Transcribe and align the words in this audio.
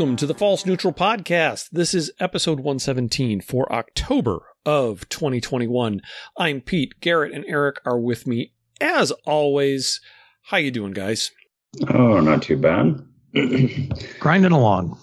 Welcome 0.00 0.16
to 0.16 0.26
the 0.26 0.32
False 0.32 0.64
Neutral 0.64 0.94
Podcast. 0.94 1.68
This 1.72 1.92
is 1.92 2.10
episode 2.18 2.60
117 2.60 3.42
for 3.42 3.70
October 3.70 4.40
of 4.64 5.06
2021. 5.10 6.00
I'm 6.38 6.62
Pete. 6.62 6.94
Garrett 7.02 7.34
and 7.34 7.44
Eric 7.46 7.82
are 7.84 8.00
with 8.00 8.26
me 8.26 8.54
as 8.80 9.10
always. 9.26 10.00
How 10.44 10.56
you 10.56 10.70
doing, 10.70 10.92
guys? 10.92 11.32
Oh, 11.92 12.18
not 12.20 12.40
too 12.40 12.56
bad. 12.56 12.98
Grinding 14.20 14.52
along. 14.52 14.98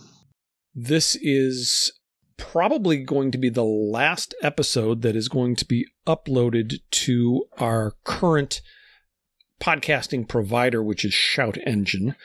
This 0.74 1.16
is 1.22 1.91
probably 2.38 2.98
going 2.98 3.30
to 3.30 3.38
be 3.38 3.52
the 3.52 3.64
last 3.64 4.34
episode 4.41 5.04
that 5.04 5.16
is 5.16 5.30
going 5.30 5.55
to 5.58 5.66
be 5.66 5.86
uploaded 6.08 6.80
to 6.90 7.46
our 7.60 7.94
current 8.04 8.62
podcasting 9.62 10.27
provider, 10.27 10.82
which 10.82 11.05
is 11.05 11.14
Shout 11.14 11.60
Engine. 11.68 12.16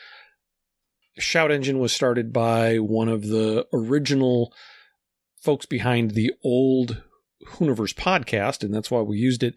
Shout 1.17 1.51
Engine 1.51 1.79
was 1.79 1.93
started 1.93 2.33
by 2.33 2.77
one 2.79 3.07
of 3.07 3.27
the 3.27 3.67
original 3.71 4.53
folks 5.41 5.65
behind 5.65 6.11
the 6.11 6.31
old 6.43 7.03
Hooniverse 7.53 7.93
podcast, 7.93 8.63
and 8.63 8.73
that's 8.73 8.89
why 8.89 9.01
we 9.01 9.17
used 9.17 9.43
it. 9.43 9.55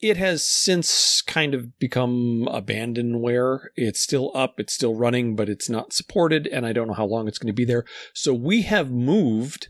It 0.00 0.16
has 0.16 0.44
since 0.44 1.22
kind 1.22 1.54
of 1.54 1.78
become 1.78 2.48
abandonware. 2.50 3.66
It's 3.74 4.00
still 4.00 4.30
up, 4.34 4.58
it's 4.58 4.72
still 4.72 4.94
running, 4.94 5.36
but 5.36 5.48
it's 5.48 5.68
not 5.68 5.92
supported, 5.92 6.46
and 6.46 6.64
I 6.64 6.72
don't 6.72 6.88
know 6.88 6.94
how 6.94 7.06
long 7.06 7.28
it's 7.28 7.38
going 7.38 7.48
to 7.48 7.52
be 7.52 7.64
there. 7.64 7.84
So 8.14 8.32
we 8.32 8.62
have 8.62 8.90
moved 8.90 9.68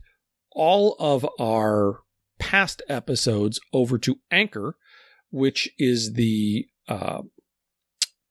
all 0.53 0.97
of 0.99 1.27
our 1.41 2.01
past 2.39 2.83
episodes 2.89 3.59
over 3.73 3.99
to 3.99 4.19
Anchor, 4.31 4.77
which 5.31 5.71
is 5.79 6.12
the 6.15 6.67
uh, 6.89 7.23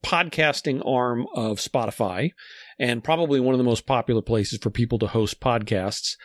podcasting 0.04 0.82
arm 0.86 1.26
of 1.34 1.58
Spotify 1.58 2.32
and 2.78 3.04
probably 3.04 3.40
one 3.40 3.54
of 3.54 3.58
the 3.58 3.64
most 3.64 3.86
popular 3.86 4.22
places 4.22 4.58
for 4.58 4.70
people 4.70 4.98
to 4.98 5.08
host 5.08 5.40
podcasts. 5.40 6.16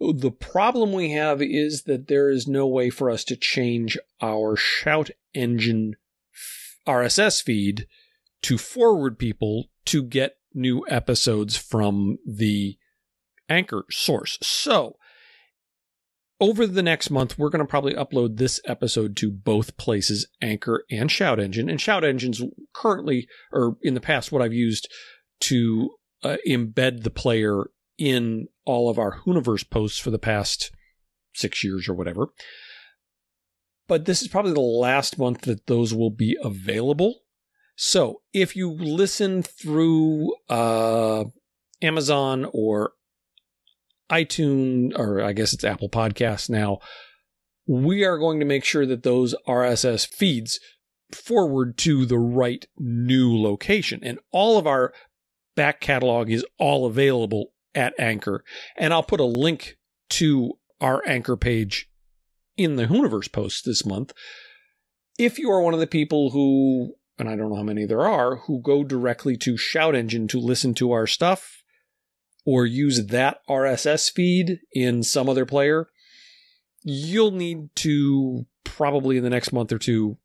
The 0.00 0.30
problem 0.32 0.92
we 0.92 1.12
have 1.12 1.40
is 1.40 1.84
that 1.84 2.08
there 2.08 2.28
is 2.28 2.46
no 2.46 2.66
way 2.66 2.90
for 2.90 3.10
us 3.10 3.24
to 3.24 3.36
change 3.36 3.96
our 4.20 4.56
Shout 4.56 5.10
Engine 5.32 5.94
RSS 6.86 7.42
feed 7.42 7.86
to 8.42 8.58
forward 8.58 9.18
people 9.18 9.66
to 9.86 10.02
get 10.02 10.36
new 10.52 10.84
episodes 10.88 11.56
from 11.56 12.18
the 12.26 12.76
Anchor 13.48 13.84
source. 13.90 14.38
So, 14.42 14.96
over 16.40 16.66
the 16.66 16.82
next 16.82 17.10
month, 17.10 17.38
we're 17.38 17.50
going 17.50 17.64
to 17.64 17.70
probably 17.70 17.94
upload 17.94 18.36
this 18.36 18.60
episode 18.66 19.16
to 19.16 19.30
both 19.30 19.76
places, 19.76 20.26
Anchor 20.42 20.84
and 20.90 21.10
Shout 21.10 21.38
Engine. 21.38 21.68
And 21.68 21.80
Shout 21.80 22.04
Engine's 22.04 22.42
currently, 22.72 23.28
or 23.52 23.76
in 23.82 23.94
the 23.94 24.00
past, 24.00 24.32
what 24.32 24.42
I've 24.42 24.52
used 24.52 24.88
to 25.40 25.90
uh, 26.22 26.36
embed 26.46 27.02
the 27.02 27.10
player 27.10 27.64
in 27.98 28.48
all 28.64 28.90
of 28.90 28.98
our 28.98 29.20
Hooniverse 29.20 29.68
posts 29.70 29.98
for 29.98 30.10
the 30.10 30.18
past 30.18 30.72
six 31.34 31.62
years 31.62 31.88
or 31.88 31.94
whatever. 31.94 32.28
But 33.86 34.06
this 34.06 34.22
is 34.22 34.28
probably 34.28 34.54
the 34.54 34.60
last 34.60 35.18
month 35.18 35.42
that 35.42 35.66
those 35.66 35.92
will 35.92 36.10
be 36.10 36.36
available. 36.42 37.20
So 37.76 38.22
if 38.32 38.56
you 38.56 38.72
listen 38.72 39.42
through 39.42 40.34
uh, 40.48 41.24
Amazon 41.82 42.48
or 42.52 42.92
iTunes, 44.10 44.98
or 44.98 45.22
I 45.22 45.32
guess 45.32 45.52
it's 45.52 45.64
Apple 45.64 45.88
Podcasts 45.88 46.50
now, 46.50 46.78
we 47.66 48.04
are 48.04 48.18
going 48.18 48.40
to 48.40 48.46
make 48.46 48.64
sure 48.64 48.86
that 48.86 49.02
those 49.02 49.34
RSS 49.48 50.06
feeds 50.06 50.60
forward 51.12 51.78
to 51.78 52.04
the 52.04 52.18
right 52.18 52.66
new 52.78 53.36
location. 53.40 54.00
And 54.02 54.18
all 54.30 54.58
of 54.58 54.66
our 54.66 54.92
back 55.56 55.80
catalog 55.80 56.30
is 56.30 56.44
all 56.58 56.86
available 56.86 57.52
at 57.74 57.94
Anchor. 57.98 58.44
And 58.76 58.92
I'll 58.92 59.02
put 59.02 59.20
a 59.20 59.24
link 59.24 59.76
to 60.10 60.52
our 60.80 61.02
Anchor 61.06 61.36
page 61.36 61.88
in 62.56 62.76
the 62.76 62.86
Hooniverse 62.86 63.32
post 63.32 63.64
this 63.64 63.86
month. 63.86 64.12
If 65.18 65.38
you 65.38 65.50
are 65.50 65.60
one 65.60 65.74
of 65.74 65.80
the 65.80 65.86
people 65.86 66.30
who, 66.30 66.94
and 67.18 67.28
I 67.28 67.36
don't 67.36 67.50
know 67.50 67.56
how 67.56 67.62
many 67.62 67.86
there 67.86 68.06
are, 68.06 68.36
who 68.36 68.60
go 68.60 68.84
directly 68.84 69.36
to 69.38 69.56
Shout 69.56 69.94
Engine 69.94 70.28
to 70.28 70.38
listen 70.38 70.74
to 70.74 70.92
our 70.92 71.06
stuff 71.06 71.63
or 72.44 72.66
use 72.66 73.06
that 73.06 73.38
RSS 73.48 74.10
feed 74.10 74.60
in 74.72 75.02
some 75.02 75.28
other 75.28 75.46
player, 75.46 75.88
you'll 76.82 77.30
need 77.30 77.74
to 77.76 78.46
probably 78.64 79.16
in 79.16 79.24
the 79.24 79.30
next 79.30 79.52
month 79.52 79.72
or 79.72 79.78
two 79.78 80.18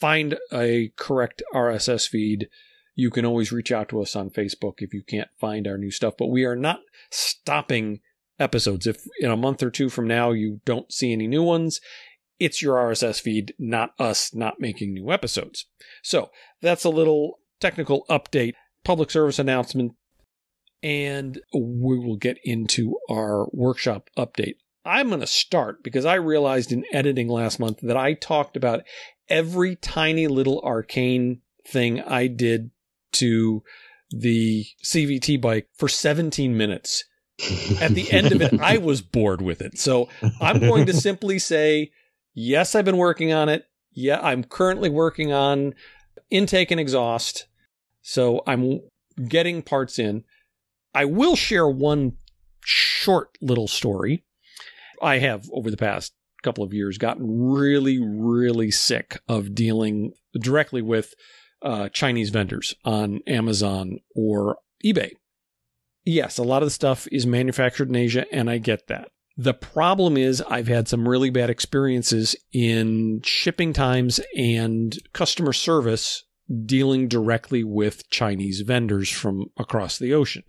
find 0.00 0.38
a 0.52 0.92
correct 0.96 1.42
RSS 1.54 2.08
feed 2.08 2.48
you 2.94 3.10
can 3.10 3.24
always 3.24 3.52
reach 3.52 3.72
out 3.72 3.88
to 3.88 4.00
us 4.00 4.14
on 4.14 4.30
Facebook 4.30 4.74
if 4.78 4.94
you 4.94 5.02
can't 5.02 5.28
find 5.38 5.66
our 5.66 5.78
new 5.78 5.90
stuff. 5.90 6.14
But 6.18 6.28
we 6.28 6.44
are 6.44 6.56
not 6.56 6.80
stopping 7.10 8.00
episodes. 8.38 8.86
If 8.86 9.04
in 9.18 9.30
a 9.30 9.36
month 9.36 9.62
or 9.62 9.70
two 9.70 9.88
from 9.88 10.06
now 10.06 10.30
you 10.30 10.60
don't 10.64 10.92
see 10.92 11.12
any 11.12 11.26
new 11.26 11.42
ones, 11.42 11.80
it's 12.38 12.62
your 12.62 12.76
RSS 12.76 13.20
feed, 13.20 13.54
not 13.58 13.90
us 13.98 14.34
not 14.34 14.60
making 14.60 14.94
new 14.94 15.10
episodes. 15.10 15.66
So 16.02 16.30
that's 16.60 16.84
a 16.84 16.90
little 16.90 17.38
technical 17.60 18.04
update, 18.08 18.54
public 18.84 19.10
service 19.10 19.38
announcement, 19.38 19.92
and 20.84 21.40
we 21.54 21.98
will 21.98 22.16
get 22.16 22.38
into 22.44 22.98
our 23.10 23.48
workshop 23.52 24.10
update. 24.18 24.56
I'm 24.84 25.08
going 25.08 25.20
to 25.20 25.26
start 25.26 25.82
because 25.82 26.04
I 26.04 26.16
realized 26.16 26.70
in 26.70 26.84
editing 26.92 27.26
last 27.26 27.58
month 27.58 27.80
that 27.80 27.96
I 27.96 28.12
talked 28.12 28.54
about 28.54 28.82
every 29.30 29.76
tiny 29.76 30.26
little 30.26 30.60
arcane 30.60 31.40
thing 31.66 32.02
I 32.02 32.26
did 32.26 32.70
to 33.12 33.62
the 34.10 34.66
CVT 34.84 35.40
bike 35.40 35.68
for 35.74 35.88
17 35.88 36.54
minutes. 36.54 37.04
At 37.80 37.94
the 37.94 38.12
end 38.12 38.32
of 38.32 38.42
it, 38.42 38.60
I 38.60 38.76
was 38.76 39.00
bored 39.00 39.40
with 39.40 39.62
it. 39.62 39.78
So 39.78 40.10
I'm 40.38 40.60
going 40.60 40.84
to 40.86 40.92
simply 40.92 41.38
say, 41.38 41.92
yes, 42.34 42.74
I've 42.74 42.84
been 42.84 42.98
working 42.98 43.32
on 43.32 43.48
it. 43.48 43.64
Yeah, 43.90 44.20
I'm 44.20 44.44
currently 44.44 44.90
working 44.90 45.32
on 45.32 45.74
intake 46.28 46.70
and 46.70 46.80
exhaust. 46.80 47.46
So 48.02 48.42
I'm 48.46 48.80
getting 49.26 49.62
parts 49.62 49.98
in. 49.98 50.24
I 50.94 51.04
will 51.04 51.36
share 51.36 51.68
one 51.68 52.16
short 52.64 53.36
little 53.40 53.68
story. 53.68 54.24
I 55.02 55.18
have 55.18 55.48
over 55.52 55.70
the 55.70 55.76
past 55.76 56.14
couple 56.42 56.62
of 56.62 56.72
years 56.72 56.98
gotten 56.98 57.50
really, 57.50 57.98
really 58.00 58.70
sick 58.70 59.20
of 59.28 59.54
dealing 59.54 60.12
directly 60.38 60.82
with 60.82 61.14
uh, 61.62 61.88
Chinese 61.88 62.30
vendors 62.30 62.74
on 62.84 63.20
Amazon 63.26 63.98
or 64.14 64.58
eBay. 64.84 65.12
Yes, 66.04 66.36
a 66.36 66.42
lot 66.42 66.62
of 66.62 66.66
the 66.66 66.70
stuff 66.70 67.08
is 67.10 67.26
manufactured 67.26 67.88
in 67.88 67.96
Asia, 67.96 68.26
and 68.30 68.50
I 68.50 68.58
get 68.58 68.88
that. 68.88 69.08
The 69.36 69.54
problem 69.54 70.16
is, 70.16 70.42
I've 70.42 70.68
had 70.68 70.86
some 70.86 71.08
really 71.08 71.30
bad 71.30 71.50
experiences 71.50 72.36
in 72.52 73.20
shipping 73.24 73.72
times 73.72 74.20
and 74.36 74.96
customer 75.12 75.52
service 75.52 76.24
dealing 76.66 77.08
directly 77.08 77.64
with 77.64 78.08
Chinese 78.10 78.60
vendors 78.60 79.10
from 79.10 79.46
across 79.56 79.98
the 79.98 80.12
ocean. 80.12 80.44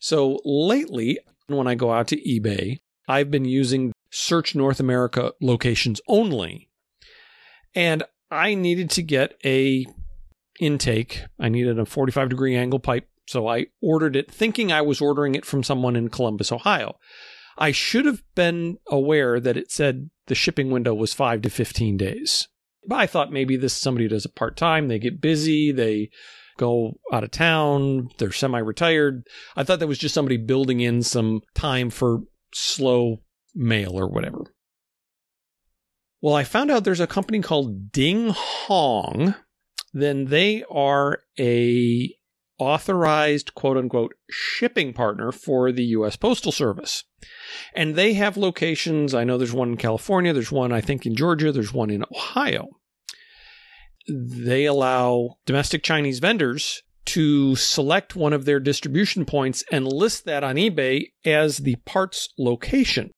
So 0.00 0.40
lately, 0.44 1.18
when 1.46 1.68
I 1.68 1.76
go 1.76 1.92
out 1.92 2.08
to 2.08 2.16
eBay, 2.16 2.78
I've 3.06 3.30
been 3.30 3.44
using 3.44 3.92
search 4.10 4.54
North 4.54 4.80
America 4.80 5.32
locations 5.40 6.00
only. 6.08 6.68
And 7.74 8.02
I 8.30 8.54
needed 8.54 8.90
to 8.90 9.02
get 9.02 9.34
a 9.44 9.86
intake. 10.58 11.22
I 11.38 11.48
needed 11.48 11.78
a 11.78 11.86
45 11.86 12.28
degree 12.30 12.56
angle 12.56 12.80
pipe, 12.80 13.08
so 13.26 13.46
I 13.46 13.66
ordered 13.80 14.16
it 14.16 14.30
thinking 14.30 14.72
I 14.72 14.82
was 14.82 15.00
ordering 15.00 15.34
it 15.34 15.44
from 15.44 15.62
someone 15.62 15.96
in 15.96 16.08
Columbus, 16.08 16.50
Ohio. 16.50 16.96
I 17.58 17.72
should 17.72 18.06
have 18.06 18.22
been 18.34 18.78
aware 18.88 19.38
that 19.38 19.56
it 19.56 19.70
said 19.70 20.10
the 20.26 20.34
shipping 20.34 20.70
window 20.70 20.94
was 20.94 21.12
5 21.12 21.42
to 21.42 21.50
15 21.50 21.96
days. 21.98 22.48
But 22.86 22.96
I 22.96 23.06
thought 23.06 23.32
maybe 23.32 23.56
this 23.56 23.74
somebody 23.74 24.08
does 24.08 24.24
it 24.24 24.34
part 24.34 24.56
time, 24.56 24.88
they 24.88 24.98
get 24.98 25.20
busy, 25.20 25.70
they 25.70 26.10
go 26.60 26.98
out 27.12 27.24
of 27.24 27.30
town, 27.30 28.10
they're 28.18 28.32
semi 28.32 28.58
retired. 28.58 29.26
I 29.56 29.64
thought 29.64 29.80
that 29.80 29.86
was 29.86 29.98
just 29.98 30.14
somebody 30.14 30.36
building 30.36 30.80
in 30.80 31.02
some 31.02 31.40
time 31.54 31.90
for 31.90 32.20
slow 32.54 33.22
mail 33.54 33.98
or 33.98 34.08
whatever. 34.08 34.54
Well, 36.20 36.34
I 36.34 36.44
found 36.44 36.70
out 36.70 36.84
there's 36.84 37.00
a 37.00 37.06
company 37.06 37.40
called 37.40 37.90
Ding 37.92 38.30
Hong 38.30 39.34
then 39.92 40.26
they 40.26 40.64
are 40.70 41.20
a 41.38 42.14
authorized 42.58 43.54
quote 43.54 43.76
unquote 43.76 44.14
shipping 44.30 44.92
partner 44.92 45.32
for 45.32 45.72
the 45.72 45.84
US 45.84 46.16
Postal 46.16 46.52
Service. 46.52 47.04
And 47.74 47.94
they 47.94 48.14
have 48.14 48.36
locations, 48.36 49.14
I 49.14 49.24
know 49.24 49.38
there's 49.38 49.52
one 49.52 49.70
in 49.70 49.76
California, 49.76 50.32
there's 50.32 50.52
one 50.52 50.72
I 50.72 50.80
think 50.80 51.06
in 51.06 51.14
Georgia, 51.14 51.52
there's 51.52 51.72
one 51.72 51.90
in 51.90 52.04
Ohio. 52.14 52.68
They 54.12 54.64
allow 54.64 55.36
domestic 55.46 55.82
Chinese 55.82 56.18
vendors 56.18 56.82
to 57.06 57.56
select 57.56 58.14
one 58.14 58.32
of 58.32 58.44
their 58.44 58.60
distribution 58.60 59.24
points 59.24 59.64
and 59.72 59.86
list 59.86 60.24
that 60.26 60.44
on 60.44 60.56
eBay 60.56 61.12
as 61.24 61.58
the 61.58 61.76
parts 61.84 62.28
location. 62.38 63.10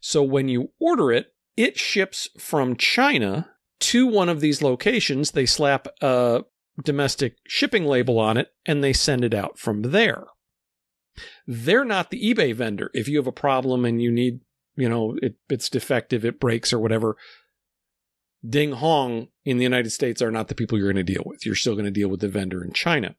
So 0.00 0.22
when 0.22 0.48
you 0.48 0.72
order 0.80 1.12
it, 1.12 1.32
it 1.56 1.78
ships 1.78 2.28
from 2.38 2.76
China 2.76 3.50
to 3.80 4.06
one 4.06 4.28
of 4.28 4.40
these 4.40 4.62
locations, 4.62 5.30
they 5.30 5.46
slap 5.46 5.86
a 6.00 6.44
domestic 6.82 7.36
shipping 7.46 7.84
label 7.84 8.18
on 8.18 8.36
it 8.36 8.48
and 8.64 8.82
they 8.82 8.92
send 8.92 9.24
it 9.24 9.34
out 9.34 9.58
from 9.58 9.82
there. 9.82 10.24
They're 11.46 11.84
not 11.84 12.10
the 12.10 12.34
eBay 12.34 12.54
vendor. 12.54 12.90
If 12.92 13.08
you 13.08 13.16
have 13.18 13.26
a 13.26 13.32
problem 13.32 13.84
and 13.84 14.02
you 14.02 14.10
need, 14.10 14.40
you 14.76 14.88
know, 14.88 15.16
it, 15.22 15.36
it's 15.48 15.70
defective, 15.70 16.24
it 16.24 16.40
breaks 16.40 16.72
or 16.72 16.78
whatever, 16.78 17.16
Ding 18.46 18.72
Hong 18.72 19.28
in 19.44 19.56
the 19.56 19.62
United 19.62 19.90
States 19.90 20.20
are 20.20 20.30
not 20.30 20.48
the 20.48 20.54
people 20.54 20.78
you're 20.78 20.92
going 20.92 21.04
to 21.04 21.12
deal 21.12 21.22
with. 21.24 21.44
You're 21.46 21.54
still 21.54 21.74
going 21.74 21.86
to 21.86 21.90
deal 21.90 22.08
with 22.08 22.20
the 22.20 22.28
vendor 22.28 22.62
in 22.62 22.72
China. 22.72 23.16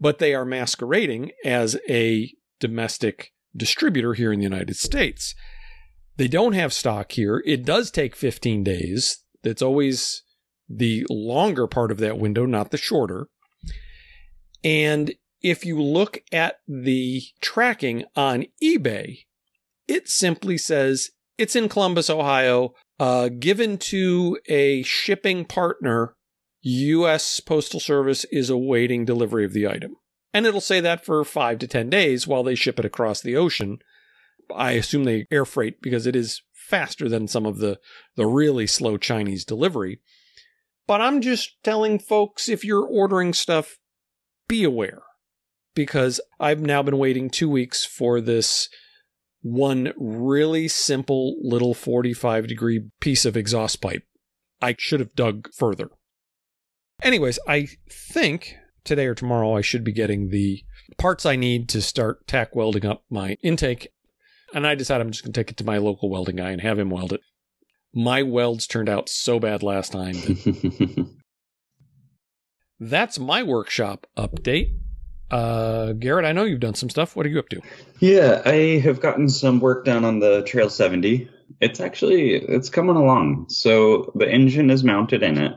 But 0.00 0.18
they 0.18 0.34
are 0.34 0.44
masquerading 0.44 1.32
as 1.44 1.76
a 1.88 2.32
domestic 2.60 3.32
distributor 3.56 4.14
here 4.14 4.32
in 4.32 4.38
the 4.38 4.44
United 4.44 4.76
States. 4.76 5.34
They 6.16 6.28
don't 6.28 6.52
have 6.54 6.72
stock 6.72 7.12
here. 7.12 7.42
It 7.46 7.64
does 7.64 7.90
take 7.90 8.16
15 8.16 8.64
days. 8.64 9.22
That's 9.42 9.62
always 9.62 10.22
the 10.68 11.06
longer 11.08 11.66
part 11.66 11.90
of 11.90 11.98
that 11.98 12.18
window, 12.18 12.44
not 12.44 12.70
the 12.70 12.76
shorter. 12.76 13.28
And 14.64 15.14
if 15.40 15.64
you 15.64 15.80
look 15.80 16.18
at 16.32 16.56
the 16.66 17.22
tracking 17.40 18.04
on 18.16 18.46
eBay, 18.62 19.20
it 19.86 20.08
simply 20.08 20.58
says 20.58 21.10
it's 21.38 21.56
in 21.56 21.68
Columbus, 21.68 22.10
Ohio, 22.10 22.74
uh, 22.98 23.28
given 23.28 23.78
to 23.78 24.38
a 24.48 24.82
shipping 24.82 25.44
partner. 25.44 26.14
U.S. 26.62 27.40
Postal 27.40 27.78
Service 27.78 28.24
is 28.24 28.50
awaiting 28.50 29.04
delivery 29.04 29.44
of 29.44 29.52
the 29.52 29.68
item. 29.68 29.96
And 30.34 30.44
it'll 30.44 30.60
say 30.60 30.80
that 30.80 31.04
for 31.04 31.24
five 31.24 31.58
to 31.60 31.66
10 31.66 31.88
days 31.88 32.26
while 32.26 32.42
they 32.42 32.54
ship 32.54 32.78
it 32.78 32.84
across 32.84 33.20
the 33.20 33.36
ocean. 33.36 33.78
I 34.54 34.72
assume 34.72 35.04
they 35.04 35.26
air 35.30 35.44
freight 35.44 35.80
because 35.80 36.06
it 36.06 36.16
is 36.16 36.42
faster 36.52 37.08
than 37.08 37.28
some 37.28 37.46
of 37.46 37.58
the, 37.58 37.78
the 38.16 38.26
really 38.26 38.66
slow 38.66 38.96
Chinese 38.96 39.44
delivery. 39.44 40.00
But 40.86 41.00
I'm 41.00 41.20
just 41.20 41.62
telling 41.62 41.98
folks 41.98 42.48
if 42.48 42.64
you're 42.64 42.86
ordering 42.86 43.32
stuff, 43.32 43.78
be 44.48 44.64
aware 44.64 45.02
because 45.74 46.20
I've 46.40 46.60
now 46.60 46.82
been 46.82 46.98
waiting 46.98 47.30
two 47.30 47.48
weeks 47.48 47.84
for 47.84 48.20
this 48.20 48.68
one 49.42 49.92
really 49.96 50.68
simple 50.68 51.36
little 51.40 51.74
45 51.74 52.46
degree 52.46 52.88
piece 53.00 53.24
of 53.24 53.36
exhaust 53.36 53.80
pipe. 53.80 54.02
I 54.60 54.74
should 54.78 55.00
have 55.00 55.14
dug 55.14 55.48
further. 55.54 55.90
Anyways, 57.02 57.38
I 57.46 57.68
think 57.88 58.56
today 58.84 59.06
or 59.06 59.14
tomorrow 59.14 59.56
I 59.56 59.60
should 59.60 59.84
be 59.84 59.92
getting 59.92 60.30
the 60.30 60.62
parts 60.96 61.24
I 61.24 61.36
need 61.36 61.68
to 61.70 61.82
start 61.82 62.26
tack 62.26 62.56
welding 62.56 62.84
up 62.84 63.04
my 63.08 63.36
intake. 63.42 63.88
And 64.54 64.66
I 64.66 64.74
decided 64.74 65.06
I'm 65.06 65.12
just 65.12 65.22
going 65.22 65.32
to 65.32 65.40
take 65.40 65.50
it 65.50 65.56
to 65.58 65.64
my 65.64 65.78
local 65.78 66.10
welding 66.10 66.36
guy 66.36 66.50
and 66.50 66.60
have 66.60 66.78
him 66.78 66.90
weld 66.90 67.12
it. 67.12 67.20
My 67.94 68.22
welds 68.22 68.66
turned 68.66 68.88
out 68.88 69.08
so 69.08 69.38
bad 69.38 69.62
last 69.62 69.92
time. 69.92 70.14
That 70.14 71.06
That's 72.80 73.18
my 73.18 73.42
workshop 73.42 74.06
update. 74.16 74.78
Uh, 75.30 75.92
Garrett, 75.92 76.24
I 76.24 76.32
know 76.32 76.44
you've 76.44 76.60
done 76.60 76.74
some 76.74 76.90
stuff. 76.90 77.14
What 77.14 77.26
are 77.26 77.28
you 77.28 77.38
up 77.38 77.48
to? 77.50 77.60
Yeah, 77.98 78.42
I 78.44 78.78
have 78.78 79.00
gotten 79.00 79.28
some 79.28 79.60
work 79.60 79.84
done 79.84 80.04
on 80.04 80.20
the 80.20 80.42
Trail 80.42 80.70
70. 80.70 81.28
It's 81.60 81.80
actually 81.80 82.32
it's 82.32 82.70
coming 82.70 82.96
along. 82.96 83.46
So 83.50 84.12
the 84.14 84.30
engine 84.30 84.70
is 84.70 84.84
mounted 84.84 85.22
in 85.22 85.38
it. 85.38 85.54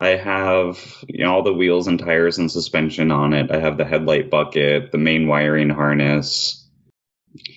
I 0.00 0.16
have 0.16 1.04
you 1.08 1.24
know, 1.24 1.32
all 1.32 1.42
the 1.42 1.52
wheels 1.52 1.86
and 1.86 1.98
tires 1.98 2.38
and 2.38 2.50
suspension 2.50 3.10
on 3.10 3.32
it. 3.32 3.50
I 3.50 3.60
have 3.60 3.78
the 3.78 3.84
headlight 3.84 4.30
bucket, 4.30 4.90
the 4.90 4.98
main 4.98 5.28
wiring 5.28 5.70
harness. 5.70 6.58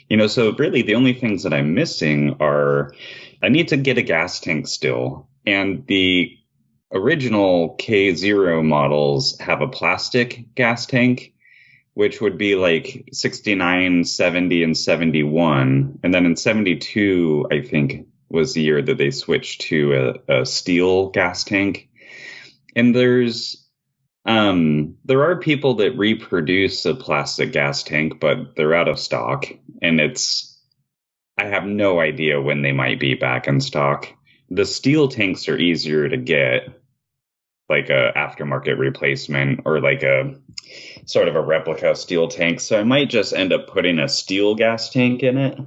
You 0.09 0.17
know, 0.17 0.27
so 0.27 0.53
really 0.53 0.83
the 0.83 0.95
only 0.95 1.13
things 1.13 1.43
that 1.43 1.53
I'm 1.53 1.73
missing 1.73 2.37
are 2.39 2.93
I 3.43 3.49
need 3.49 3.69
to 3.69 3.77
get 3.77 3.97
a 3.97 4.03
gas 4.03 4.39
tank 4.39 4.67
still. 4.67 5.27
And 5.45 5.85
the 5.87 6.37
original 6.95 7.75
K0 7.77 8.63
models 8.63 9.37
have 9.39 9.61
a 9.61 9.67
plastic 9.67 10.55
gas 10.55 10.85
tank, 10.85 11.33
which 11.93 12.21
would 12.21 12.37
be 12.37 12.55
like 12.55 13.09
69, 13.11 14.05
70, 14.05 14.63
and 14.63 14.77
71. 14.77 15.99
And 16.01 16.13
then 16.13 16.25
in 16.25 16.37
72, 16.37 17.47
I 17.51 17.61
think 17.61 18.07
was 18.29 18.53
the 18.53 18.61
year 18.61 18.81
that 18.81 18.97
they 18.97 19.11
switched 19.11 19.61
to 19.61 20.19
a, 20.27 20.39
a 20.41 20.45
steel 20.45 21.09
gas 21.09 21.43
tank. 21.43 21.89
And 22.75 22.95
there's, 22.95 23.65
um, 24.25 24.95
there 25.05 25.23
are 25.23 25.39
people 25.39 25.75
that 25.75 25.97
reproduce 25.97 26.85
a 26.85 26.95
plastic 26.95 27.51
gas 27.51 27.83
tank, 27.83 28.19
but 28.19 28.55
they're 28.55 28.73
out 28.73 28.89
of 28.89 28.99
stock. 28.99 29.45
And 29.81 29.99
it's, 29.99 30.57
I 31.37 31.45
have 31.45 31.65
no 31.65 31.99
idea 31.99 32.41
when 32.41 32.61
they 32.61 32.71
might 32.71 32.99
be 32.99 33.13
back 33.13 33.47
in 33.47 33.59
stock. 33.59 34.07
The 34.49 34.65
steel 34.65 35.07
tanks 35.07 35.49
are 35.49 35.57
easier 35.57 36.07
to 36.07 36.17
get, 36.17 36.74
like 37.69 37.89
a 37.89 38.11
aftermarket 38.15 38.77
replacement 38.77 39.61
or 39.65 39.79
like 39.79 40.03
a 40.03 40.35
sort 41.05 41.27
of 41.27 41.35
a 41.35 41.41
replica 41.41 41.95
steel 41.95 42.27
tank. 42.27 42.59
So 42.59 42.79
I 42.79 42.83
might 42.83 43.09
just 43.09 43.33
end 43.33 43.53
up 43.53 43.67
putting 43.67 43.99
a 43.99 44.07
steel 44.07 44.55
gas 44.55 44.89
tank 44.89 45.23
in 45.23 45.37
it, 45.37 45.59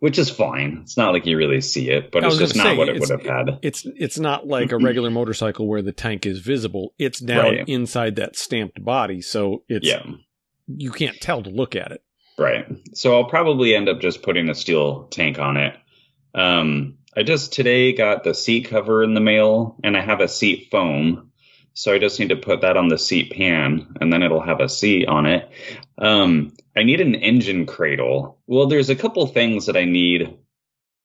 which 0.00 0.18
is 0.18 0.28
fine. 0.28 0.80
It's 0.82 0.96
not 0.96 1.12
like 1.12 1.26
you 1.26 1.36
really 1.38 1.60
see 1.62 1.90
it, 1.90 2.10
but 2.10 2.24
it's 2.24 2.36
just 2.36 2.56
not 2.56 2.64
say, 2.64 2.76
what 2.76 2.88
it 2.88 3.00
would 3.00 3.10
have 3.10 3.24
had. 3.24 3.58
It's 3.62 3.86
it's 3.96 4.18
not 4.18 4.46
like 4.46 4.72
a 4.72 4.78
regular 4.78 5.10
motorcycle 5.10 5.66
where 5.66 5.82
the 5.82 5.92
tank 5.92 6.26
is 6.26 6.40
visible. 6.40 6.92
It's 6.98 7.20
down 7.20 7.44
right. 7.44 7.68
inside 7.68 8.16
that 8.16 8.36
stamped 8.36 8.84
body, 8.84 9.22
so 9.22 9.62
it's 9.68 9.86
yeah. 9.86 10.02
you 10.66 10.90
can't 10.92 11.18
tell 11.20 11.42
to 11.42 11.50
look 11.50 11.74
at 11.74 11.92
it. 11.92 12.02
Right. 12.38 12.66
So 12.92 13.16
I'll 13.16 13.30
probably 13.30 13.74
end 13.74 13.88
up 13.88 14.00
just 14.00 14.22
putting 14.22 14.50
a 14.50 14.54
steel 14.54 15.04
tank 15.04 15.38
on 15.38 15.56
it. 15.56 15.74
Um, 16.34 16.95
I 17.18 17.22
just 17.22 17.54
today 17.54 17.94
got 17.94 18.24
the 18.24 18.34
seat 18.34 18.68
cover 18.68 19.02
in 19.02 19.14
the 19.14 19.20
mail 19.20 19.76
and 19.82 19.96
I 19.96 20.02
have 20.02 20.20
a 20.20 20.28
seat 20.28 20.68
foam. 20.70 21.32
So 21.72 21.94
I 21.94 21.98
just 21.98 22.20
need 22.20 22.28
to 22.28 22.36
put 22.36 22.60
that 22.60 22.76
on 22.76 22.88
the 22.88 22.98
seat 22.98 23.32
pan 23.32 23.96
and 24.00 24.12
then 24.12 24.22
it'll 24.22 24.42
have 24.42 24.60
a 24.60 24.68
seat 24.68 25.08
on 25.08 25.24
it. 25.24 25.50
Um, 25.96 26.52
I 26.76 26.82
need 26.82 27.00
an 27.00 27.14
engine 27.14 27.64
cradle. 27.64 28.38
Well, 28.46 28.66
there's 28.66 28.90
a 28.90 28.96
couple 28.96 29.26
things 29.26 29.66
that 29.66 29.78
I 29.78 29.84
need 29.84 30.36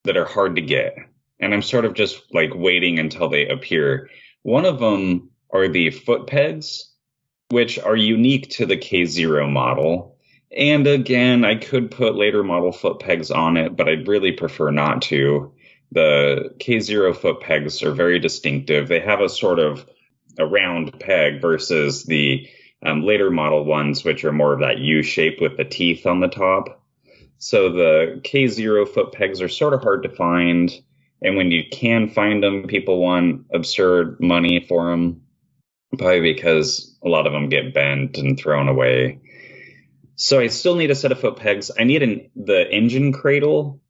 that 0.04 0.18
are 0.18 0.26
hard 0.26 0.56
to 0.58 0.62
get. 0.62 0.98
And 1.40 1.54
I'm 1.54 1.62
sort 1.62 1.86
of 1.86 1.94
just 1.94 2.22
like 2.34 2.52
waiting 2.54 3.00
until 3.00 3.30
they 3.30 3.48
appear. 3.48 4.10
One 4.44 4.66
of 4.66 4.80
them 4.80 5.30
are 5.50 5.70
the 5.70 5.92
foot 5.92 6.28
pegs, 6.28 6.92
which 7.50 7.80
are 7.80 7.96
unique 7.96 8.50
to 8.52 8.66
the 8.66 8.78
K0 8.78 9.50
model. 9.50 10.18
And 10.56 10.88
again, 10.88 11.46
I 11.46 11.56
could 11.56 11.90
put 11.90 12.16
later 12.16 12.44
model 12.44 12.74
foot 12.74 13.00
pegs 13.00 13.32
on 13.32 13.56
it, 13.56 13.78
but 13.78 13.88
I'd 13.88 14.10
really 14.10 14.34
prefer 14.34 14.72
not 14.72 15.04
to. 15.04 15.54
The 15.92 16.54
K0 16.60 17.16
foot 17.18 17.42
pegs 17.42 17.84
are 17.84 17.92
very 17.92 18.20
distinctive. 18.20 18.88
They 18.88 19.02
have 19.02 19.20
a 19.20 19.30
sort 19.30 19.60
of 19.60 19.86
a 20.38 20.46
round 20.46 21.00
peg 21.00 21.42
versus 21.42 22.04
the 22.04 22.48
um, 22.86 23.04
later 23.04 23.30
model 23.30 23.66
ones, 23.66 24.04
which 24.04 24.24
are 24.24 24.32
more 24.32 24.54
of 24.54 24.62
that 24.62 24.80
U 24.80 25.04
shape 25.04 25.40
with 25.42 25.58
the 25.58 25.66
teeth 25.66 26.06
on 26.06 26.20
the 26.20 26.28
top. 26.28 26.82
So 27.38 27.72
the 27.72 28.22
K0 28.24 28.88
foot 28.88 29.12
pegs 29.12 29.42
are 29.42 29.50
sort 29.50 29.74
of 29.74 29.82
hard 29.82 30.04
to 30.04 30.10
find. 30.10 30.72
And 31.22 31.36
when 31.36 31.52
you 31.52 31.64
can 31.70 32.10
find 32.10 32.44
them, 32.44 32.68
people 32.68 33.00
want 33.00 33.48
absurd 33.54 34.20
money 34.20 34.66
for 34.68 34.90
them, 34.90 35.24
probably 35.98 36.22
because 36.22 36.98
a 37.04 37.10
lot 37.10 37.28
of 37.28 37.34
them 37.34 37.50
get 37.50 37.74
bent 37.74 38.18
and 38.18 38.40
thrown 38.40 38.68
away. 38.68 39.22
So 40.16 40.40
I 40.40 40.48
still 40.48 40.76
need 40.76 40.92
a 40.92 40.96
set 40.96 41.12
of 41.12 41.20
foot 41.20 41.38
pegs. 41.38 41.72
I 41.78 41.84
need 41.84 42.04
an, 42.04 42.30
the 42.36 42.70
engine 42.72 43.12
cradle, 43.12 43.81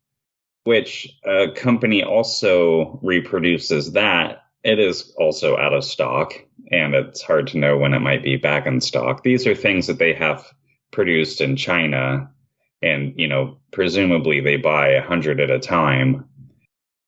which 0.63 1.10
a 1.25 1.51
company 1.51 2.03
also 2.03 3.00
reproduces 3.01 3.94
that. 3.94 4.44
It 4.63 4.80
is 4.80 5.13
also 5.18 5.58
out 5.58 5.74
of 5.74 5.84
stock, 5.84 6.34
and 6.72 6.94
it's 6.94 7.22
hard 7.22 7.48
to 7.48 7.58
know 7.58 7.77
when 7.77 7.94
it 7.94 8.00
might 8.00 8.24
be 8.24 8.38
back 8.38 8.68
in 8.68 8.80
stock. 8.80 9.24
These 9.24 9.48
are 9.48 9.56
things 9.56 9.88
that 9.88 9.98
they 9.98 10.13
have 10.13 10.46
produced 10.91 11.41
in 11.41 11.56
China, 11.56 12.30
and 12.82 13.13
you 13.18 13.27
know, 13.27 13.58
presumably 13.72 14.39
they 14.39 14.58
buy 14.58 14.89
a 14.89 15.01
hundred 15.01 15.39
at 15.39 15.50
a 15.50 15.60
time 15.60 16.25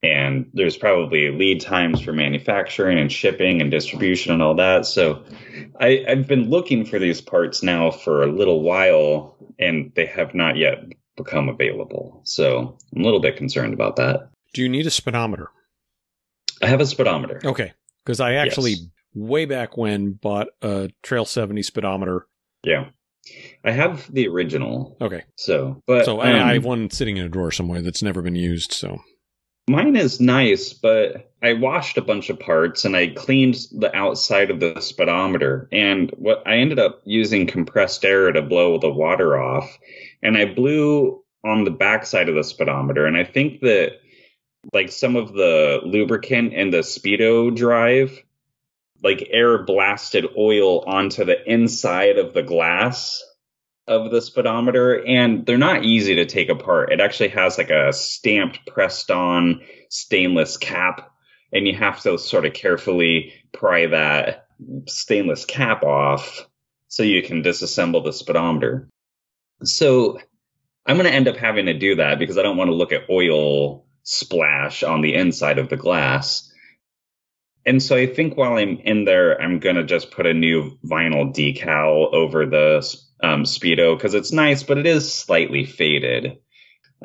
and 0.04 0.50
there's 0.54 0.76
probably 0.76 1.32
lead 1.32 1.62
times 1.62 2.02
for 2.02 2.12
manufacturing 2.12 3.00
and 3.00 3.12
shipping 3.12 3.62
and 3.62 3.72
distribution 3.72 4.34
and 4.34 4.44
all 4.44 4.54
that. 4.54 4.86
So 4.86 5.24
I, 5.80 6.04
have 6.08 6.28
been 6.28 6.50
looking 6.50 6.86
for 6.86 7.00
these 7.00 7.22
parts 7.22 7.64
now 7.64 7.90
for 7.90 8.22
a 8.22 8.32
little 8.32 8.62
while, 8.62 9.38
and 9.58 9.94
they 9.96 10.06
have 10.08 10.36
not 10.36 10.58
yet 10.58 10.84
become 11.16 11.50
available. 11.50 12.22
So 12.26 12.78
I'm 12.96 13.02
a 13.02 13.06
little 13.06 13.20
bit 13.20 13.38
concerned 13.38 13.74
about 13.74 13.96
that. 13.98 14.30
Do 14.54 14.62
you 14.62 14.70
need 14.70 14.86
a 14.86 14.92
speedometer? 14.92 15.50
I 16.62 16.68
have 16.68 16.82
a 16.82 16.86
speedometer. 16.86 17.42
Okay, 17.44 17.74
because 18.04 18.20
I 18.20 18.34
actually 18.34 18.72
yes. 18.72 18.88
way 19.14 19.46
back 19.46 19.78
when 19.78 20.14
bought 20.14 20.48
a 20.62 20.90
Trail 21.02 21.26
70 21.26 21.62
speedometer. 21.64 22.28
Yeah. 22.64 22.90
I 23.64 23.72
have 23.72 24.12
the 24.14 24.28
original. 24.28 24.98
Okay. 25.00 25.24
So, 25.38 25.82
but 25.88 26.06
so 26.06 26.22
um, 26.22 26.28
I 26.28 26.54
have 26.54 26.66
one 26.66 26.90
sitting 26.90 27.18
in 27.18 27.26
a 27.26 27.30
drawer 27.30 27.52
somewhere 27.52 27.82
that's 27.82 28.04
never 28.04 28.22
been 28.22 28.36
used. 28.36 28.74
So 28.74 29.00
Mine 29.70 29.96
is 29.96 30.20
nice, 30.20 30.74
but 30.74 31.32
I 31.42 31.54
washed 31.54 31.98
a 31.98 32.02
bunch 32.02 32.30
of 32.30 32.40
parts 32.40 32.84
and 32.84 32.98
I 32.98 33.08
cleaned 33.08 33.68
the 33.72 33.96
outside 33.96 34.52
of 34.52 34.60
the 34.60 34.80
speedometer. 34.82 35.70
And 35.72 36.12
what 36.18 36.44
I 36.46 36.56
ended 36.58 36.80
up 36.80 37.02
using 37.06 37.48
compressed 37.48 38.04
air 38.04 38.32
to 38.32 38.42
blow 38.42 38.78
the 38.78 38.92
water 38.92 39.42
off. 39.42 39.78
And 40.22 40.38
I 40.38 40.46
blew 40.46 41.24
on 41.46 41.64
the 41.64 41.72
backside 41.72 42.28
of 42.28 42.36
the 42.36 42.44
speedometer. 42.44 43.06
And 43.06 43.16
I 43.16 43.24
think 43.24 43.62
that 43.62 44.02
like 44.74 44.92
some 44.92 45.16
of 45.16 45.34
the 45.34 45.80
lubricant 45.84 46.54
in 46.54 46.72
the 46.72 46.80
speedo 46.80 47.56
drive, 47.56 48.22
like 49.02 49.28
air 49.32 49.64
blasted 49.64 50.26
oil 50.38 50.82
onto 50.82 51.24
the 51.24 51.42
inside 51.52 52.18
of 52.18 52.34
the 52.34 52.44
glass 52.44 53.24
of 53.88 54.12
the 54.12 54.22
speedometer 54.22 55.06
and 55.06 55.46
they're 55.46 55.58
not 55.58 55.84
easy 55.84 56.16
to 56.16 56.26
take 56.26 56.50
apart. 56.50 56.92
It 56.92 57.02
actually 57.02 57.30
has 57.30 57.58
like 57.58 57.70
a 57.70 57.92
stamped 57.92 58.66
pressed 58.66 59.12
on 59.12 59.62
stainless 59.90 60.58
cap 60.58 61.12
and 61.52 61.68
you 61.68 61.76
have 61.76 62.02
to 62.02 62.18
sort 62.18 62.46
of 62.46 62.54
carefully 62.54 63.34
pry 63.52 63.88
that 63.88 64.48
stainless 64.88 65.46
cap 65.46 65.84
off 65.84 66.48
so 66.88 67.04
you 67.04 67.22
can 67.24 67.44
disassemble 67.44 68.04
the 68.04 68.14
speedometer. 68.14 68.88
So 69.64 70.20
I'm 70.86 70.98
going 70.98 71.10
to 71.10 71.16
end 71.16 71.28
up 71.28 71.38
having 71.38 71.66
to 71.68 71.74
do 71.74 71.96
that 71.96 72.20
because 72.20 72.38
I 72.38 72.42
don't 72.42 72.58
want 72.58 72.70
to 72.70 72.76
look 72.76 72.92
at 72.92 73.10
oil 73.10 73.86
splash 74.04 74.84
on 74.84 75.02
the 75.02 75.16
inside 75.16 75.60
of 75.60 75.70
the 75.70 75.78
glass. 75.78 76.52
And 77.66 77.82
so 77.82 77.96
I 77.96 78.08
think 78.08 78.36
while 78.36 78.58
I'm 78.58 78.78
in 78.80 79.06
there, 79.06 79.42
I'm 79.42 79.60
going 79.60 79.78
to 79.78 79.86
just 79.86 80.12
put 80.12 80.26
a 80.26 80.34
new 80.34 80.78
vinyl 80.86 81.34
decal 81.34 82.14
over 82.14 82.46
the 82.46 82.88
um, 83.24 83.44
Speedo 83.44 83.98
because 83.98 84.14
it's 84.14 84.32
nice, 84.32 84.62
but 84.62 84.78
it 84.78 84.86
is 84.86 85.12
slightly 85.12 85.66
faded. 85.66 86.38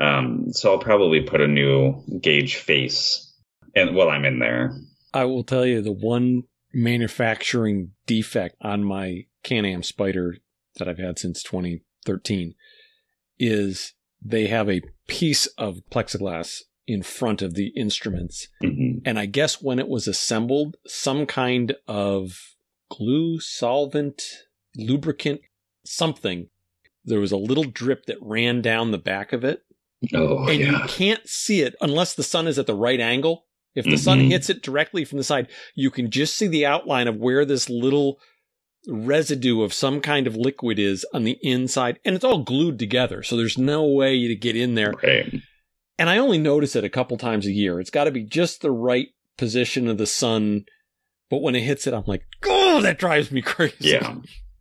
Um, 0.00 0.52
so 0.52 0.72
I'll 0.72 0.78
probably 0.78 1.22
put 1.22 1.40
a 1.40 1.48
new 1.48 2.02
gauge 2.20 2.56
face 2.56 3.32
and 3.74 3.94
while 3.94 4.10
I'm 4.10 4.24
in 4.24 4.38
there. 4.38 4.72
I 5.14 5.24
will 5.24 5.44
tell 5.44 5.64
you 5.64 5.80
the 5.80 5.92
one 5.92 6.42
manufacturing 6.72 7.92
defect 8.06 8.56
on 8.60 8.84
my 8.84 9.24
Can-Am 9.42 9.82
Spyder 9.82 10.34
that 10.76 10.88
I've 10.88 10.98
had 10.98 11.18
since 11.18 11.42
2013 11.42 12.54
is 13.38 13.94
they 14.22 14.48
have 14.48 14.68
a 14.68 14.82
piece 15.06 15.46
of 15.58 15.80
plexiglass 15.90 16.62
in 16.86 17.02
front 17.02 17.42
of 17.42 17.54
the 17.54 17.68
instruments. 17.68 18.48
Mm-hmm. 18.62 19.00
And 19.04 19.18
I 19.18 19.26
guess 19.26 19.62
when 19.62 19.78
it 19.78 19.88
was 19.88 20.08
assembled, 20.08 20.76
some 20.86 21.26
kind 21.26 21.74
of 21.86 22.38
glue, 22.90 23.40
solvent, 23.40 24.22
lubricant, 24.76 25.40
something, 25.88 26.48
there 27.04 27.20
was 27.20 27.32
a 27.32 27.36
little 27.36 27.64
drip 27.64 28.06
that 28.06 28.18
ran 28.20 28.60
down 28.62 28.90
the 28.90 28.98
back 28.98 29.32
of 29.32 29.44
it. 29.44 29.62
Oh, 30.14 30.46
and 30.46 30.60
yeah. 30.60 30.70
you 30.70 30.78
can't 30.88 31.26
see 31.28 31.60
it 31.62 31.74
unless 31.80 32.14
the 32.14 32.22
sun 32.22 32.46
is 32.46 32.58
at 32.58 32.66
the 32.66 32.74
right 32.74 33.00
angle. 33.00 33.46
If 33.74 33.84
the 33.84 33.96
sun 33.96 34.20
Mhm. 34.20 34.30
hits 34.30 34.50
it 34.50 34.62
directly 34.62 35.04
from 35.04 35.18
the 35.18 35.24
side, 35.24 35.48
you 35.74 35.90
can 35.90 36.10
just 36.10 36.34
see 36.34 36.46
the 36.48 36.66
outline 36.66 37.06
of 37.08 37.16
where 37.16 37.44
this 37.44 37.68
little 37.70 38.18
residue 38.86 39.62
of 39.62 39.72
some 39.74 40.00
kind 40.00 40.26
of 40.26 40.36
liquid 40.36 40.78
is 40.78 41.04
on 41.12 41.24
the 41.24 41.38
inside. 41.42 41.98
And 42.04 42.14
it's 42.14 42.24
all 42.24 42.42
glued 42.42 42.78
together. 42.78 43.22
So 43.22 43.36
there's 43.36 43.58
no 43.58 43.84
way 43.86 44.26
to 44.28 44.34
get 44.34 44.56
in 44.56 44.74
there. 44.74 44.92
Right. 45.02 45.34
And 45.98 46.08
I 46.08 46.18
only 46.18 46.38
notice 46.38 46.76
it 46.76 46.84
a 46.84 46.88
couple 46.88 47.16
times 47.18 47.46
a 47.46 47.52
year. 47.52 47.80
It's 47.80 47.90
got 47.90 48.04
to 48.04 48.10
be 48.10 48.22
just 48.22 48.60
the 48.62 48.70
right 48.70 49.08
position 49.36 49.88
of 49.88 49.98
the 49.98 50.06
sun. 50.06 50.64
But 51.28 51.42
when 51.42 51.54
it 51.56 51.62
hits 51.62 51.86
it, 51.86 51.94
I'm 51.94 52.04
like, 52.06 52.22
oh, 52.46 52.80
that 52.82 52.98
drives 52.98 53.30
me 53.30 53.42
crazy. 53.42 53.74
Yeah. 53.80 54.16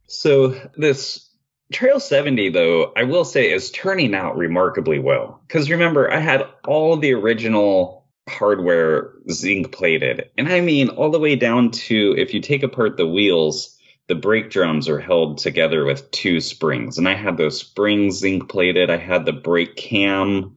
So 0.07 0.59
this 0.75 1.29
Trail 1.71 1.99
70, 1.99 2.49
though, 2.49 2.93
I 2.95 3.03
will 3.03 3.25
say 3.25 3.51
is 3.51 3.71
turning 3.71 4.15
out 4.15 4.37
remarkably 4.37 4.99
well. 4.99 5.41
Because 5.47 5.69
remember, 5.69 6.11
I 6.11 6.19
had 6.19 6.43
all 6.65 6.95
the 6.95 7.13
original 7.13 8.05
hardware 8.29 9.13
zinc 9.29 9.71
plated. 9.71 10.29
And 10.37 10.47
I 10.47 10.61
mean, 10.61 10.89
all 10.89 11.11
the 11.11 11.19
way 11.19 11.35
down 11.35 11.71
to 11.71 12.15
if 12.17 12.33
you 12.33 12.39
take 12.39 12.63
apart 12.63 12.95
the 12.95 13.07
wheels, 13.07 13.77
the 14.07 14.15
brake 14.15 14.49
drums 14.49 14.87
are 14.87 14.99
held 14.99 15.37
together 15.39 15.83
with 15.83 16.09
two 16.11 16.39
springs. 16.39 16.97
And 16.97 17.07
I 17.07 17.15
had 17.15 17.37
those 17.37 17.59
springs 17.59 18.19
zinc 18.19 18.49
plated. 18.49 18.89
I 18.89 18.97
had 18.97 19.25
the 19.25 19.33
brake 19.33 19.75
cam 19.75 20.55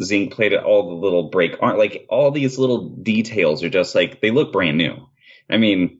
zinc 0.00 0.32
plated, 0.32 0.60
all 0.60 0.88
the 0.88 0.94
little 0.94 1.30
brake 1.30 1.56
aren't 1.60 1.78
like 1.78 2.06
all 2.08 2.30
these 2.30 2.58
little 2.58 2.88
details 2.88 3.62
are 3.62 3.68
just 3.68 3.94
like 3.94 4.20
they 4.20 4.30
look 4.30 4.52
brand 4.52 4.78
new. 4.78 4.96
I 5.50 5.56
mean, 5.56 5.99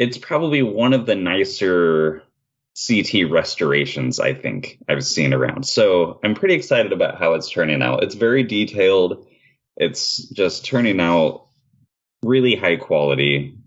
it's 0.00 0.16
probably 0.16 0.62
one 0.62 0.94
of 0.94 1.04
the 1.04 1.14
nicer 1.14 2.22
CT 2.86 3.30
restorations 3.30 4.18
I 4.18 4.32
think 4.32 4.78
I've 4.88 5.04
seen 5.04 5.34
around. 5.34 5.66
So 5.66 6.18
I'm 6.24 6.34
pretty 6.34 6.54
excited 6.54 6.94
about 6.94 7.18
how 7.18 7.34
it's 7.34 7.50
turning 7.50 7.82
out. 7.82 8.02
It's 8.02 8.14
very 8.14 8.42
detailed. 8.42 9.26
It's 9.76 10.16
just 10.30 10.64
turning 10.64 11.00
out 11.00 11.48
really 12.22 12.56
high 12.56 12.76
quality. 12.76 13.58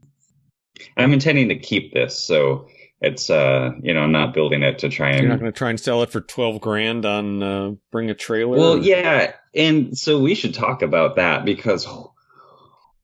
I'm 0.97 1.13
intending 1.13 1.49
to 1.49 1.59
keep 1.59 1.93
this, 1.93 2.17
so 2.17 2.67
it's 2.99 3.29
uh 3.29 3.71
you 3.83 3.93
know 3.93 3.99
I'm 3.99 4.11
not 4.11 4.33
building 4.33 4.63
it 4.63 4.79
to 4.79 4.89
try 4.89 5.11
and 5.11 5.19
You're 5.21 5.29
not 5.29 5.39
going 5.39 5.51
to 5.51 5.57
try 5.57 5.69
and 5.69 5.79
sell 5.79 6.01
it 6.01 6.09
for 6.09 6.21
12 6.21 6.61
grand 6.61 7.05
on 7.05 7.43
uh, 7.43 7.71
Bring 7.91 8.09
a 8.09 8.15
Trailer? 8.15 8.57
well, 8.57 8.77
yeah, 8.79 9.33
and 9.53 9.95
so 9.95 10.19
we 10.19 10.33
should 10.33 10.55
talk 10.55 10.81
about 10.81 11.17
that 11.17 11.45
because 11.45 11.87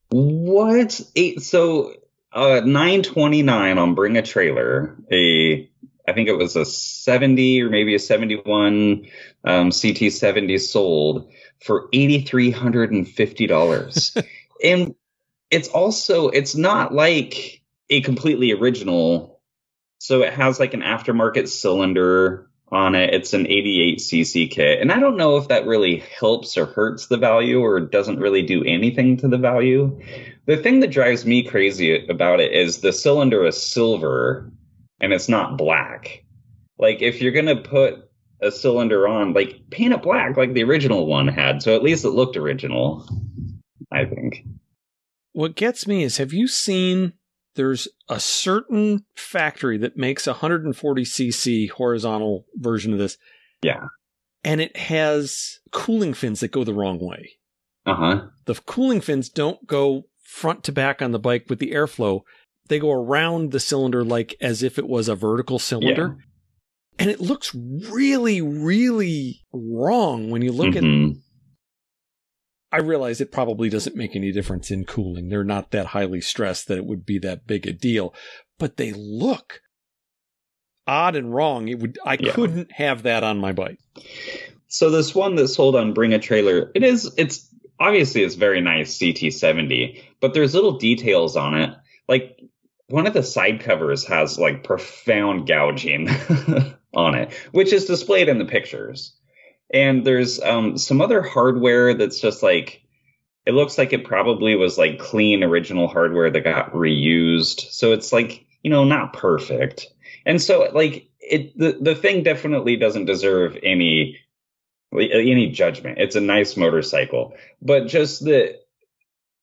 what 0.09 0.99
eight 1.15 1.43
so 1.43 1.93
uh 2.31 2.61
929 2.65 3.77
on 3.77 3.95
Bring 3.95 4.15
a 4.17 4.21
Trailer, 4.21 4.95
a 5.11 5.69
I 6.07 6.13
think 6.13 6.29
it 6.29 6.37
was 6.37 6.55
a 6.55 6.63
70 6.65 7.61
or 7.61 7.69
maybe 7.69 7.93
a 7.93 7.99
71 7.99 9.05
um, 9.43 9.69
CT70 9.69 10.59
sold 10.59 11.29
for 11.63 11.87
$8350. 11.89 14.25
and 14.63 14.95
it's 15.51 15.67
also 15.67 16.29
it's 16.29 16.55
not 16.55 16.91
like 16.93 17.61
a 17.89 18.01
completely 18.01 18.51
original 18.51 19.39
so 19.99 20.23
it 20.23 20.33
has 20.33 20.59
like 20.59 20.73
an 20.73 20.81
aftermarket 20.81 21.47
cylinder 21.47 22.49
on 22.71 22.95
it. 22.95 23.13
It's 23.13 23.33
an 23.33 23.45
88cc 23.45 24.51
kit. 24.51 24.79
And 24.79 24.91
I 24.91 24.99
don't 24.99 25.17
know 25.17 25.37
if 25.37 25.49
that 25.49 25.65
really 25.65 25.97
helps 25.97 26.57
or 26.57 26.65
hurts 26.65 27.07
the 27.07 27.17
value 27.17 27.59
or 27.59 27.79
doesn't 27.79 28.19
really 28.19 28.43
do 28.43 28.63
anything 28.63 29.17
to 29.17 29.27
the 29.27 29.37
value. 29.37 29.99
The 30.45 30.57
thing 30.57 30.79
that 30.79 30.91
drives 30.91 31.25
me 31.25 31.43
crazy 31.43 32.05
about 32.07 32.39
it 32.39 32.53
is 32.53 32.79
the 32.79 32.93
cylinder 32.93 33.45
is 33.45 33.61
silver 33.61 34.51
and 34.99 35.13
it's 35.13 35.29
not 35.29 35.57
black. 35.57 36.23
Like 36.77 37.01
if 37.01 37.21
you're 37.21 37.31
going 37.31 37.45
to 37.45 37.57
put 37.57 38.09
a 38.41 38.51
cylinder 38.51 39.07
on, 39.07 39.33
like 39.33 39.61
paint 39.69 39.93
it 39.93 40.01
black 40.01 40.37
like 40.37 40.53
the 40.53 40.63
original 40.63 41.05
one 41.05 41.27
had. 41.27 41.61
So 41.61 41.75
at 41.75 41.83
least 41.83 42.05
it 42.05 42.09
looked 42.09 42.37
original, 42.37 43.07
I 43.91 44.05
think. 44.05 44.45
What 45.33 45.55
gets 45.55 45.85
me 45.85 46.03
is 46.03 46.17
have 46.17 46.33
you 46.33 46.47
seen 46.47 47.13
there's 47.59 47.87
a 48.07 48.19
certain 48.19 49.05
factory 49.15 49.77
that 49.77 49.97
makes 49.97 50.27
a 50.27 50.33
140cc 50.33 51.69
horizontal 51.71 52.45
version 52.55 52.93
of 52.93 52.99
this. 52.99 53.17
Yeah. 53.61 53.87
And 54.43 54.61
it 54.61 54.77
has 54.77 55.59
cooling 55.71 56.13
fins 56.13 56.39
that 56.39 56.51
go 56.51 56.63
the 56.63 56.73
wrong 56.73 56.99
way. 56.99 57.31
Uh 57.85 57.95
huh. 57.95 58.21
The 58.45 58.55
cooling 58.55 59.01
fins 59.01 59.27
don't 59.27 59.65
go 59.67 60.05
front 60.29 60.63
to 60.63 60.71
back 60.71 61.01
on 61.01 61.11
the 61.11 61.19
bike 61.19 61.45
with 61.49 61.59
the 61.59 61.71
airflow. 61.71 62.21
They 62.67 62.77
go 62.79 62.91
around 62.91 63.51
the 63.51 63.59
cylinder 63.59 64.03
like 64.03 64.35
as 64.39 64.61
if 64.61 64.77
it 64.77 64.87
was 64.87 65.09
a 65.09 65.15
vertical 65.15 65.57
cylinder. 65.57 66.17
And 66.99 67.09
it 67.09 67.19
looks 67.19 67.55
really, 67.55 68.41
really 68.41 69.41
wrong 69.51 70.29
when 70.29 70.41
you 70.41 70.51
look 70.51 70.75
at 70.75 70.83
Mhm. 70.83 71.21
I 72.71 72.77
realize 72.77 73.19
it 73.19 73.31
probably 73.31 73.69
doesn't 73.69 73.95
make 73.95 74.15
any 74.15 74.31
difference 74.31 74.69
in 74.69 74.85
cooling. 74.85 75.29
They're 75.29 75.43
not 75.43 75.71
that 75.71 75.87
highly 75.87 76.21
stressed 76.21 76.67
that 76.67 76.77
it 76.77 76.85
would 76.85 77.03
be 77.05 77.17
that 77.19 77.47
big 77.47 77.65
a 77.65 77.73
deal, 77.73 78.13
but 78.59 78.77
they 78.77 78.93
look 78.93 79.61
odd 80.85 81.15
and 81.15 81.33
wrong. 81.33 81.67
It 81.67 81.79
would 81.79 81.97
I 82.05 82.17
Yeah. 82.19 82.33
couldn't 82.33 82.73
have 82.73 83.01
that 83.03 83.23
on 83.23 83.39
my 83.39 83.53
bike. 83.53 83.79
So 84.67 84.91
this 84.91 85.15
one 85.15 85.33
that's 85.35 85.55
sold 85.55 85.75
on 85.75 85.93
Bring 85.93 86.13
a 86.13 86.19
Trailer, 86.19 86.71
it 86.75 86.83
is 86.83 87.11
it's 87.17 87.48
obviously 87.79 88.23
it's 88.23 88.35
very 88.35 88.61
nice 88.61 88.97
CT70, 88.97 90.01
but 90.19 90.33
there's 90.33 90.53
little 90.53 90.77
details 90.77 91.35
on 91.35 91.55
it. 91.55 91.75
Like 92.07 92.39
one 92.87 93.07
of 93.07 93.13
the 93.13 93.23
side 93.23 93.61
covers 93.61 94.05
has 94.05 94.39
like 94.39 94.63
profound 94.63 95.47
gouging 95.47 96.09
on 96.93 97.15
it, 97.15 97.33
which 97.51 97.71
is 97.71 97.85
displayed 97.85 98.29
in 98.29 98.39
the 98.39 98.45
pictures. 98.45 99.13
And 99.71 100.05
there's 100.05 100.41
um, 100.41 100.77
some 100.77 101.01
other 101.01 101.21
hardware 101.21 101.93
that's 101.93 102.19
just 102.19 102.41
like 102.41 102.81
it 103.45 103.53
looks 103.53 103.77
like 103.77 103.93
it 103.93 104.03
probably 104.03 104.55
was 104.55 104.77
like 104.77 104.99
clean 104.99 105.43
original 105.43 105.87
hardware 105.87 106.29
that 106.29 106.43
got 106.43 106.73
reused. 106.73 107.61
So 107.71 107.93
it's 107.93 108.11
like, 108.11 108.45
you 108.63 108.69
know, 108.69 108.83
not 108.83 109.13
perfect. 109.13 109.87
And 110.25 110.41
so 110.41 110.69
like 110.73 111.09
it 111.19 111.57
the, 111.57 111.77
the 111.79 111.95
thing 111.95 112.23
definitely 112.23 112.75
doesn't 112.75 113.05
deserve 113.05 113.57
any 113.63 114.17
any 114.93 115.49
judgment. 115.51 115.99
It's 115.99 116.15
a 116.15 116.21
nice 116.21 116.57
motorcycle, 116.57 117.33
but 117.61 117.87
just 117.87 118.25
that 118.25 118.55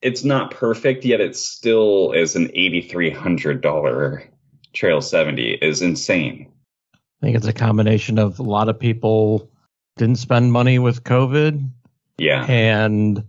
it's 0.03 0.25
not 0.25 0.51
perfect 0.51 1.05
yet. 1.05 1.21
It 1.21 1.37
still 1.37 2.13
is 2.13 2.37
an 2.37 2.51
eighty 2.55 2.81
three 2.81 3.11
hundred 3.11 3.61
dollar 3.61 4.25
Trail 4.73 5.01
seventy 5.01 5.53
is 5.53 5.81
insane. 5.83 6.53
I 6.95 6.99
think 7.23 7.37
it's 7.37 7.47
a 7.47 7.53
combination 7.53 8.19
of 8.19 8.39
a 8.39 8.43
lot 8.43 8.69
of 8.69 8.79
people 8.79 9.51
didn't 9.97 10.17
spend 10.17 10.53
money 10.53 10.79
with 10.79 11.05
COVID 11.05 11.71
Yeah, 12.19 12.45
and 12.47 13.25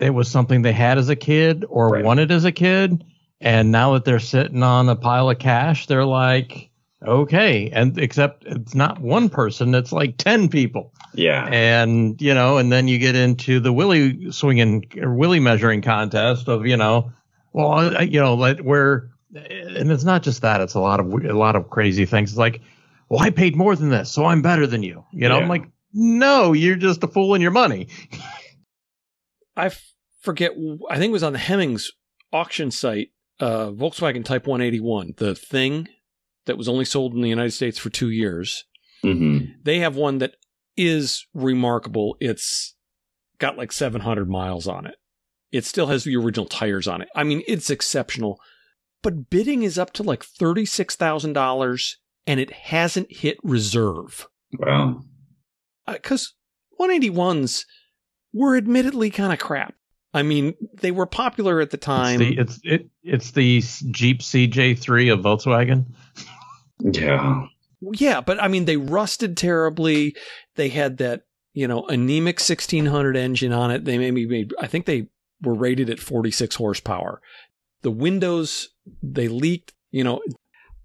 it 0.00 0.10
was 0.10 0.30
something 0.30 0.62
they 0.62 0.72
had 0.72 0.98
as 0.98 1.08
a 1.08 1.16
kid 1.16 1.64
or 1.68 1.88
Right. 1.88 2.04
wanted 2.04 2.30
as 2.30 2.44
a 2.44 2.52
kid. 2.52 3.04
And 3.40 3.70
now 3.72 3.92
that 3.94 4.04
they're 4.04 4.18
sitting 4.18 4.62
on 4.64 4.88
a 4.88 4.96
pile 4.96 5.30
of 5.30 5.38
cash, 5.38 5.86
they're 5.86 6.04
like, 6.04 6.67
okay. 7.06 7.70
And 7.70 7.96
except 7.98 8.44
it's 8.46 8.74
not 8.74 9.00
one 9.00 9.28
person, 9.28 9.74
it's 9.74 9.92
like 9.92 10.16
10 10.18 10.48
people. 10.48 10.92
yeah, 11.14 11.46
And, 11.46 12.20
you 12.20 12.34
know, 12.34 12.58
and 12.58 12.70
then 12.72 12.88
you 12.88 12.98
get 12.98 13.14
into 13.16 13.60
the 13.60 13.72
willy 13.72 14.30
swinging 14.32 14.84
or 15.00 15.14
willy 15.14 15.40
measuring 15.40 15.82
contest 15.82 16.48
of, 16.48 16.66
you 16.66 16.76
know, 16.76 17.12
well, 17.52 17.72
I- 17.96 18.02
you 18.02 18.20
know, 18.20 18.34
like 18.34 18.60
where, 18.60 19.10
and 19.34 19.90
it's 19.90 20.04
not 20.04 20.22
just 20.22 20.42
that, 20.42 20.60
it's 20.60 20.74
a 20.74 20.80
lot 20.80 21.00
of, 21.00 21.06
a 21.12 21.32
lot 21.32 21.56
of 21.56 21.70
crazy 21.70 22.04
things. 22.06 22.30
It's 22.30 22.38
like, 22.38 22.60
well, 23.08 23.20
I 23.22 23.30
paid 23.30 23.56
more 23.56 23.74
than 23.74 23.88
this, 23.90 24.10
so 24.12 24.26
I'm 24.26 24.42
better 24.42 24.66
than 24.66 24.82
you. 24.82 25.04
You 25.12 25.28
know, 25.28 25.36
Yeah. 25.36 25.42
I'm 25.42 25.48
like, 25.48 25.64
no, 25.94 26.52
you're 26.52 26.76
just 26.76 27.02
a 27.04 27.08
fool 27.08 27.34
in 27.34 27.40
your 27.40 27.50
money. 27.50 27.88
i 29.56 29.70
forget. 30.20 30.52
I 30.90 30.96
think 30.98 31.10
it 31.10 31.12
was 31.12 31.22
on 31.22 31.32
the 31.32 31.38
Hemmings 31.38 31.90
auction 32.32 32.70
site. 32.70 33.08
Uh, 33.40 33.70
Volkswagen 33.70 34.24
Type 34.24 34.46
181, 34.48 35.14
the 35.16 35.34
thing 35.34 35.86
that 36.48 36.58
was 36.58 36.68
only 36.68 36.84
sold 36.84 37.14
in 37.14 37.20
the 37.22 37.28
United 37.28 37.52
States 37.52 37.78
for 37.78 37.88
two 37.90 38.10
years. 38.10 38.64
hmm 39.02 39.38
They 39.62 39.78
have 39.78 39.94
one 39.94 40.18
that 40.18 40.34
is 40.76 41.26
remarkable. 41.32 42.16
It's 42.20 42.74
got 43.38 43.56
like 43.56 43.70
700 43.72 44.28
miles 44.28 44.66
on 44.66 44.86
it. 44.86 44.96
It 45.52 45.64
still 45.64 45.86
has 45.86 46.04
the 46.04 46.16
original 46.16 46.46
tires 46.46 46.88
on 46.88 47.00
it. 47.00 47.08
I 47.14 47.24
mean, 47.24 47.42
it's 47.46 47.70
exceptional. 47.70 48.40
But 49.02 49.30
bidding 49.30 49.62
is 49.62 49.78
up 49.78 49.92
to 49.94 50.02
like 50.02 50.24
$36,000 50.24 51.92
and 52.26 52.40
it 52.40 52.52
hasn't 52.52 53.12
hit 53.12 53.38
reserve. 53.42 54.26
Wow. 54.58 55.02
Because 55.86 56.34
181s 56.80 57.64
were 58.32 58.56
admittedly 58.56 59.10
kind 59.10 59.32
of 59.32 59.38
crap. 59.38 59.74
I 60.14 60.22
mean, 60.22 60.54
they 60.80 60.90
were 60.90 61.06
popular 61.06 61.60
at 61.60 61.70
the 61.70 61.76
time. 61.76 62.20
It's 62.20 62.30
the, 62.30 62.40
it's 62.40 62.60
it 62.64 62.90
it's 63.02 63.30
the 63.32 63.62
Jeep 63.90 64.20
CJ3 64.20 65.12
of 65.12 65.20
Volkswagen. 65.20 65.86
Yeah. 66.80 67.46
Yeah, 67.80 68.20
but 68.20 68.42
I 68.42 68.48
mean, 68.48 68.64
they 68.64 68.76
rusted 68.76 69.36
terribly. 69.36 70.16
They 70.56 70.68
had 70.68 70.98
that, 70.98 71.22
you 71.54 71.68
know, 71.68 71.86
anemic 71.86 72.40
1600 72.40 73.16
engine 73.16 73.52
on 73.52 73.70
it. 73.70 73.84
They 73.84 73.98
maybe 73.98 74.26
made, 74.26 74.52
I 74.60 74.66
think 74.66 74.86
they 74.86 75.08
were 75.42 75.54
rated 75.54 75.88
at 75.90 76.00
46 76.00 76.56
horsepower. 76.56 77.20
The 77.82 77.90
windows, 77.90 78.70
they 79.02 79.28
leaked, 79.28 79.72
you 79.90 80.02
know. 80.02 80.20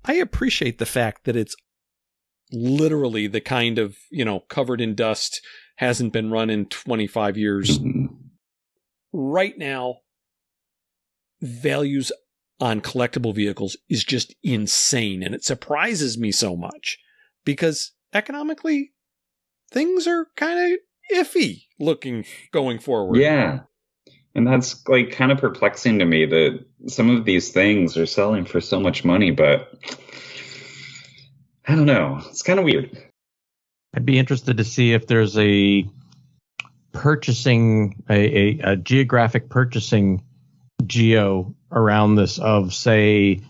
I 0.05 0.13
appreciate 0.15 0.77
the 0.77 0.85
fact 0.85 1.23
that 1.23 1.35
it's 1.35 1.55
literally 2.51 3.25
the 3.25 3.41
kind 3.41 3.79
of, 3.79 3.97
you 4.11 4.23
know, 4.23 4.41
covered 4.41 4.81
in 4.81 4.93
dust, 4.93 5.41
hasn't 5.77 6.13
been 6.13 6.29
run 6.29 6.51
in 6.51 6.67
25 6.67 7.37
years. 7.37 7.79
Mhm. 7.79 8.09
Right 9.11 9.57
now, 9.57 10.01
values 11.41 12.11
on 12.63 12.79
collectible 12.79 13.35
vehicles 13.35 13.75
is 13.89 14.05
just 14.05 14.33
insane. 14.41 15.21
And 15.21 15.35
it 15.35 15.43
surprises 15.43 16.17
me 16.17 16.31
so 16.31 16.55
much 16.55 16.97
because 17.43 17.91
economically, 18.13 18.93
things 19.69 20.07
are 20.07 20.27
kind 20.37 20.73
of 20.73 20.79
iffy 21.13 21.63
looking 21.77 22.23
going 22.53 22.79
forward. 22.79 23.17
Yeah. 23.17 23.63
And 24.33 24.47
that's 24.47 24.87
like 24.87 25.11
kind 25.11 25.33
of 25.33 25.39
perplexing 25.39 25.99
to 25.99 26.05
me 26.05 26.25
that 26.25 26.65
some 26.87 27.09
of 27.09 27.25
these 27.25 27.51
things 27.51 27.97
are 27.97 28.05
selling 28.05 28.45
for 28.45 28.61
so 28.61 28.79
much 28.79 29.03
money, 29.03 29.31
but 29.31 29.73
I 31.67 31.75
don't 31.75 31.85
know. 31.85 32.21
It's 32.29 32.43
kind 32.43 32.59
of 32.59 32.65
weird. 32.65 32.97
I'd 33.93 34.05
be 34.05 34.17
interested 34.17 34.55
to 34.55 34.63
see 34.63 34.93
if 34.93 35.05
there's 35.07 35.37
a 35.37 35.85
purchasing 36.93 38.01
a, 38.09 38.13
a, 38.13 38.59
a 38.71 38.75
geographic 38.77 39.49
purchasing 39.49 40.23
geo 40.93 41.55
around 41.71 42.15
this 42.15 42.37
of 42.37 42.73
say 42.73 43.41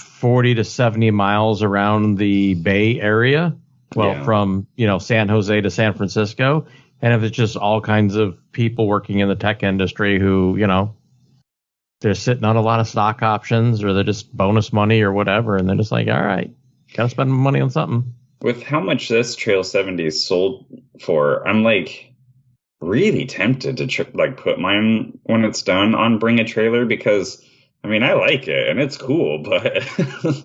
40 0.00 0.54
to 0.56 0.64
70 0.64 1.10
miles 1.10 1.62
around 1.62 2.16
the 2.16 2.54
Bay 2.54 3.00
Area. 3.00 3.56
Well, 3.94 4.10
Yeah. 4.12 4.24
from 4.24 4.66
you 4.76 4.86
know 4.86 4.98
San 4.98 5.28
Jose 5.28 5.60
to 5.60 5.70
San 5.70 5.94
Francisco, 5.94 6.66
and 7.00 7.14
if 7.14 7.22
it's 7.22 7.36
just 7.36 7.56
all 7.56 7.80
kinds 7.80 8.16
of 8.16 8.36
people 8.52 8.86
working 8.86 9.20
in 9.20 9.28
the 9.28 9.34
tech 9.34 9.62
industry 9.62 10.18
who 10.18 10.56
you 10.58 10.66
know 10.66 10.94
they're 12.00 12.14
sitting 12.14 12.44
on 12.44 12.56
a 12.56 12.60
lot 12.60 12.80
of 12.80 12.86
stock 12.88 13.22
options 13.22 13.82
or 13.82 13.92
they're 13.94 14.04
just 14.04 14.34
bonus 14.36 14.72
money 14.72 15.00
or 15.00 15.12
whatever, 15.12 15.56
and 15.56 15.68
they're 15.68 15.76
just 15.76 15.90
like, 15.90 16.06
all 16.06 16.22
right, 16.22 16.50
gotta 16.94 17.08
spend 17.08 17.32
money 17.32 17.60
on 17.60 17.70
something. 17.70 18.12
With 18.42 18.62
how 18.62 18.78
much 18.80 19.08
this 19.08 19.34
Trail 19.34 19.64
70 19.64 20.10
sold 20.10 20.66
for, 21.00 21.46
I'm 21.48 21.64
like 21.64 22.07
really 22.80 23.26
tempted 23.26 23.78
to 23.78 23.86
tr- 23.86 24.02
like 24.14 24.36
put 24.36 24.58
mine 24.58 25.18
when 25.24 25.44
it's 25.44 25.62
done 25.62 25.94
on 25.94 26.18
Bring 26.18 26.38
a 26.40 26.44
Trailer 26.44 26.84
because 26.84 27.42
I 27.82 27.88
mean 27.88 28.02
I 28.02 28.14
like 28.14 28.46
it 28.48 28.68
and 28.68 28.80
it's 28.80 28.96
cool, 28.96 29.42
but 29.42 29.84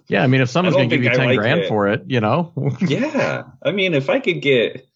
Yeah, 0.08 0.24
I 0.24 0.28
mean, 0.28 0.42
if 0.42 0.50
someone's 0.50 0.76
gonna 0.76 0.88
give 0.88 1.04
you 1.04 1.10
I 1.12 1.16
10 1.16 1.26
like 1.26 1.38
grand 1.38 1.62
it. 1.62 1.68
for 1.70 1.88
it, 1.88 2.04
you 2.08 2.20
know? 2.22 2.54
yeah, 2.82 3.44
I 3.62 3.72
mean 3.72 3.94
if 3.94 4.10
I 4.10 4.20
could 4.20 4.42
get 4.42 4.88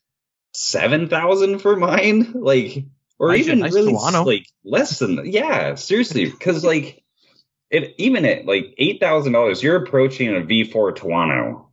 seven 0.53 1.07
thousand 1.09 1.59
for 1.59 1.75
mine, 1.75 2.31
like 2.33 2.85
or 3.19 3.33
even 3.35 3.59
nice 3.59 3.73
really 3.73 3.93
Tuono. 3.93 4.25
like 4.25 4.45
less 4.63 4.99
than 4.99 5.21
yeah, 5.25 5.75
seriously, 5.75 6.25
because 6.25 6.63
like 6.63 7.03
it 7.69 7.93
even 7.97 8.25
at 8.25 8.45
like 8.45 8.73
eight 8.77 8.99
thousand 8.99 9.33
dollars, 9.33 9.61
you're 9.61 9.75
approaching 9.83 10.29
a 10.29 10.41
V4 10.41 10.95
Tuono. 10.95 11.65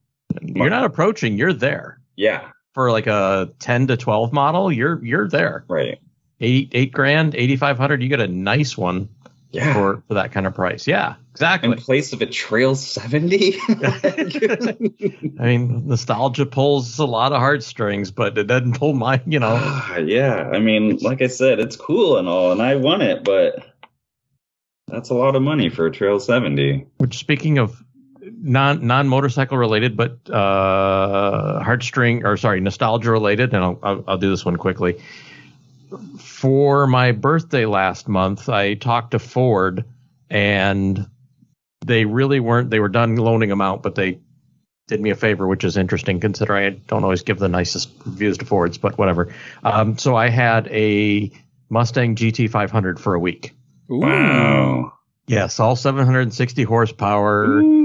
You're 0.42 0.70
not 0.70 0.84
approaching, 0.84 1.38
you're 1.38 1.52
there. 1.52 2.00
Yeah, 2.16 2.50
For 2.74 2.90
like 2.90 3.06
a 3.06 3.50
10 3.60 3.86
to 3.88 3.96
12 3.96 4.32
model, 4.32 4.72
you're 4.72 5.02
you're 5.04 5.28
there. 5.28 5.64
right. 5.68 6.00
Eight 6.40 6.70
eight 6.72 6.92
grand, 6.92 7.34
8500, 7.36 8.02
you 8.02 8.08
get 8.08 8.20
a 8.20 8.26
nice 8.26 8.76
one 8.76 9.08
Yeah. 9.52 9.72
for 9.72 10.02
for 10.08 10.14
that 10.14 10.32
kind 10.32 10.46
of 10.48 10.54
price. 10.54 10.86
Yeah, 10.88 11.14
exactly. 11.30 11.70
in 11.70 11.76
place 11.76 12.12
of 12.12 12.20
a 12.20 12.26
Trail 12.26 12.74
70. 12.74 13.56
I 13.68 15.44
mean, 15.46 15.86
nostalgia 15.86 16.46
pulls 16.46 16.98
a 16.98 17.04
lot 17.06 17.32
of 17.32 17.38
heartstrings, 17.38 18.10
but 18.10 18.36
it 18.36 18.48
doesn't 18.48 18.76
pull 18.78 18.94
my, 18.94 19.22
you 19.26 19.38
know. 19.38 19.56
Ah, 19.60 19.98
yeah, 19.98 20.50
I 20.52 20.58
mean, 20.58 20.98
like 20.98 21.22
I 21.22 21.28
said, 21.28 21.60
it's 21.60 21.76
cool 21.76 22.18
and 22.18 22.26
all, 22.26 22.50
and 22.50 22.60
I 22.60 22.74
want 22.74 23.02
it, 23.02 23.22
but 23.22 23.64
that's 24.88 25.10
a 25.10 25.14
lot 25.14 25.36
of 25.36 25.42
money 25.42 25.68
for 25.68 25.86
a 25.86 25.92
Trail 25.92 26.18
70. 26.18 26.86
Which, 26.98 27.16
speaking 27.18 27.58
of 27.58 27.83
non 28.44 28.86
non 28.86 29.08
motorcycle 29.08 29.56
related, 29.56 29.96
but 29.96 30.18
uh, 30.30 31.62
heartstring 31.64 32.24
or 32.24 32.36
sorry, 32.36 32.60
nostalgia 32.60 33.10
related, 33.10 33.54
and 33.54 33.64
I'll, 33.64 33.78
I'll 33.82 34.04
I'll 34.06 34.18
do 34.18 34.30
this 34.30 34.44
one 34.44 34.56
quickly. 34.56 35.00
For 36.18 36.86
my 36.86 37.12
birthday 37.12 37.66
last 37.66 38.08
month, 38.08 38.48
I 38.48 38.74
talked 38.74 39.12
to 39.12 39.18
Ford, 39.18 39.84
and 40.28 41.08
they 41.84 42.04
really 42.04 42.40
weren't. 42.40 42.70
They 42.70 42.80
were 42.80 42.88
done 42.88 43.16
loaning 43.16 43.48
them 43.48 43.60
out, 43.60 43.82
but 43.82 43.94
they 43.94 44.20
did 44.86 45.00
me 45.00 45.10
a 45.10 45.16
favor, 45.16 45.46
which 45.46 45.64
is 45.64 45.76
interesting 45.78 46.20
considering 46.20 46.66
I 46.66 46.70
don't 46.86 47.04
always 47.04 47.22
give 47.22 47.38
the 47.38 47.48
nicest 47.48 47.90
reviews 48.04 48.38
to 48.38 48.44
Fords, 48.44 48.76
but 48.76 48.98
whatever. 48.98 49.34
Um, 49.62 49.96
so 49.96 50.14
I 50.14 50.28
had 50.28 50.68
a 50.68 51.30
Mustang 51.70 52.16
GT500 52.16 52.98
for 52.98 53.14
a 53.14 53.18
week. 53.18 53.54
Ooh. 53.90 54.00
Wow. 54.00 54.92
Yes, 55.26 55.58
all 55.58 55.74
760 55.74 56.64
horsepower, 56.64 57.44
Ooh. 57.46 57.83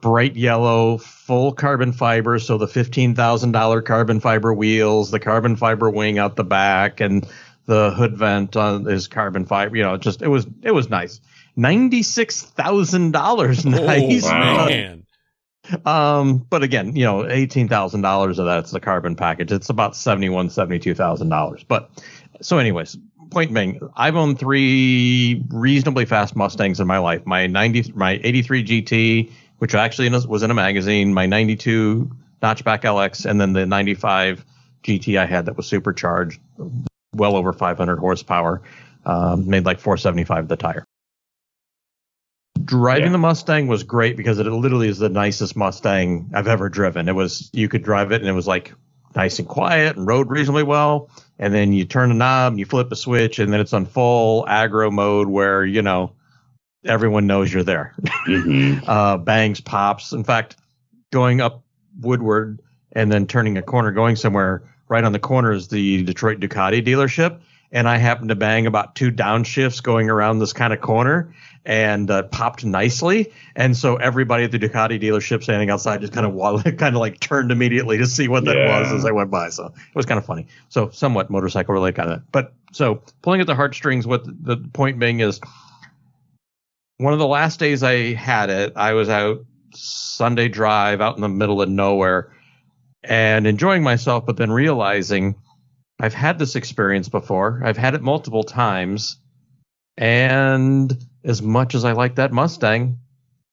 Bright 0.00 0.36
yellow, 0.36 0.98
full 0.98 1.52
carbon 1.52 1.92
fiber. 1.92 2.38
So 2.38 2.58
the 2.58 2.66
$15,000 2.66 3.84
carbon 3.84 4.20
fiber 4.20 4.52
wheels, 4.54 5.10
the 5.10 5.20
carbon 5.20 5.56
fiber 5.56 5.90
wing 5.90 6.18
out 6.18 6.36
the 6.36 6.44
back, 6.44 7.00
and 7.00 7.26
the 7.66 7.90
hood 7.92 8.16
vent 8.16 8.56
on 8.56 8.90
is 8.90 9.08
carbon 9.08 9.44
fiber. 9.46 9.76
You 9.76 9.82
know, 9.84 9.96
just 9.96 10.22
it 10.22 10.28
was 10.28 10.46
it 10.62 10.72
was 10.72 10.88
nice. 10.90 11.20
Ninety-six 11.56 12.42
thousand 12.42 13.12
dollars, 13.12 13.64
nice. 13.66 14.24
Oh, 14.24 14.28
Wow. 14.30 14.66
man. 14.66 15.06
Um, 15.84 16.38
but 16.50 16.62
again, 16.62 16.96
you 16.96 17.04
know, 17.04 17.28
eighteen 17.28 17.68
thousand 17.68 18.00
dollars 18.02 18.38
of 18.38 18.46
that's 18.46 18.70
the 18.70 18.80
carbon 18.80 19.14
package. 19.14 19.52
It's 19.52 19.68
about 19.68 19.94
seventy-one, 19.94 20.50
seventy-two 20.50 20.94
thousand 20.94 21.28
dollars. 21.28 21.62
But 21.62 21.90
so, 22.40 22.58
anyways, 22.58 22.96
point 23.30 23.52
being, 23.54 23.78
I've 23.94 24.16
owned 24.16 24.38
three 24.38 25.44
reasonably 25.50 26.06
fast 26.06 26.34
Mustangs 26.34 26.80
in 26.80 26.86
my 26.88 26.98
life. 26.98 27.24
My 27.26 27.46
ninety, 27.46 27.92
my 27.94 28.18
eighty-three 28.24 28.64
GT, 28.64 29.30
which 29.60 29.74
actually 29.74 30.08
was 30.08 30.42
in 30.42 30.50
a 30.50 30.54
magazine. 30.54 31.12
My 31.12 31.26
ninety-two 31.26 32.10
Notchback 32.42 32.80
LX, 32.80 33.26
and 33.26 33.38
then 33.38 33.52
the 33.52 33.66
ninety-five 33.66 34.42
GT 34.82 35.18
I 35.18 35.26
had 35.26 35.46
that 35.46 35.56
was 35.56 35.66
supercharged, 35.66 36.40
well 37.14 37.36
over 37.36 37.52
five 37.52 37.76
hundred 37.76 37.98
horsepower. 37.98 38.62
Um, 39.04 39.48
made 39.48 39.66
like 39.66 39.78
four 39.78 39.98
seventy-five 39.98 40.48
the 40.48 40.56
tire. 40.56 40.84
Driving 42.64 43.06
Yeah. 43.06 43.12
the 43.12 43.18
Mustang 43.18 43.66
was 43.66 43.82
great 43.82 44.16
because 44.16 44.38
it 44.38 44.46
literally 44.46 44.88
is 44.88 44.98
the 44.98 45.08
nicest 45.10 45.56
Mustang 45.56 46.30
I've 46.34 46.48
ever 46.48 46.68
driven. 46.70 47.08
It 47.08 47.14
was 47.14 47.50
you 47.52 47.68
could 47.68 47.82
drive 47.82 48.12
it 48.12 48.20
and 48.22 48.28
it 48.28 48.32
was 48.32 48.46
like 48.46 48.72
nice 49.14 49.38
and 49.38 49.48
quiet 49.48 49.96
and 49.96 50.06
rode 50.06 50.30
reasonably 50.30 50.62
well. 50.62 51.10
And 51.38 51.52
then 51.52 51.72
you 51.74 51.84
turn 51.84 52.10
a 52.10 52.14
knob 52.14 52.54
and 52.54 52.58
you 52.60 52.66
flip 52.66 52.90
a 52.92 52.96
switch 52.96 53.38
and 53.38 53.52
then 53.52 53.60
it's 53.60 53.72
on 53.74 53.84
full 53.86 54.44
aggro 54.46 54.90
mode 54.90 55.28
where 55.28 55.64
you 55.64 55.82
know 55.82 56.12
everyone 56.84 57.26
knows 57.26 57.52
you're 57.52 57.62
there. 57.62 57.94
Mhm. 58.26 58.82
uh, 58.88 59.16
bangs, 59.18 59.60
pops. 59.60 60.12
In 60.12 60.24
fact, 60.24 60.56
going 61.10 61.40
up 61.40 61.62
Woodward 62.00 62.60
and 62.92 63.10
then 63.10 63.26
turning 63.26 63.56
a 63.58 63.62
corner, 63.62 63.92
going 63.92 64.16
somewhere 64.16 64.62
right 64.88 65.04
on 65.04 65.12
the 65.12 65.18
corner 65.18 65.52
is 65.52 65.68
the 65.68 66.02
Detroit 66.02 66.40
Ducati 66.40 66.84
dealership. 66.84 67.40
And 67.72 67.88
I 67.88 67.98
happened 67.98 68.30
to 68.30 68.34
bang 68.34 68.66
about 68.66 68.96
two 68.96 69.12
downshifts 69.12 69.80
going 69.80 70.10
around 70.10 70.40
this 70.40 70.52
kind 70.52 70.72
of 70.72 70.80
corner 70.80 71.32
and 71.64 72.10
uh, 72.10 72.24
popped 72.24 72.64
nicely. 72.64 73.32
And 73.54 73.76
so 73.76 73.94
everybody 73.94 74.42
at 74.42 74.50
the 74.50 74.58
Ducati 74.58 75.00
dealership 75.00 75.44
standing 75.44 75.70
outside 75.70 76.00
just 76.00 76.12
kind 76.12 76.26
of 76.26 76.64
kind 76.78 76.96
of 76.96 77.00
like 77.00 77.20
turned 77.20 77.52
immediately 77.52 77.98
to 77.98 78.06
see 78.06 78.26
what 78.26 78.44
that 78.46 78.56
Yeah. 78.56 78.80
was 78.80 78.92
as 78.92 79.04
I 79.04 79.12
went 79.12 79.30
by. 79.30 79.50
So 79.50 79.66
it 79.66 79.94
was 79.94 80.04
kind 80.06 80.18
of 80.18 80.24
funny. 80.26 80.48
So 80.68 80.90
somewhat 80.90 81.30
motorcycle 81.30 81.72
related 81.72 81.94
kind 81.96 82.10
of. 82.10 82.32
But 82.32 82.54
so 82.72 83.02
pulling 83.22 83.40
at 83.40 83.46
the 83.46 83.54
heartstrings, 83.54 84.04
what 84.04 84.24
the 84.24 84.56
point 84.56 84.98
being 84.98 85.20
is 85.20 85.40
one 87.00 87.12
of 87.12 87.18
the 87.18 87.26
last 87.26 87.58
days 87.58 87.82
I 87.82 88.12
had 88.14 88.50
it, 88.50 88.72
I 88.76 88.92
was 88.92 89.08
out 89.08 89.44
Sunday 89.74 90.48
drive 90.48 91.00
out 91.00 91.16
in 91.16 91.22
the 91.22 91.28
middle 91.28 91.62
of 91.62 91.68
nowhere 91.68 92.32
and 93.02 93.46
enjoying 93.46 93.82
myself, 93.82 94.26
but 94.26 94.36
then 94.36 94.50
realizing 94.50 95.34
I've 96.00 96.14
had 96.14 96.38
this 96.38 96.56
experience 96.56 97.08
before. 97.08 97.62
I've 97.64 97.76
had 97.76 97.94
it 97.94 98.02
multiple 98.02 98.42
times. 98.44 99.18
And 99.96 100.96
as 101.24 101.42
much 101.42 101.74
as 101.74 101.84
I 101.84 101.92
like 101.92 102.16
that 102.16 102.32
Mustang, 102.32 102.98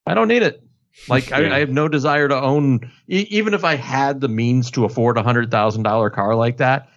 I 0.06 0.14
don't 0.14 0.28
need 0.28 0.44
it. 0.44 0.62
Like 1.10 1.32
I, 1.32 1.42
Yeah. 1.42 1.54
I 1.56 1.60
have 1.60 1.70
no 1.70 1.88
desire 1.88 2.28
to 2.28 2.36
own, 2.42 2.92
e- 3.08 3.28
even 3.30 3.54
if 3.54 3.64
I 3.64 3.76
had 3.76 4.20
the 4.20 4.28
means 4.28 4.72
to 4.72 4.84
afford 4.84 5.18
a 5.18 5.24
hundred 5.24 5.52
thousand 5.52 5.84
dollar 5.84 6.10
car 6.10 6.36
like 6.36 6.58
that, 6.58 6.90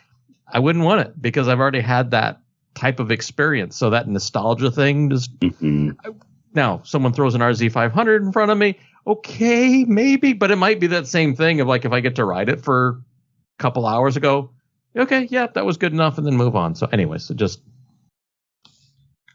I 0.53 0.59
wouldn't 0.59 0.85
want 0.85 1.03
it 1.03 1.21
because 1.21 1.47
I've 1.47 1.61
already 1.61 1.81
had 1.83 2.11
that 2.11 2.41
type 2.75 2.99
of 2.99 3.13
experience. 3.13 3.77
So 3.77 3.91
that 3.91 4.09
nostalgia 4.09 4.71
thing 4.73 5.11
just 5.11 5.39
Mhm. 5.39 5.97
Now 6.55 6.83
someone 6.85 7.13
throws 7.13 7.35
an 7.35 7.41
RZ500 7.41 8.21
in 8.21 8.33
front 8.33 8.51
of 8.51 8.59
me, 8.59 8.79
okay, 9.07 9.85
maybe, 9.85 10.33
but 10.33 10.51
it 10.51 10.57
might 10.57 10.81
be 10.81 10.89
that 10.89 11.07
same 11.07 11.35
thing 11.35 11.61
of 11.61 11.69
like 11.69 11.85
if 11.85 11.93
I 11.93 12.01
get 12.01 12.17
to 12.17 12.25
ride 12.25 12.49
it 12.49 12.63
for 12.63 13.01
a 13.59 13.63
couple 13.63 13.87
hours 13.87 14.17
ago, 14.17 14.51
okay, 14.97 15.27
yeah, 15.31 15.47
that 15.55 15.65
was 15.65 15.77
good 15.77 15.93
enough, 15.93 16.19
and 16.19 16.27
then 16.27 16.37
move 16.37 16.57
on. 16.57 16.75
So, 16.75 16.87
anyways, 16.93 17.31
it 17.31 17.37
just 17.37 17.61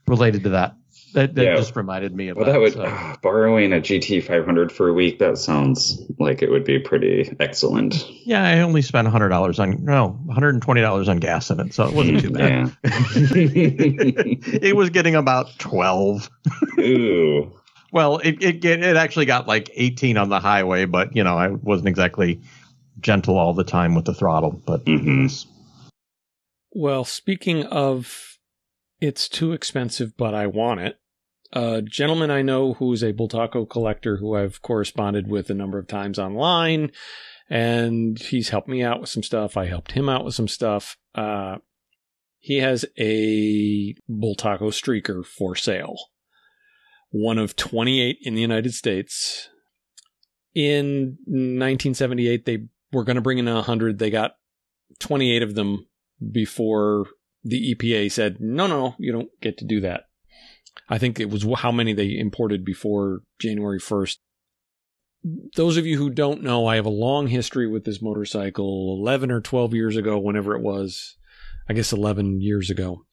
related 0.08 0.44
to 0.44 0.50
that. 0.50 0.76
That, 1.14 1.34
that 1.36 1.44
Yeah. 1.46 1.56
just 1.56 1.76
reminded 1.78 2.14
me 2.14 2.28
of 2.28 2.36
Well, 2.36 2.46
that. 2.46 2.52
that 2.54 2.60
would 2.60 2.74
so. 2.74 2.84
ah, 2.86 3.18
borrowing 3.24 3.72
a 3.72 3.78
GT 3.78 4.22
500 4.22 4.70
for 4.70 4.90
a 4.90 4.94
week. 4.94 5.20
That 5.20 5.38
sounds 5.38 6.02
like 6.20 6.42
it 6.42 6.52
would 6.52 6.66
be 6.66 6.78
pretty 6.78 7.34
excellent. 7.40 8.06
Yeah, 8.26 8.44
I 8.44 8.60
only 8.60 8.82
spent 8.82 9.08
hundred 9.08 9.30
dollars 9.30 9.58
on 9.58 9.84
no, 9.86 10.10
one 10.26 10.34
hundred 10.36 10.56
and 10.56 10.62
twenty 10.62 10.82
dollars 10.82 11.08
on 11.08 11.18
gas 11.18 11.50
in 11.50 11.60
it, 11.62 11.74
so 11.74 11.88
it 11.88 11.94
wasn't 11.94 12.20
too 12.20 12.32
bad. 12.32 12.76
It 12.84 14.76
was 14.76 14.90
getting 14.90 15.16
about 15.16 15.58
twelve. 15.58 16.30
Ooh. 16.86 17.52
Well, 17.92 18.18
it, 18.20 18.42
it 18.44 18.66
it 18.66 18.98
actually 18.98 19.26
got 19.26 19.48
like 19.48 19.70
eighteen 19.76 20.18
on 20.18 20.30
the 20.30 20.40
highway, 20.40 20.86
but 20.86 21.16
you 21.16 21.24
know 21.24 21.38
I 21.38 21.50
wasn't 21.50 21.88
exactly 21.88 22.42
gentle 23.00 23.38
all 23.38 23.54
the 23.54 23.64
time 23.64 23.96
with 23.96 24.06
the 24.06 24.14
throttle. 24.14 24.62
But 24.66 24.86
Mhm. 24.86 25.46
Well, 26.72 27.06
speaking 27.06 27.64
of 27.66 28.38
it's 29.00 29.30
too 29.30 29.54
expensive, 29.54 30.18
but 30.18 30.34
I 30.34 30.48
want 30.48 30.82
it. 30.82 30.98
A 31.54 31.82
gentleman 31.82 32.32
I 32.32 32.42
know 32.42 32.74
who's 32.74 33.04
a 33.04 33.14
Bultaco 33.14 33.70
collector 33.70 34.18
who 34.18 34.36
I've 34.36 34.62
corresponded 34.62 35.28
with 35.30 35.50
a 35.50 35.54
number 35.54 35.78
of 35.78 35.88
times 35.88 36.20
online, 36.20 36.92
and 37.50 38.20
he's 38.20 38.50
helped 38.50 38.68
me 38.68 38.84
out 38.84 39.00
with 39.00 39.10
some 39.10 39.24
stuff. 39.24 39.56
I 39.56 39.68
helped 39.68 39.94
him 39.94 40.10
out 40.10 40.26
with 40.26 40.34
some 40.34 40.48
stuff. 40.50 40.98
Uh, 41.14 41.58
he 42.40 42.58
has 42.58 42.86
a 42.98 43.94
Bultaco 44.10 44.72
Streaker 44.72 45.26
for 45.26 45.56
sale, 45.56 45.96
one 47.16 47.38
of 47.38 47.56
28 47.56 48.18
in 48.24 48.36
the 48.36 48.42
United 48.42 48.74
States. 48.74 49.48
In 50.54 51.18
1978, 51.28 52.46
they 52.46 52.66
were 52.92 53.06
going 53.06 53.16
to 53.16 53.22
bring 53.22 53.38
in 53.38 53.46
100. 53.46 54.00
They 54.00 54.10
got 54.10 54.34
28 55.00 55.42
of 55.42 55.56
them 55.56 55.88
before 56.32 57.06
the 57.42 57.74
EPA 57.74 58.12
said, 58.12 58.38
no, 58.42 58.68
no, 58.68 58.96
you 59.00 59.14
don't 59.14 59.30
get 59.42 59.58
to 59.60 59.66
do 59.66 59.80
that. 59.80 60.04
I 60.90 60.98
think 60.98 61.20
it 61.20 61.30
was 61.30 61.46
how 61.58 61.72
many 61.72 61.94
they 61.94 62.18
imported 62.18 62.66
before 62.66 63.22
January 63.40 63.80
1st. 63.80 64.18
Those 65.56 65.78
of 65.78 65.86
you 65.86 65.98
who 65.98 66.10
don't 66.10 66.44
know, 66.44 66.68
I 66.68 66.76
have 66.76 66.86
a 66.86 66.90
long 66.90 67.28
history 67.28 67.66
with 67.66 67.86
this 67.86 68.02
motorcycle, 68.02 68.98
11 69.00 69.32
or 69.32 69.40
12 69.40 69.74
years 69.74 69.96
ago, 69.96 70.20
whenever 70.20 70.54
it 70.54 70.62
was, 70.62 71.16
I 71.70 71.74
guess 71.74 71.94
11 71.94 72.42
years 72.42 72.70
ago. 72.70 73.06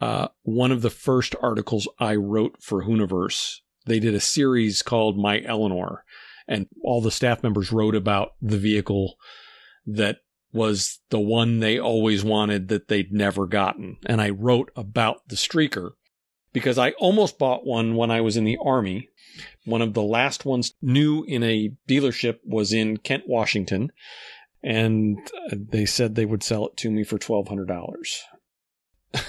Uh, 0.00 0.28
one 0.42 0.72
of 0.72 0.82
the 0.82 0.90
first 0.90 1.34
articles 1.40 1.88
I 1.98 2.16
wrote 2.16 2.56
for 2.60 2.84
Hooniverse, 2.84 3.60
they 3.86 4.00
did 4.00 4.14
a 4.14 4.20
series 4.20 4.82
called 4.82 5.18
My 5.18 5.42
Eleanor, 5.42 6.04
and 6.48 6.66
all 6.82 7.00
the 7.00 7.10
staff 7.10 7.42
members 7.42 7.72
wrote 7.72 7.94
about 7.94 8.32
the 8.42 8.58
vehicle 8.58 9.16
that 9.86 10.18
was 10.52 11.00
the 11.10 11.20
one 11.20 11.58
they 11.58 11.78
always 11.78 12.24
wanted 12.24 12.68
that 12.68 12.88
they'd 12.88 13.12
never 13.12 13.46
gotten. 13.46 13.96
And 14.06 14.20
I 14.20 14.30
wrote 14.30 14.70
about 14.76 15.28
the 15.28 15.36
Streaker 15.36 15.92
because 16.52 16.78
I 16.78 16.92
almost 16.92 17.38
bought 17.38 17.66
one 17.66 17.96
when 17.96 18.10
I 18.10 18.20
was 18.20 18.36
in 18.36 18.44
the 18.44 18.58
Army. 18.64 19.08
One 19.64 19.82
of 19.82 19.94
the 19.94 20.02
last 20.02 20.44
ones 20.44 20.74
new 20.80 21.24
in 21.24 21.42
a 21.42 21.72
dealership 21.88 22.38
was 22.44 22.72
in 22.72 22.98
Kent, 22.98 23.24
Washington. 23.26 23.90
And 24.62 25.18
uh, 25.50 25.56
they 25.58 25.84
said 25.84 26.14
they 26.14 26.24
would 26.24 26.44
sell 26.44 26.68
it 26.68 26.76
to 26.78 26.90
me 26.90 27.02
for 27.02 27.18
$1,200. 27.18 28.20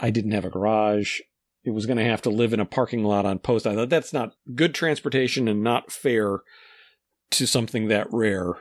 I 0.00 0.10
didn't 0.10 0.32
have 0.32 0.44
a 0.44 0.50
garage. 0.50 1.20
It 1.62 1.70
was 1.70 1.86
going 1.86 1.98
to 1.98 2.04
have 2.04 2.22
to 2.22 2.30
live 2.30 2.52
in 2.52 2.60
a 2.60 2.64
parking 2.64 3.04
lot 3.04 3.26
on 3.26 3.38
post. 3.38 3.66
I 3.66 3.74
thought 3.74 3.90
that's 3.90 4.12
not 4.12 4.34
good 4.54 4.74
transportation 4.74 5.46
and 5.46 5.62
not 5.62 5.92
fair 5.92 6.40
to 7.32 7.46
something 7.46 7.88
that 7.88 8.08
rare. 8.10 8.54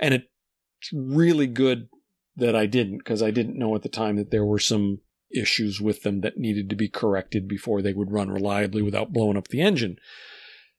And 0.00 0.14
it's 0.14 0.92
really 0.92 1.48
good 1.48 1.88
that 2.36 2.54
I 2.54 2.66
didn't 2.66 2.98
because 2.98 3.22
I 3.22 3.30
didn't 3.30 3.58
know 3.58 3.74
at 3.74 3.82
the 3.82 3.88
time 3.88 4.16
that 4.16 4.30
there 4.30 4.44
were 4.44 4.58
some 4.58 5.00
issues 5.34 5.80
with 5.80 6.02
them 6.02 6.20
that 6.20 6.38
needed 6.38 6.70
to 6.70 6.76
be 6.76 6.88
corrected 6.88 7.48
before 7.48 7.82
they 7.82 7.92
would 7.92 8.12
run 8.12 8.30
reliably 8.30 8.82
without 8.82 9.12
blowing 9.12 9.36
up 9.36 9.48
the 9.48 9.60
engine. 9.60 9.96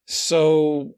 So 0.06 0.96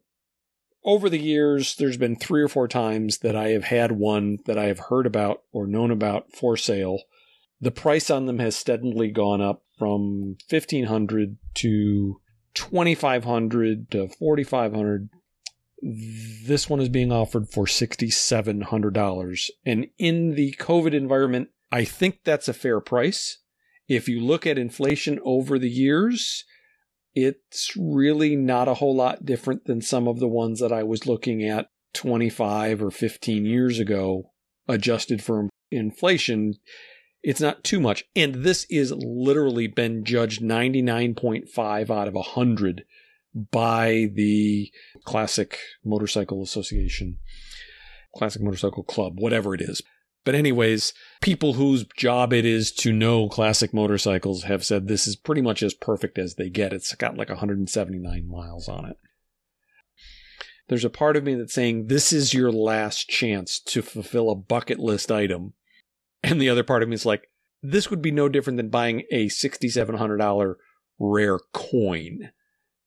over 0.84 1.10
the 1.10 1.18
years, 1.18 1.74
there's 1.76 1.96
been 1.96 2.16
three 2.16 2.42
or 2.42 2.48
four 2.48 2.68
times 2.68 3.18
that 3.18 3.36
I 3.36 3.48
have 3.48 3.64
had 3.64 3.92
one 3.92 4.38
that 4.46 4.58
I 4.58 4.66
have 4.66 4.78
heard 4.78 5.06
about 5.06 5.42
or 5.52 5.66
known 5.66 5.90
about 5.90 6.32
for 6.32 6.56
sale. 6.56 7.00
The 7.60 7.70
price 7.70 8.10
on 8.10 8.26
them 8.26 8.38
has 8.38 8.56
steadily 8.56 9.10
gone 9.10 9.40
up 9.40 9.62
from 9.78 10.36
1500 10.48 11.36
to 11.54 12.20
2500 12.54 13.90
to 13.90 14.08
4500 14.08 15.10
this 15.82 16.68
one 16.68 16.80
is 16.80 16.88
being 16.88 17.12
offered 17.12 17.48
for 17.48 17.64
$6,700. 17.64 19.50
And 19.64 19.86
in 19.98 20.34
the 20.34 20.54
COVID 20.58 20.92
environment, 20.92 21.48
I 21.72 21.84
think 21.84 22.20
that's 22.24 22.48
a 22.48 22.54
fair 22.54 22.80
price. 22.80 23.38
If 23.88 24.08
you 24.08 24.20
look 24.20 24.46
at 24.46 24.58
inflation 24.58 25.18
over 25.24 25.58
the 25.58 25.70
years, 25.70 26.44
it's 27.14 27.72
really 27.76 28.36
not 28.36 28.68
a 28.68 28.74
whole 28.74 28.94
lot 28.94 29.24
different 29.24 29.64
than 29.64 29.80
some 29.80 30.06
of 30.06 30.20
the 30.20 30.28
ones 30.28 30.60
that 30.60 30.72
I 30.72 30.82
was 30.82 31.06
looking 31.06 31.42
at 31.42 31.70
25 31.94 32.82
or 32.82 32.90
15 32.90 33.44
years 33.44 33.78
ago, 33.78 34.30
adjusted 34.68 35.22
for 35.22 35.48
inflation. 35.70 36.54
It's 37.22 37.40
not 37.40 37.64
too 37.64 37.80
much. 37.80 38.04
And 38.16 38.36
this 38.36 38.64
is 38.70 38.92
literally 38.92 39.66
been 39.66 40.04
judged 40.04 40.42
99.5 40.42 41.90
out 41.90 42.08
of 42.08 42.14
100 42.14 42.84
by 43.34 44.10
the 44.12 44.72
Classic 45.04 45.58
Motorcycle 45.84 46.42
Association, 46.42 47.18
Classic 48.16 48.42
Motorcycle 48.42 48.82
Club, 48.82 49.14
whatever 49.18 49.54
it 49.54 49.60
is. 49.60 49.82
But, 50.24 50.34
anyways, 50.34 50.92
people 51.22 51.54
whose 51.54 51.86
job 51.96 52.32
it 52.32 52.44
is 52.44 52.72
to 52.72 52.92
know 52.92 53.28
classic 53.28 53.72
motorcycles 53.72 54.44
have 54.44 54.64
said 54.64 54.86
this 54.86 55.06
is 55.06 55.16
pretty 55.16 55.40
much 55.40 55.62
as 55.62 55.72
perfect 55.72 56.18
as 56.18 56.34
they 56.34 56.50
get. 56.50 56.72
It's 56.72 56.94
got 56.94 57.16
like 57.16 57.30
179 57.30 58.28
miles 58.28 58.68
on 58.68 58.84
it. 58.84 58.98
There's 60.68 60.84
a 60.84 60.90
part 60.90 61.16
of 61.16 61.24
me 61.24 61.34
that's 61.34 61.54
saying 61.54 61.86
this 61.86 62.12
is 62.12 62.34
your 62.34 62.52
last 62.52 63.08
chance 63.08 63.58
to 63.60 63.82
fulfill 63.82 64.30
a 64.30 64.36
bucket 64.36 64.78
list 64.78 65.10
item. 65.10 65.54
And 66.22 66.40
the 66.40 66.50
other 66.50 66.62
part 66.62 66.82
of 66.82 66.88
me 66.88 66.94
is 66.94 67.06
like, 67.06 67.28
this 67.62 67.90
would 67.90 68.02
be 68.02 68.10
no 68.10 68.28
different 68.28 68.56
than 68.56 68.68
buying 68.68 69.02
a 69.10 69.26
$6,700 69.26 70.54
rare 70.98 71.38
coin. 71.52 72.30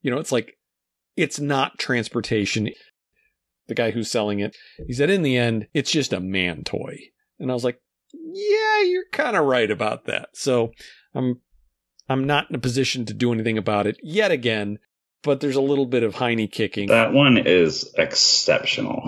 You 0.02 0.12
know, 0.12 0.18
it's 0.18 0.32
like, 0.32 0.58
it's 1.16 1.40
not 1.40 1.80
transportation. 1.80 2.70
The 3.68 3.76
guy 3.76 3.92
who's 3.92 4.12
selling 4.12 4.40
it, 4.40 4.56
he 4.88 4.94
said, 4.94 5.10
in 5.10 5.24
the 5.24 5.38
end, 5.38 5.68
it's 5.74 5.92
just 5.92 6.14
a 6.14 6.20
man 6.20 6.64
toy. 6.64 6.98
And 7.40 7.50
I 7.50 7.54
was 7.54 7.64
like, 7.64 7.80
yeah, 8.14 8.82
you're 8.84 9.10
kind 9.12 9.36
of 9.36 9.46
right 9.46 9.70
about 9.70 10.06
that. 10.06 10.30
So 10.34 10.72
I'm, 11.16 11.42
I'm 12.10 12.26
not 12.26 12.50
in 12.50 12.56
a 12.56 12.60
position 12.60 13.06
to 13.06 13.14
do 13.14 13.32
anything 13.32 13.58
about 13.58 13.88
it 13.88 13.98
yet 14.04 14.32
again, 14.32 14.80
but 15.24 15.40
there's 15.40 15.56
a 15.56 15.62
little 15.62 15.86
bit 15.86 16.04
of 16.04 16.16
hiney 16.16 16.52
kicking. 16.52 16.90
That 16.90 17.14
one 17.14 17.38
is 17.38 17.92
exceptional. 17.98 19.02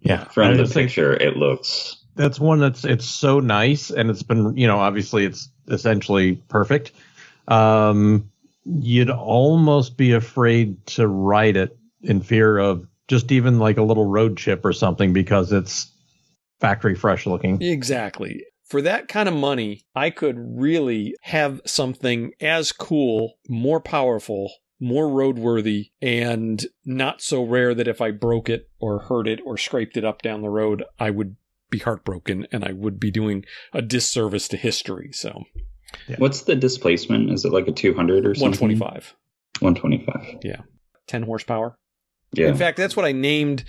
yeah, 0.00 0.24
From 0.32 0.56
the 0.56 0.62
just 0.62 0.74
think 0.74 0.88
picture, 0.88 1.12
it 1.12 1.36
looks. 1.36 2.01
That's 2.14 2.38
one 2.38 2.60
that's 2.60 2.84
it's 2.84 3.06
so 3.06 3.40
nice, 3.40 3.90
and 3.90 4.10
it's 4.10 4.22
been 4.22 4.56
you 4.56 4.66
know 4.66 4.78
obviously 4.78 5.24
it's 5.24 5.48
essentially 5.68 6.36
perfect. 6.48 6.92
Um, 7.48 8.30
you'd 8.64 9.10
almost 9.10 9.96
be 9.96 10.12
afraid 10.12 10.86
to 10.86 11.06
ride 11.06 11.56
it 11.56 11.76
in 12.02 12.20
fear 12.20 12.58
of 12.58 12.86
just 13.08 13.32
even 13.32 13.58
like 13.58 13.78
a 13.78 13.82
little 13.82 14.06
road 14.06 14.36
chip 14.36 14.64
or 14.64 14.72
something 14.72 15.12
because 15.12 15.52
it's 15.52 15.90
factory 16.60 16.94
fresh 16.94 17.26
looking. 17.26 17.60
Exactly. 17.60 18.44
For 18.64 18.80
that 18.82 19.08
kind 19.08 19.28
of 19.28 19.34
money, 19.34 19.84
I 19.94 20.10
could 20.10 20.36
really 20.38 21.14
have 21.22 21.60
something 21.66 22.32
as 22.40 22.72
cool, 22.72 23.34
more 23.48 23.80
powerful, 23.80 24.50
more 24.80 25.08
roadworthy, 25.08 25.90
and 26.00 26.64
not 26.84 27.20
so 27.20 27.44
rare 27.44 27.74
that 27.74 27.88
if 27.88 28.00
I 28.00 28.12
broke 28.12 28.48
it 28.48 28.70
or 28.80 29.00
hurt 29.00 29.28
it 29.28 29.40
or 29.44 29.58
scraped 29.58 29.98
it 29.98 30.04
up 30.04 30.22
down 30.22 30.40
the 30.40 30.48
road, 30.48 30.84
I 30.98 31.10
would 31.10 31.36
be 31.72 31.78
heartbroken 31.78 32.46
and 32.52 32.64
I 32.64 32.70
would 32.72 33.00
be 33.00 33.10
doing 33.10 33.44
a 33.72 33.82
disservice 33.82 34.46
to 34.48 34.56
history. 34.56 35.10
So, 35.12 35.44
What's 36.18 36.42
the 36.42 36.54
displacement? 36.54 37.30
Is 37.30 37.44
it 37.44 37.52
like 37.52 37.68
a 37.68 37.72
200 37.72 38.26
or 38.26 38.34
something? 38.34 38.78
125, 38.78 39.14
125. 39.58 40.40
Yeah. 40.42 40.62
10 41.08 41.24
horsepower. 41.24 41.76
Yeah. 42.32 42.48
In 42.48 42.56
fact, 42.56 42.78
that's 42.78 42.96
what 42.96 43.04
I 43.04 43.12
named 43.12 43.64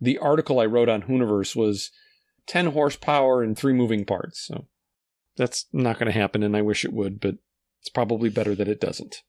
the 0.00 0.18
article 0.18 0.60
I 0.60 0.66
wrote 0.66 0.88
on 0.88 1.02
Hooniverse 1.02 1.56
was 1.56 1.90
10 2.46 2.66
horsepower 2.66 3.42
and 3.42 3.56
three 3.56 3.72
moving 3.72 4.04
parts. 4.04 4.46
So 4.46 4.66
that's 5.36 5.66
not 5.72 5.98
going 5.98 6.12
to 6.12 6.18
happen, 6.18 6.42
and 6.42 6.56
I 6.56 6.62
wish 6.62 6.84
it 6.84 6.92
would, 6.92 7.20
but 7.20 7.36
it's 7.80 7.88
probably 7.88 8.28
better 8.28 8.54
that 8.54 8.68
it 8.68 8.80
doesn't. 8.80 9.22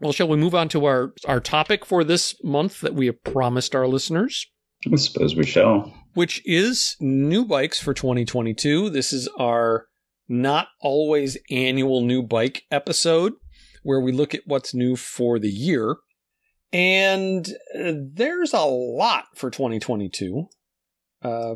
Well, 0.00 0.12
shall 0.12 0.28
we 0.28 0.36
move 0.36 0.54
on 0.54 0.68
to 0.70 0.84
our, 0.86 1.14
our 1.26 1.40
topic 1.40 1.86
for 1.86 2.02
this 2.02 2.34
month 2.42 2.80
that 2.80 2.94
we 2.94 3.06
have 3.06 3.22
promised 3.22 3.74
our 3.74 3.86
listeners? 3.86 4.46
I 4.92 4.96
suppose 4.96 5.34
we 5.34 5.46
shall. 5.46 5.92
Which 6.14 6.42
is 6.44 6.96
new 7.00 7.44
bikes 7.44 7.80
for 7.80 7.94
2022. 7.94 8.90
This 8.90 9.12
is 9.12 9.28
our 9.38 9.86
not 10.28 10.68
always 10.80 11.36
annual 11.50 12.02
new 12.02 12.22
bike 12.22 12.64
episode 12.70 13.34
where 13.82 14.00
we 14.00 14.12
look 14.12 14.34
at 14.34 14.46
what's 14.46 14.74
new 14.74 14.96
for 14.96 15.38
the 15.38 15.50
year. 15.50 15.96
And 16.72 17.46
uh, 17.78 17.92
there's 17.96 18.52
a 18.52 18.64
lot 18.64 19.26
for 19.36 19.50
2022. 19.50 20.48
Uh, 21.22 21.54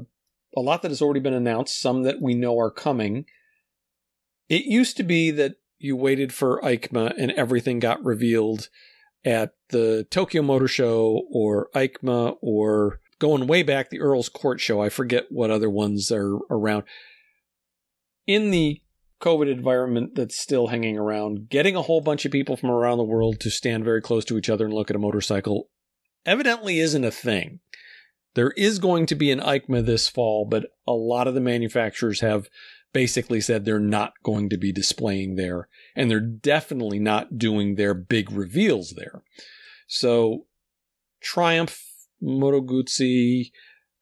a 0.57 0.61
lot 0.61 0.83
that 0.83 0.91
has 0.91 1.03
already 1.03 1.21
been 1.21 1.35
announced, 1.35 1.81
some 1.81 2.03
that 2.05 2.21
we 2.21 2.35
know 2.35 2.59
are 2.59 2.71
coming. 2.71 3.27
It 4.49 4.65
used 4.65 4.97
to 4.99 5.03
be 5.03 5.31
that 5.33 5.57
you 5.79 5.97
waited 5.97 6.33
for 6.33 6.61
EICMA 6.63 7.15
and 7.19 7.33
everything 7.33 7.79
got 7.79 8.05
revealed 8.05 8.69
at 9.25 9.55
the 9.71 10.07
Tokyo 10.11 10.43
Motor 10.43 10.69
Show 10.69 11.23
or 11.31 11.69
EICMA 11.75 12.37
or 12.41 13.01
going 13.19 13.47
way 13.47 13.63
back 13.63 13.91
the 13.91 14.01
Earl's 14.01 14.29
Court 14.29 14.61
Show. 14.61 14.81
I 14.81 14.89
forget 14.89 15.27
what 15.31 15.51
other 15.51 15.71
ones 15.71 16.11
are 16.11 16.37
around. 16.51 16.85
In 18.27 18.51
the 18.51 18.83
COVID 19.21 19.51
environment 19.51 20.15
that's 20.15 20.39
still 20.39 20.69
hanging 20.69 20.97
around, 20.97 21.49
getting 21.49 21.75
a 21.75 21.83
whole 21.83 22.01
bunch 22.01 22.25
of 22.25 22.33
people 22.33 22.57
from 22.57 22.71
around 22.71 22.99
the 22.99 23.05
world 23.05 23.41
to 23.41 23.51
stand 23.51 23.85
very 23.85 24.01
close 24.01 24.25
to 24.27 24.39
each 24.39 24.51
other 24.51 24.67
and 24.67 24.75
look 24.75 24.91
at 24.91 24.97
a 24.97 25.01
motorcycle 25.01 25.69
evidently 26.25 26.79
isn't 26.79 27.05
a 27.05 27.11
thing. 27.11 27.61
There 28.35 28.53
is 28.57 28.79
going 28.79 29.07
to 29.07 29.15
be 29.15 29.33
an 29.33 29.41
EICMA 29.41 29.85
this 29.85 30.09
fall, 30.09 30.45
but 30.45 30.67
a 30.87 30.93
lot 30.93 31.27
of 31.27 31.35
the 31.35 31.41
manufacturers 31.41 32.21
have 32.21 32.49
basically 32.93 33.41
said 33.41 33.65
they're 33.65 33.81
not 33.81 34.13
going 34.23 34.49
to 34.51 34.57
be 34.57 34.73
displaying 34.73 35.35
there, 35.35 35.69
and 35.97 36.11
they're 36.11 36.21
definitely 36.21 36.99
not 36.99 37.39
doing 37.39 37.75
their 37.75 37.95
big 37.95 38.31
reveals 38.31 38.95
there. 38.97 39.23
So, 39.87 40.47
Triumph, 41.21 41.88
Moto 42.21 42.61
Guzzi, 42.61 43.53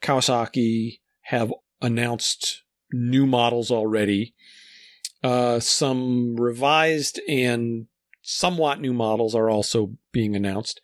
Kawasaki 0.03 1.01
have 1.23 1.53
announced 1.81 2.63
new 2.93 3.27
models 3.27 3.71
already. 3.71 4.35
Uh, 5.23 5.61
some 5.61 6.37
revised 6.37 7.21
and 7.29 7.87
somewhat 8.23 8.81
new 8.81 8.93
models 8.93 9.35
are 9.35 9.51
also 9.51 9.93
being 10.13 10.37
announced. 10.37 10.81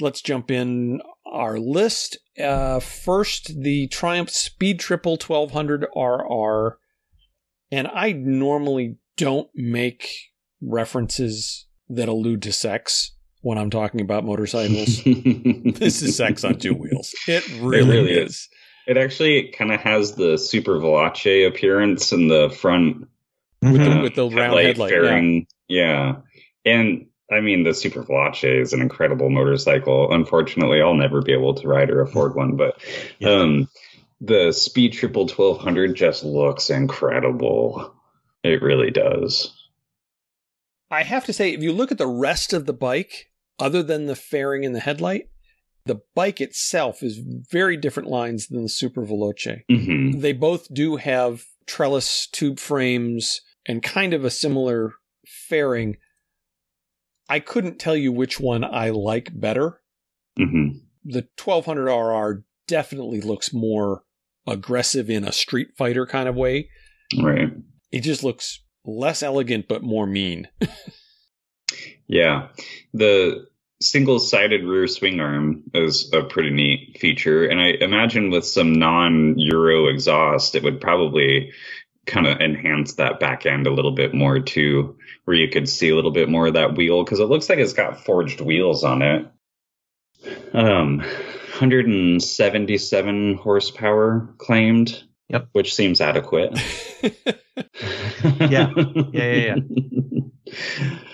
Let's 0.00 0.22
jump 0.22 0.50
in 0.50 1.00
our 1.26 1.58
list. 1.58 2.18
Uh, 2.42 2.80
first, 2.80 3.60
the 3.62 3.88
Triumph 3.88 4.30
Speed 4.30 4.80
Triple 4.80 5.12
1200 5.12 5.86
RR. 5.94 6.78
And 7.70 7.88
I 7.88 8.12
normally 8.12 8.96
don't 9.16 9.48
make 9.54 10.08
references 10.60 11.66
that 11.88 12.08
allude 12.08 12.42
to 12.42 12.52
sex 12.52 13.12
when 13.42 13.58
I'm 13.58 13.70
talking 13.70 14.00
about 14.00 14.24
motorcycles. 14.24 15.02
this 15.04 16.02
is 16.02 16.16
sex 16.16 16.42
on 16.44 16.58
two 16.58 16.74
wheels. 16.74 17.14
It 17.28 17.46
really, 17.60 17.90
really 17.90 18.12
is. 18.12 18.30
is. 18.30 18.48
It 18.86 18.96
actually 18.96 19.48
kind 19.56 19.72
of 19.72 19.80
has 19.80 20.14
the 20.14 20.36
Super 20.38 20.78
Veloce 20.80 21.46
appearance 21.46 22.10
in 22.12 22.26
the 22.28 22.50
front 22.50 23.06
With 23.60 23.74
the, 23.74 23.90
uh, 23.90 24.02
with 24.02 24.14
the 24.16 24.28
round 24.28 24.58
headlight 24.58 24.92
headlight. 24.92 25.46
yeah. 25.68 26.14
Yeah. 26.64 26.72
And 26.72 27.06
I 27.30 27.40
mean, 27.40 27.62
the 27.62 27.74
Super 27.74 28.02
Veloce 28.02 28.60
is 28.60 28.72
an 28.72 28.80
incredible 28.82 29.30
motorcycle. 29.30 30.12
Unfortunately, 30.12 30.82
I'll 30.82 30.94
never 30.94 31.22
be 31.22 31.32
able 31.32 31.54
to 31.54 31.68
ride 31.68 31.90
or 31.90 32.00
afford 32.02 32.34
one, 32.34 32.56
but 32.56 32.82
Yeah. 33.20 33.30
um, 33.30 33.68
the 34.20 34.52
Speed 34.52 34.92
Triple 34.92 35.26
1200 35.28 35.94
just 35.94 36.24
looks 36.24 36.68
incredible. 36.70 37.94
It 38.44 38.62
really 38.62 38.90
does. 38.90 39.52
I 40.90 41.02
have 41.04 41.24
to 41.26 41.32
say, 41.32 41.52
if 41.52 41.62
you 41.62 41.72
look 41.72 41.90
at 41.90 41.98
the 41.98 42.06
rest 42.06 42.52
of 42.52 42.66
the 42.66 42.72
bike, 42.72 43.30
other 43.58 43.82
than 43.82 44.06
the 44.06 44.16
fairing 44.16 44.64
and 44.64 44.74
the 44.74 44.80
headlight, 44.80 45.28
the 45.84 46.00
bike 46.14 46.40
itself 46.40 47.02
is 47.02 47.18
very 47.50 47.76
different 47.76 48.08
lines 48.08 48.46
than 48.48 48.62
the 48.62 48.68
Super 48.68 49.04
Veloce. 49.04 49.62
hmm 49.68 50.20
They 50.20 50.32
both 50.32 50.72
do 50.72 50.96
have 50.96 51.44
trellis 51.66 52.26
tube 52.28 52.58
frames 52.58 53.40
and 53.66 53.82
kind 53.82 54.14
of 54.14 54.24
a 54.24 54.30
similar 54.30 54.94
fairing. 55.26 55.96
I 57.28 57.40
couldn't 57.40 57.78
tell 57.78 57.96
you 57.96 58.12
which 58.12 58.38
one 58.40 58.64
I 58.64 58.90
like 58.90 59.30
better. 59.38 59.80
hmm 60.36 60.68
The 61.04 61.28
1200 61.42 61.90
RR 61.92 62.44
definitely 62.68 63.20
looks 63.20 63.52
more 63.52 64.02
aggressive 64.46 65.08
in 65.10 65.24
a 65.24 65.32
street 65.32 65.68
fighter 65.76 66.06
kind 66.06 66.28
of 66.28 66.34
way. 66.36 66.68
Right. 67.20 67.48
It 67.90 68.00
just 68.00 68.24
looks 68.24 68.62
less 68.84 69.22
elegant 69.22 69.66
but 69.68 69.82
more 69.82 70.06
mean. 70.06 70.48
Yeah. 72.06 72.48
The 72.94 73.46
single 73.80 74.18
sided 74.18 74.64
rear 74.64 74.86
swing 74.86 75.20
arm 75.20 75.62
is 75.74 76.10
a 76.12 76.22
pretty 76.22 76.50
neat 76.50 76.98
feature. 77.00 77.46
And 77.46 77.60
I 77.60 77.68
imagine 77.80 78.30
with 78.30 78.46
some 78.46 78.74
non 78.74 79.38
Euro 79.38 79.88
exhaust, 79.88 80.54
it 80.54 80.62
would 80.62 80.80
probably 80.80 81.52
kind 82.06 82.26
of 82.26 82.40
enhance 82.40 82.94
that 82.94 83.20
back 83.20 83.46
end 83.46 83.66
a 83.66 83.72
little 83.72 83.92
bit 83.92 84.14
more 84.14 84.40
too, 84.40 84.96
where 85.24 85.36
you 85.36 85.48
could 85.48 85.68
see 85.68 85.90
a 85.90 85.96
little 85.96 86.10
bit 86.10 86.28
more 86.28 86.48
of 86.48 86.54
that 86.54 86.76
wheel 86.76 87.04
because 87.04 87.20
it 87.20 87.28
looks 87.28 87.48
like 87.48 87.58
it's 87.58 87.72
got 87.74 88.04
forged 88.04 88.40
wheels 88.40 88.82
on 88.84 89.02
it. 89.02 89.26
Um, 90.52 90.98
177 90.98 93.34
horsepower 93.34 94.34
claimed. 94.38 95.02
Yep. 95.28 95.48
Which 95.52 95.74
seems 95.74 96.00
adequate. 96.00 96.58
Yeah. 98.40 98.72
Yeah, 99.12 99.34
yeah, 99.34 99.56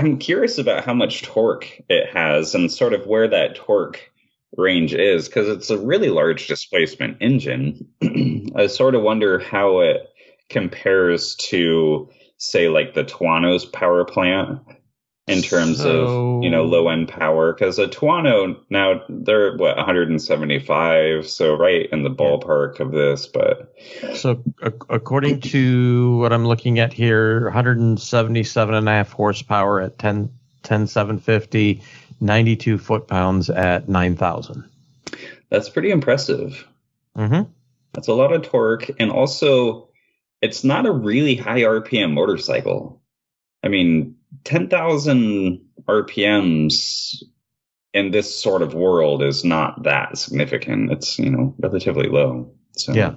I'm 0.00 0.16
curious 0.16 0.56
about 0.56 0.86
how 0.86 0.94
much 0.94 1.20
torque 1.20 1.82
it 1.90 2.08
has 2.14 2.54
and 2.54 2.72
sort 2.72 2.94
of 2.94 3.06
where 3.06 3.28
that 3.28 3.54
torque 3.54 4.10
range 4.56 4.94
is 4.94 5.28
because 5.28 5.46
it's 5.46 5.68
a 5.68 5.76
really 5.76 6.08
large 6.08 6.46
displacement 6.46 7.18
engine. 7.20 7.86
I 8.56 8.66
sort 8.68 8.94
of 8.94 9.02
wonder 9.02 9.38
how 9.38 9.80
it 9.80 10.08
compares 10.48 11.36
to, 11.50 12.08
say, 12.38 12.70
like 12.70 12.94
the 12.94 13.04
Tuono's 13.04 13.66
power 13.66 14.06
plant 14.06 14.60
in 15.26 15.42
terms 15.42 15.78
So- 15.78 16.36
of 16.38 16.42
you 16.44 16.50
know 16.50 16.64
low 16.64 16.88
end 16.88 17.08
power 17.08 17.52
because 17.52 17.78
a 17.78 17.86
Tuono 17.86 18.56
now 18.70 19.02
they're 19.08 19.56
what 19.56 19.76
175 19.76 21.28
so 21.28 21.54
right 21.54 21.88
in 21.92 22.02
the 22.02 22.10
ballpark 22.10 22.80
of 22.80 22.90
this 22.92 23.26
but 23.26 23.72
So, 24.14 24.42
ac- 24.62 24.74
according 24.88 25.40
to 25.42 26.16
what 26.18 26.32
I'm 26.32 26.46
looking 26.46 26.78
at 26.78 26.92
here, 26.92 27.44
177 27.44 28.74
and 28.74 28.88
a 28.88 28.92
half 28.92 29.12
horsepower 29.12 29.80
at 29.80 29.98
10, 29.98 30.30
10750, 30.64 31.82
92 32.20 32.78
foot 32.78 33.06
pounds 33.08 33.50
at 33.50 33.88
9,000. 33.88 34.64
that's 35.48 35.68
pretty 35.68 35.90
impressive 35.90 36.66
Mm-hmm. 37.16 37.50
That's 37.92 38.06
a 38.06 38.14
lot 38.14 38.32
of 38.32 38.42
torque. 38.42 38.88
And 39.00 39.10
also, 39.10 39.88
it's 40.40 40.62
not 40.62 40.86
a 40.86 40.92
really 40.92 41.34
high 41.34 41.62
RPM 41.62 42.12
motorcycle. 42.12 43.02
I 43.64 43.68
mean, 43.68 44.14
10,000 44.44 45.60
RPMs 45.88 47.22
in 47.92 48.10
this 48.10 48.34
sort 48.34 48.62
of 48.62 48.74
world 48.74 49.22
is 49.22 49.44
not 49.44 49.82
that 49.82 50.16
significant. 50.16 50.92
It's, 50.92 51.18
you 51.18 51.30
know, 51.30 51.54
relatively 51.58 52.08
low. 52.08 52.52
So, 52.76 52.92
Yeah. 52.92 53.14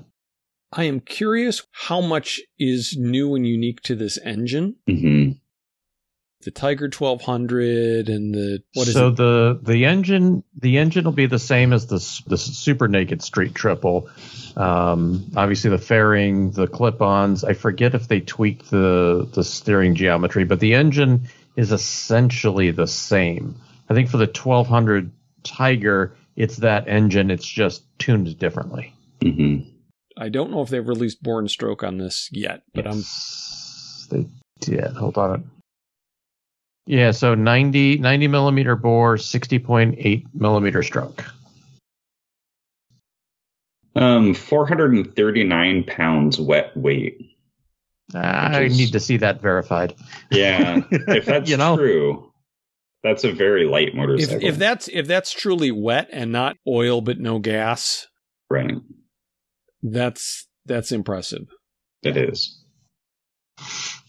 I 0.75 0.86
am 0.86 1.01
curious 1.01 1.62
how 1.71 2.01
much 2.01 2.41
is 2.57 2.97
new 2.97 3.36
and 3.36 3.45
unique 3.45 3.81
to 3.81 3.95
this 3.95 4.17
engine. 4.25 4.75
hmm 4.88 5.31
The 6.43 6.51
Tiger 6.51 6.86
1200 6.86 8.10
and 8.10 8.34
the 8.34 8.63
what 8.73 8.88
is 8.88 8.93
so 8.93 9.10
it? 9.10 9.15
the 9.15 9.60
the 9.62 9.86
engine 9.86 10.43
the 10.60 10.77
engine 10.77 11.06
will 11.06 11.12
be 11.12 11.25
the 11.25 11.39
same 11.39 11.73
as 11.73 11.88
the 11.88 11.99
the 12.27 12.38
super 12.38 12.88
naked 12.88 13.21
street 13.21 13.56
triple. 13.56 14.10
Um, 14.56 15.32
obviously 15.36 15.69
the 15.69 15.77
fairing, 15.77 16.51
the 16.51 16.67
clip-ons. 16.67 17.43
I 17.43 17.53
forget 17.53 17.95
if 17.95 18.08
they 18.08 18.19
tweaked 18.19 18.69
the 18.69 19.27
the 19.34 19.43
steering 19.43 19.95
geometry, 19.95 20.43
but 20.43 20.60
the 20.60 20.73
engine 20.73 21.29
is 21.56 21.71
essentially 21.71 22.71
the 22.71 22.88
same. 22.88 23.56
I 23.89 23.93
think 23.93 24.10
for 24.10 24.17
the 24.17 24.25
1200 24.25 25.12
Tiger, 25.43 26.15
it's 26.36 26.58
that 26.58 26.88
engine. 26.88 27.32
It's 27.32 27.47
just 27.47 27.84
tuned 27.99 28.38
differently. 28.38 28.93
hmm 29.21 29.60
I 30.15 30.29
don't 30.29 30.51
know 30.51 30.62
if 30.62 30.69
they've 30.69 30.88
released 30.88 31.23
bore 31.23 31.39
and 31.39 31.49
stroke 31.49 31.82
on 31.84 31.97
this 31.97 32.29
yet, 32.32 32.62
but 32.73 32.86
I'm 32.86 32.97
Yes, 32.97 34.08
they 34.12 34.27
did. 34.60 34.93
Hold 34.95 35.17
on. 35.17 35.49
Yeah, 36.86 37.12
so 37.12 37.34
90, 37.34 38.00
90 38.00 38.28
millimeter 38.28 38.76
bore, 38.76 39.15
60.8 39.15 40.26
millimeter 40.34 40.84
stroke. 40.84 41.24
Um, 43.96 44.34
439 44.34 45.84
pounds 45.86 46.39
wet 46.39 46.76
weight. 46.76 47.17
I 48.15 48.63
is- 48.63 48.78
need 48.78 48.91
to 48.91 49.00
see 49.00 49.17
that 49.17 49.41
verified. 49.41 49.93
Yeah. 50.32 50.82
if 50.91 51.26
that's 51.26 51.50
You 51.50 51.58
know? 51.58 51.78
true. 51.78 52.30
That's 53.04 53.24
a 53.26 53.32
very 53.34 53.65
light 53.65 53.89
If 53.89 53.93
motorcycle. 53.96 54.48
if 54.48 54.58
that's 54.58 54.88
if 54.88 55.08
that's 55.08 55.32
truly 55.34 55.72
wet 55.72 56.08
and 56.13 56.32
not 56.32 56.56
oil 56.65 57.02
but 57.02 57.19
no 57.19 57.38
gas, 57.39 58.08
right, 58.50 58.76
that's 59.82 60.48
that's 60.65 60.93
impressive. 60.93 61.48
it 62.04 62.15
is. 62.15 62.63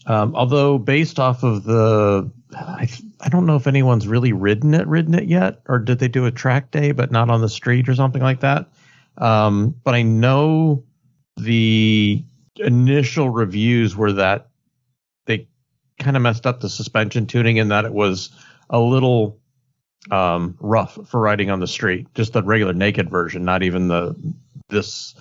Um, 0.05 0.33
although 0.33 0.77
based 0.77 1.19
off 1.19 1.43
of 1.43 1.65
the, 1.65 2.31
I, 2.55 2.89
I 3.21 3.29
don't 3.29 3.45
know 3.45 3.55
if 3.55 3.67
anyone's 3.67 4.07
really 4.07 4.33
ridden 4.33 4.73
it, 4.73 4.87
ridden 4.87 5.13
it 5.13 5.25
yet, 5.25 5.61
or 5.67 5.79
did 5.79 5.99
they 5.99 6.07
do 6.07 6.25
a 6.25 6.31
track 6.31 6.71
day 6.71 6.91
but 6.91 7.11
not 7.11 7.29
on 7.29 7.41
the 7.41 7.49
street 7.49 7.89
or 7.89 7.95
something 7.95 8.21
like 8.21 8.39
that? 8.41 8.67
Um, 9.17 9.75
but 9.83 9.93
I 9.95 10.01
know 10.01 10.83
the 11.37 12.23
initial 12.57 13.29
reviews 13.29 13.95
were 13.95 14.13
that 14.13 14.49
they 15.25 15.47
kind 15.99 16.15
of 16.15 16.23
messed 16.23 16.45
up 16.45 16.61
the 16.61 16.69
suspension 16.69 17.27
tuning 17.27 17.57
in 17.57 17.69
that 17.69 17.85
it 17.85 17.93
was 17.93 18.29
a 18.69 18.79
little 18.79 19.39
um, 20.11 20.55
rough 20.59 20.97
for 21.07 21.19
riding 21.19 21.49
on 21.49 21.59
the 21.59 21.67
street, 21.67 22.07
just 22.13 22.33
the 22.33 22.43
regular 22.43 22.73
naked 22.73 23.09
version, 23.09 23.43
not 23.43 23.63
even 23.63 23.87
the 23.87 24.15
this 24.69 25.15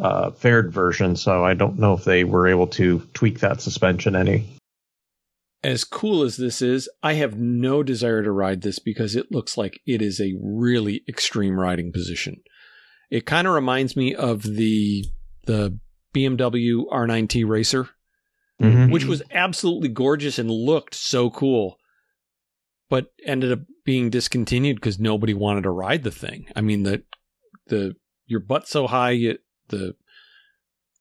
uh, 0.00 0.30
fared 0.30 0.72
version. 0.72 1.16
So 1.16 1.44
I 1.44 1.54
don't 1.54 1.78
know 1.78 1.94
if 1.94 2.04
they 2.04 2.24
were 2.24 2.46
able 2.46 2.66
to 2.68 3.00
tweak 3.14 3.40
that 3.40 3.60
suspension 3.60 4.16
any. 4.16 4.46
As 5.66 5.82
cool 5.82 6.22
as 6.22 6.36
this 6.36 6.62
is, 6.62 6.88
I 7.02 7.14
have 7.14 7.36
no 7.40 7.82
desire 7.82 8.22
to 8.22 8.30
ride 8.30 8.62
this 8.62 8.78
because 8.78 9.16
it 9.16 9.32
looks 9.32 9.56
like 9.58 9.80
it 9.84 10.00
is 10.00 10.20
a 10.20 10.36
really 10.40 11.02
extreme 11.08 11.58
riding 11.58 11.90
position. 11.92 12.40
It 13.10 13.26
kind 13.26 13.48
of 13.48 13.54
reminds 13.54 13.96
me 13.96 14.14
of 14.14 14.42
the 14.44 15.06
the 15.46 15.76
BMW 16.14 16.86
R9T 16.90 17.44
Racer, 17.44 17.88
Mhm. 18.62 18.92
which 18.92 19.06
was 19.06 19.22
absolutely 19.32 19.88
gorgeous 19.88 20.38
and 20.38 20.48
looked 20.50 20.94
so 20.94 21.30
cool, 21.30 21.78
but 22.88 23.12
ended 23.24 23.50
up 23.50 23.60
being 23.84 24.08
discontinued 24.08 24.76
because 24.76 25.00
nobody 25.00 25.34
wanted 25.34 25.62
to 25.62 25.70
ride 25.70 26.04
the 26.04 26.12
thing. 26.12 26.46
I 26.54 26.60
mean 26.60 26.84
the 26.84 27.02
the 27.66 27.96
your 28.26 28.40
butt 28.40 28.68
so 28.68 28.86
high, 28.86 29.10
you, 29.10 29.38
the 29.68 29.96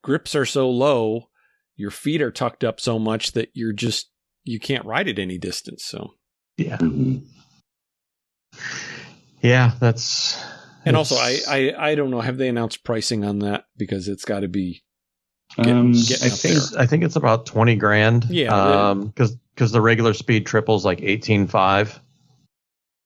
grips 0.02 0.34
are 0.36 0.46
so 0.46 0.68
low, 0.72 1.30
your 1.76 1.92
feet 1.92 2.22
are 2.22 2.32
tucked 2.32 2.64
up 2.64 2.80
so 2.80 2.98
much 2.98 3.34
that 3.34 3.50
you're 3.54 3.74
just 3.74 4.10
you 4.46 4.60
can't 4.60 4.86
ride 4.86 5.08
it 5.10 5.20
any 5.20 5.38
distance. 5.38 5.84
So 5.84 6.14
Yeah, 6.58 6.78
Mhm. 6.78 7.24
yeah, 9.42 9.72
that's. 9.80 10.42
and 10.86 10.96
also 10.96 11.16
I, 11.16 11.40
I 11.48 11.74
I 11.92 11.96
don't 11.96 12.12
know 12.12 12.22
have 12.22 12.38
they 12.38 12.48
announced 12.48 12.84
pricing 12.84 13.24
on 13.26 13.40
that 13.40 13.66
because 13.78 14.08
it's 14.08 14.26
got 14.26 14.42
to 14.42 14.48
be 14.48 14.82
Get- 15.58 15.68
Um, 15.68 15.92
getting 15.94 16.30
I 16.30 16.34
up 16.34 16.40
think 16.40 16.56
there. 16.72 16.82
I 16.82 16.86
think 16.86 17.04
it's 17.04 17.16
about 17.16 17.46
twenty 17.46 17.76
grand. 17.76 18.26
Yeah, 18.30 18.54
Um, 18.90 19.08
because 19.08 19.38
because 19.54 19.72
the 19.72 19.80
regular 19.82 20.14
speed 20.14 20.46
triples 20.46 20.84
like 20.84 21.02
eighteen 21.02 21.48
five. 21.48 22.00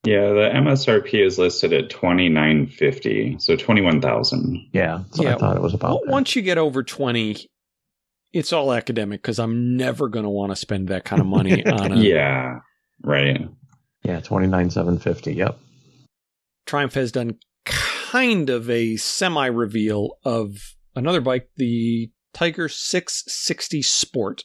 yeah, 0.06 0.30
the 0.30 0.50
MSRP 0.56 1.24
is 1.26 1.38
listed 1.38 1.74
at 1.74 1.90
twenty 1.90 2.28
nine 2.30 2.66
fifty, 2.68 3.36
so 3.40 3.56
twenty 3.56 3.82
one 3.82 4.02
thousand. 4.02 4.66
Yeah, 4.74 5.04
so 5.12 5.24
Yeah, 5.24 5.36
I 5.36 5.38
thought 5.38 5.58
it 5.58 5.62
was 5.62 5.74
about. 5.76 5.90
Well, 5.90 6.02
that. 6.06 6.12
once 6.12 6.36
you 6.36 6.42
get 6.42 6.58
over 6.58 6.82
20 6.82 7.46
it's 8.34 8.54
all 8.54 8.72
academic 8.74 9.22
because 9.22 9.40
i'm 9.40 9.76
never 9.78 10.08
going 10.08 10.24
to 10.24 10.30
want 10.30 10.52
to 10.52 10.56
spend 10.56 10.88
that 10.90 11.04
kind 11.06 11.20
of 11.22 11.28
money 11.28 11.66
on 11.66 11.92
a 11.94 11.96
Yeah, 11.96 12.60
right. 13.04 13.42
Yeah, 14.04 14.20
twenty 14.22 14.48
nine 14.48 14.70
seven 14.70 14.98
fifty. 15.00 15.34
Yep. 15.34 15.58
triumph 16.66 16.94
has 16.94 17.12
done 17.12 17.36
kind 17.66 18.50
of 18.50 18.70
a 18.70 18.96
semi 18.98 19.46
reveal 19.48 20.18
of 20.24 20.56
another 20.96 21.22
bike 21.22 21.50
the 21.58 22.10
tiger 22.34 22.70
660 22.70 23.82
sport 23.82 24.44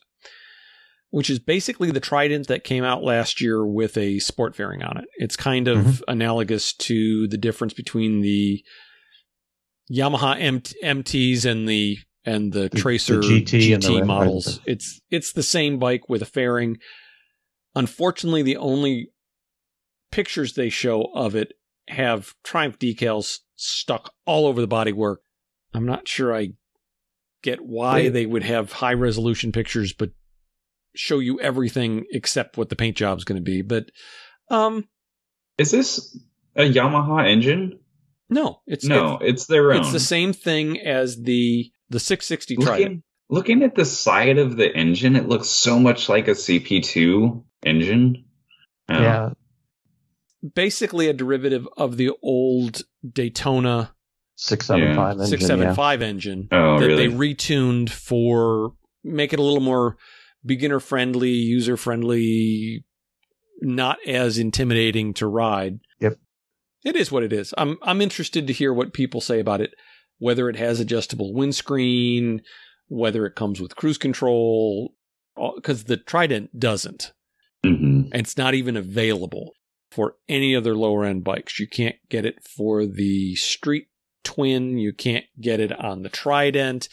which 1.11 1.31
is 1.31 1.39
basically 1.39 1.91
the 1.93 2.01
trident 2.01 2.49
that 2.49 2.65
came 2.65 2.83
out 2.83 3.05
last 3.05 3.41
year 3.41 3.65
with 3.65 3.97
a 3.97 4.19
sport 4.19 4.57
fairing 4.57 4.83
on 4.83 4.97
it 4.99 5.05
it's 5.17 5.37
kind 5.37 5.69
of 5.69 5.79
Mhm. 5.79 6.01
analogous 6.09 6.73
to 6.75 7.29
the 7.29 7.39
difference 7.39 7.73
between 7.75 8.21
the 8.23 8.63
yamaha 9.93 10.41
MT- 10.41 10.75
mts 10.83 11.45
and 11.45 11.69
the 11.69 11.99
and 12.25 12.53
the, 12.53 12.69
The- 12.69 12.79
tracer 12.79 13.17
the 13.21 13.43
GT 13.45 13.75
and 13.75 13.83
the 13.83 13.89
GT 13.89 13.99
Red- 13.99 14.07
models 14.07 14.61
it's 14.67 15.01
it's 15.11 15.33
the 15.33 15.43
same 15.43 15.79
bike 15.79 16.09
with 16.09 16.23
a 16.23 16.27
fairing 16.27 16.79
unfortunately 17.75 18.43
the 18.43 18.57
only 18.57 19.11
pictures 20.11 20.55
they 20.55 20.69
show 20.69 21.09
of 21.15 21.35
it 21.35 21.53
have 21.89 22.35
triumph 22.45 22.79
decals 22.79 23.39
stuck 23.57 24.13
all 24.27 24.47
over 24.47 24.61
the 24.61 24.69
bodywork 24.69 25.17
i'm 25.75 25.85
not 25.85 26.09
sure 26.09 26.35
i 26.35 26.49
get 27.43 27.61
why 27.61 27.95
Wait. 27.95 28.09
they 28.11 28.25
would 28.27 28.43
have 28.43 28.73
high 28.73 28.95
resolution 28.95 29.53
pictures 29.53 29.93
but 29.93 30.11
show 30.95 31.19
you 31.19 31.39
everything 31.41 32.05
except 32.11 32.57
what 32.57 32.69
the 32.69 32.77
paint 32.77 32.97
job's 32.97 33.25
going 33.25 33.37
to 33.37 33.43
be 33.43 33.61
but 33.61 33.87
um 34.51 34.89
Is 35.59 35.71
this 35.73 36.17
a 36.57 36.63
Yamaha 36.63 37.29
engine? 37.29 37.81
no 38.31 38.61
it's 38.67 38.85
no, 38.85 39.19
it's, 39.21 39.43
it's, 39.43 39.47
their 39.47 39.73
own. 39.73 39.81
it's 39.81 39.93
the 39.93 40.01
same 40.01 40.33
thing 40.33 40.81
as 40.81 41.21
the 41.23 41.71
the 41.91 42.01
660 42.01 42.57
trident 42.57 42.81
looking, 42.81 43.03
looking 43.59 43.63
at 43.63 43.75
the 43.75 43.85
side 43.85 44.39
of 44.39 44.57
the 44.57 44.75
engine, 44.75 45.17
it 45.17 45.29
looks 45.29 45.49
so 45.49 45.79
much 45.79 46.09
like 46.09 46.29
a 46.29 46.33
CP2 46.33 47.43
engine. 47.65 48.25
Yeah. 48.89 49.31
basically 50.55 51.09
a 51.09 51.13
derivative 51.13 51.67
of 51.77 51.97
the 51.97 52.11
old 52.23 52.83
daytona 53.09 53.93
Six 54.37 54.67
seven 54.67 54.95
five 54.97 55.13
engine. 55.13 55.27
six 55.27 55.47
seven 55.47 55.75
five 55.75 56.03
engine 56.03 56.49
Oh, 56.51 56.79
that 56.81 56.87
really? 56.87 57.07
they 57.09 57.15
retuned 57.15 57.89
for 57.89 58.75
make 59.05 59.33
it 59.33 59.39
a 59.39 59.43
little 59.43 59.61
more 59.61 59.97
beginner 60.45 60.81
friendly, 60.81 61.31
user 61.31 61.77
friendly, 61.77 62.85
not 63.63 63.99
as 64.07 64.37
intimidating 64.37 65.15
to 65.15 65.27
ride. 65.29 65.79
Yep. 66.01 66.19
It 66.85 66.97
is 66.97 67.13
what 67.13 67.23
it 67.23 67.33
is. 67.33 67.55
I'm 67.57 67.79
I'm 67.81 68.03
interested 68.03 68.47
to 68.49 68.53
hear 68.53 68.75
what 68.75 68.93
people 68.93 69.21
say 69.21 69.39
about 69.39 69.61
it, 69.61 69.73
whether 70.19 70.49
it 70.49 70.57
has 70.57 70.81
adjustable 70.81 71.33
windscreen, 71.35 72.43
whether 72.89 73.27
it 73.27 73.35
comes 73.35 73.61
with 73.61 73.77
cruise 73.77 73.99
control, 73.99 74.95
because 75.57 75.85
the 75.85 75.97
Trident 75.97 76.59
doesn't. 76.59 77.13
Mhm. 77.65 78.11
And 78.13 78.15
it's 78.15 78.37
not 78.37 78.55
even 78.55 78.77
available 78.77 79.55
for 79.91 80.17
any 80.29 80.55
other 80.55 80.75
lower 80.75 81.05
end 81.05 81.25
bikes. 81.25 81.59
You 81.59 81.67
can't 81.67 81.97
get 82.09 82.27
it 82.27 82.43
for 82.43 82.87
the 82.87 83.35
Street 83.37 83.89
Twin. 84.23 84.79
You 84.79 84.93
can't 84.93 85.25
get 85.41 85.61
it 85.61 85.73
on 85.73 86.03
the 86.03 86.09
Trident. 86.09 86.89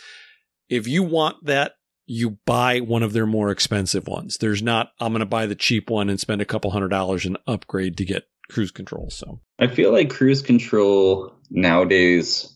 If 0.69 0.87
you 0.87 1.03
want 1.03 1.45
that, 1.45 1.73
you 2.05 2.37
buy 2.45 2.79
one 2.79 3.03
of 3.03 3.13
their 3.13 3.25
more 3.25 3.51
expensive 3.51 4.07
ones. 4.07 4.37
There's 4.37 4.61
not, 4.61 4.91
I'm 4.99 5.13
going 5.13 5.19
to 5.21 5.25
buy 5.25 5.45
the 5.45 5.55
cheap 5.55 5.89
one 5.89 6.09
and 6.09 6.19
spend 6.19 6.41
a 6.41 6.45
couple 6.45 6.71
hundred 6.71 6.89
dollars 6.89 7.25
and 7.25 7.37
upgrade 7.47 7.97
to 7.97 8.05
get 8.05 8.23
cruise 8.49 8.71
control. 8.71 9.09
So, 9.09 9.39
I 9.59 9.67
feel 9.67 9.91
like 9.91 10.09
cruise 10.09 10.41
control 10.41 11.33
nowadays 11.49 12.53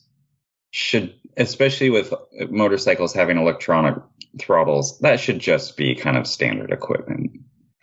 should, 0.75 1.15
especially 1.37 1.89
with 1.89 2.13
motorcycles 2.49 3.13
having 3.13 3.37
electronic 3.37 3.95
throttles, 4.37 4.99
that 4.99 5.21
should 5.21 5.39
just 5.39 5.77
be 5.77 5.95
kind 5.95 6.17
of 6.17 6.27
standard 6.27 6.69
equipment. 6.73 7.31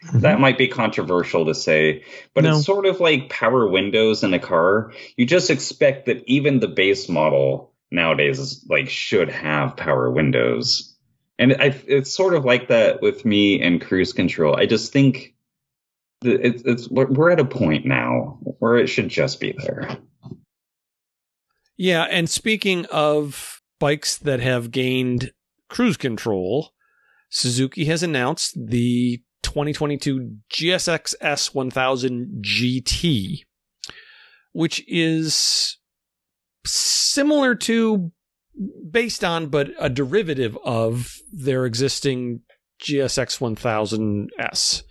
Mm-hmm. 0.04 0.20
That 0.20 0.40
might 0.40 0.58
be 0.58 0.68
controversial 0.68 1.46
to 1.46 1.54
say, 1.54 2.04
but 2.34 2.44
No. 2.44 2.54
it's 2.58 2.66
sort 2.66 2.84
of 2.84 3.00
like 3.00 3.30
power 3.30 3.66
windows 3.66 4.22
in 4.22 4.34
a 4.34 4.38
car. 4.38 4.92
You 5.16 5.24
just 5.24 5.48
expect 5.48 6.04
that 6.04 6.22
even 6.26 6.60
the 6.60 6.68
base 6.68 7.08
model 7.08 7.72
nowadays 7.90 8.38
is 8.38 8.66
like 8.68 8.90
should 8.90 9.30
have 9.30 9.74
power 9.74 10.10
windows. 10.10 10.94
And 11.38 11.54
I, 11.54 11.74
it's 11.86 12.12
sort 12.12 12.34
of 12.34 12.44
like 12.44 12.68
that 12.68 13.00
with 13.00 13.24
me 13.24 13.62
and 13.62 13.80
cruise 13.80 14.12
control. 14.12 14.54
I 14.54 14.66
just 14.66 14.92
think 14.92 15.34
it's, 16.22 16.62
it's 16.66 16.90
we're 16.90 17.30
at 17.30 17.40
a 17.40 17.46
point 17.46 17.86
now 17.86 18.38
where 18.58 18.76
it 18.76 18.88
should 18.88 19.08
just 19.08 19.40
be 19.40 19.54
there. 19.56 19.96
Yeah. 21.76 22.04
And 22.04 22.28
speaking 22.28 22.86
of 22.86 23.60
bikes 23.78 24.16
that 24.18 24.40
have 24.40 24.70
gained 24.70 25.32
cruise 25.68 25.96
control, 25.96 26.72
Suzuki 27.30 27.86
has 27.86 28.02
announced 28.02 28.54
the 28.56 29.22
2022 29.42 30.36
GSX 30.52 31.14
S1000 31.22 32.42
GT, 32.42 33.40
which 34.52 34.84
is 34.86 35.78
similar 36.64 37.54
to, 37.54 38.12
based 38.90 39.24
on, 39.24 39.48
but 39.48 39.70
a 39.78 39.88
derivative 39.88 40.56
of 40.64 41.16
their 41.32 41.66
existing 41.66 42.40
GSX 42.82 43.38
1000S. 43.38 44.82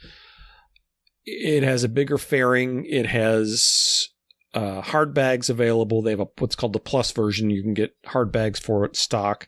It 1.26 1.64
has 1.64 1.84
a 1.84 1.90
bigger 1.90 2.18
fairing. 2.18 2.86
It 2.86 3.06
has 3.06 4.10
uh, 4.54 4.82
hard 4.82 5.14
bags 5.14 5.50
available. 5.50 6.02
They 6.02 6.12
have 6.12 6.20
a 6.20 6.28
what's 6.38 6.56
called 6.56 6.74
the 6.74 6.80
Plus 6.80 7.12
version. 7.12 7.50
You 7.50 7.62
can 7.62 7.74
get 7.74 7.96
hard 8.06 8.32
bags 8.32 8.60
for 8.60 8.86
it 8.86 8.96
stock. 8.96 9.48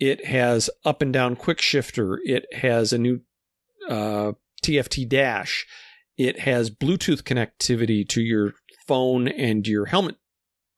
It 0.00 0.26
has 0.26 0.68
up 0.84 1.02
and 1.02 1.12
down 1.12 1.36
quick 1.36 1.60
shifter. 1.60 2.20
It 2.24 2.46
has 2.52 2.92
a 2.92 2.98
new 2.98 3.20
uh, 3.88 4.32
TFT 4.62 5.08
dash. 5.08 5.66
It 6.16 6.40
has 6.40 6.70
Bluetooth 6.70 7.22
connectivity 7.22 8.08
to 8.08 8.20
your 8.20 8.54
phone 8.86 9.28
and 9.28 9.66
your 9.66 9.86
helmet 9.86 10.16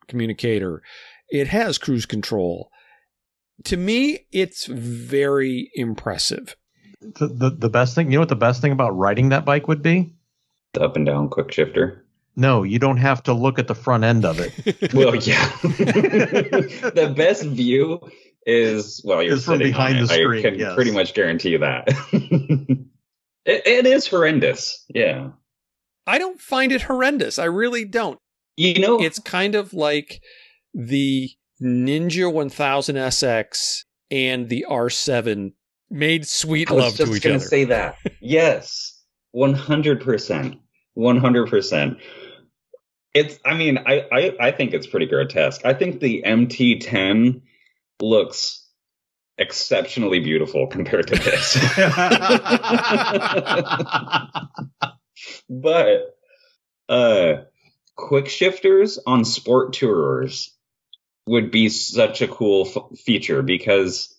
communicator. 0.09 0.83
It 1.29 1.49
has 1.49 1.79
cruise 1.79 2.07
control. 2.07 2.71
To 3.65 3.77
me, 3.77 4.27
it's 4.33 4.67
very 4.67 5.71
impressive. 5.75 6.57
The, 7.01 7.29
the 7.29 7.51
the 7.51 7.69
best 7.69 7.95
thing, 7.95 8.11
you 8.11 8.17
know 8.17 8.21
what 8.23 8.29
the 8.29 8.37
best 8.37 8.61
thing 8.61 8.73
about 8.73 8.97
riding 8.97 9.31
that 9.31 9.45
bike 9.45 9.69
would 9.69 9.83
be? 9.83 10.13
the 10.77 10.85
up 10.85 10.97
and 10.97 11.07
down 11.07 11.29
quick 11.29 11.51
shifter. 11.51 12.06
No, 12.37 12.63
you 12.63 12.79
don't 12.79 12.99
have 12.99 13.23
to 13.25 13.33
look 13.33 13.59
at 13.59 13.67
the 13.67 13.75
front 13.75 14.05
end 14.05 14.25
of 14.25 14.39
it. 14.41 14.53
Well, 14.95 15.15
yeah. 15.15 15.49
the 15.63 17.13
best 17.17 17.45
view 17.45 18.01
is 18.47 19.01
well, 19.05 19.23
you're 19.23 19.35
Is 19.35 19.45
from 19.45 19.59
behind 19.59 19.99
the 19.99 20.03
it. 20.05 20.09
screen, 20.21 20.47
I 20.47 20.51
can 20.51 20.59
yes. 20.59 20.75
pretty 20.75 20.91
much 20.93 21.15
guarantee 21.15 21.51
you 21.51 21.59
that. 21.59 21.89
it, 22.13 22.87
it 23.67 23.87
is 23.87 24.07
horrendous. 24.07 24.85
Yeah. 24.89 25.31
I 26.07 26.19
don't 26.19 26.41
find 26.41 26.73
it 26.73 26.83
horrendous. 26.83 27.39
I 27.39 27.47
really 27.47 27.85
don't. 27.85 28.19
You 28.57 28.81
know, 28.81 29.01
It's 29.01 29.19
kind 29.19 29.55
of 29.55 29.75
like 29.75 30.23
the 30.73 31.31
Ninja 31.61 32.33
1000 32.33 32.97
SX 32.97 33.85
and 34.11 34.49
the 34.49 34.65
R7 34.69 35.53
made 35.91 36.27
sweet 36.27 36.71
I 36.71 36.75
was 36.75 36.85
love 36.85 36.95
just 36.97 37.11
to 37.11 37.17
each 37.17 37.23
gonna 37.23 37.41
say 37.41 37.65
that. 37.65 37.97
yes, 38.21 39.03
one 39.33 39.55
hundred 39.55 40.01
percent, 40.01 40.57
one 40.95 41.17
hundred 41.17 41.49
percent. 41.49 41.99
It's. 43.17 43.39
I 43.45 43.55
mean, 43.55 43.79
I, 43.79 44.07
I 44.13 44.37
I 44.39 44.51
think 44.51 44.75
it's 44.75 44.87
pretty 44.87 45.07
grotesque. 45.07 45.65
I 45.65 45.73
think 45.73 46.01
the 46.01 46.23
MT10 46.27 47.41
looks 48.01 48.67
exceptionally 49.39 50.21
beautiful 50.21 50.67
compared 50.67 51.09
to 51.09 51.17
this. 51.17 51.57
but 55.49 56.17
uh 56.89 57.35
quick 57.97 58.29
shifters 58.29 58.99
on 59.07 59.25
sport 59.25 59.73
tourers 59.73 60.55
would 61.27 61.51
be 61.51 61.69
such 61.69 62.23
a 62.23 62.29
cool 62.29 62.69
f- 62.69 62.99
feature 62.99 63.43
because 63.43 64.15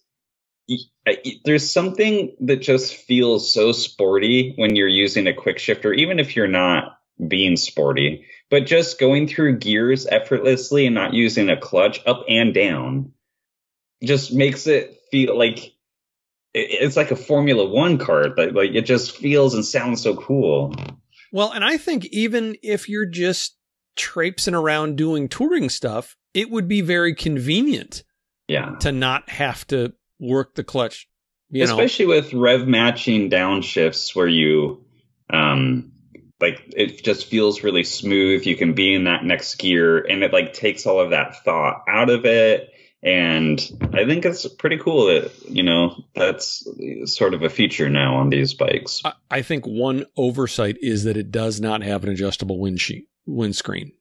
y- 0.67 0.77
I- 1.07 1.19
y- 1.23 1.39
there's 1.45 1.71
something 1.71 2.35
that 2.41 2.57
just 2.57 2.95
feels 2.95 3.51
so 3.51 3.71
sporty 3.71 4.53
when 4.55 4.75
you're 4.75 4.87
using 4.87 5.27
a 5.27 5.33
quick 5.33 5.59
shifter 5.59 5.93
even 5.93 6.19
if 6.19 6.35
you're 6.35 6.47
not 6.47 6.96
being 7.25 7.55
sporty 7.55 8.25
but 8.49 8.65
just 8.65 8.99
going 8.99 9.27
through 9.27 9.57
gears 9.57 10.05
effortlessly 10.07 10.85
and 10.85 10.95
not 10.95 11.13
using 11.13 11.49
a 11.49 11.57
clutch 11.57 11.99
up 12.05 12.23
and 12.29 12.53
down 12.53 13.11
just 14.03 14.31
makes 14.33 14.67
it 14.67 14.97
feel 15.11 15.37
like 15.37 15.73
it's 16.53 16.95
like 16.95 17.11
a 17.11 17.15
Formula 17.15 17.67
One 17.67 17.97
car. 17.97 18.29
Like, 18.35 18.53
like 18.53 18.71
it 18.73 18.83
just 18.83 19.15
feels 19.17 19.53
and 19.53 19.65
sounds 19.65 20.01
so 20.01 20.15
cool. 20.15 20.73
Well, 21.31 21.51
and 21.51 21.63
I 21.63 21.77
think 21.77 22.05
even 22.07 22.55
if 22.63 22.89
you're 22.89 23.05
just 23.05 23.57
traipsing 23.95 24.55
around 24.55 24.95
doing 24.95 25.27
touring 25.27 25.69
stuff, 25.69 26.15
it 26.33 26.49
would 26.49 26.67
be 26.67 26.81
very 26.81 27.13
convenient 27.13 28.03
Yeah. 28.47 28.75
to 28.79 28.91
not 28.91 29.29
have 29.29 29.67
to 29.67 29.93
work 30.19 30.55
the 30.55 30.63
clutch. 30.63 31.07
You 31.49 31.65
know, 31.65 31.73
Especially 31.73 32.05
with 32.05 32.33
rev 32.33 32.67
matching 32.67 33.29
downshifts 33.29 34.15
where 34.15 34.27
you, 34.27 34.85
um, 35.31 35.91
like 36.39 36.63
it 36.75 37.03
just 37.03 37.25
feels 37.27 37.63
really 37.63 37.83
smooth. 37.83 38.45
You 38.45 38.55
can 38.55 38.73
be 38.73 38.93
in 38.93 39.05
that 39.05 39.23
next 39.23 39.55
gear 39.55 39.97
and 39.99 40.23
it 40.23 40.31
like 40.33 40.53
takes 40.53 40.85
all 40.85 40.99
of 40.99 41.09
that 41.11 41.43
thought 41.43 41.83
out 41.87 42.09
of 42.09 42.25
it. 42.25 42.69
And 43.03 43.59
I 43.93 44.05
think 44.05 44.25
it's 44.25 44.47
pretty 44.47 44.77
cool 44.77 45.05
that, 45.05 45.31
you 45.47 45.63
know, 45.63 46.03
that's 46.15 46.67
sort 47.05 47.33
of 47.35 47.43
a 47.43 47.49
feature 47.49 47.89
now 47.89 48.15
on 48.17 48.29
these 48.29 48.53
bikes. 48.55 49.01
I, 49.05 49.13
I 49.29 49.41
think 49.43 49.65
one 49.65 50.05
oversight 50.17 50.77
is 50.81 51.03
that 51.03 51.15
it 51.15 51.31
does 51.31 51.61
not 51.61 51.83
have 51.83 52.03
an 52.03 52.09
adjustable 52.09 52.59
windsheet 52.59 53.03
windscreen. 53.25 53.91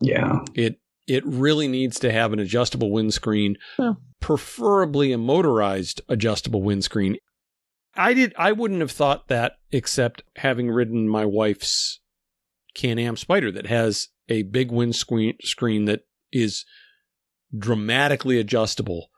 Yeah. 0.00 0.40
It 0.54 0.78
it 1.06 1.24
really 1.24 1.68
needs 1.68 2.00
to 2.00 2.10
have 2.10 2.32
an 2.32 2.40
adjustable 2.40 2.90
windscreen, 2.90 3.56
Yeah. 3.78 3.92
preferably 4.20 5.12
a 5.12 5.18
motorized 5.18 6.00
adjustable 6.08 6.62
windscreen. 6.62 7.16
I 7.96 8.14
did 8.14 8.34
I 8.36 8.52
wouldn't 8.52 8.80
have 8.80 8.90
thought 8.90 9.28
that 9.28 9.58
except 9.70 10.22
having 10.36 10.70
ridden 10.70 11.08
my 11.08 11.24
wife's 11.24 12.00
Can-Am 12.74 13.16
Spyder 13.16 13.52
that 13.54 13.66
has 13.66 14.08
a 14.28 14.42
big 14.42 14.70
windscreen 14.70 15.36
screen 15.42 15.84
that 15.86 16.06
is 16.32 16.64
dramatically 17.56 18.38
adjustable. 18.38 19.08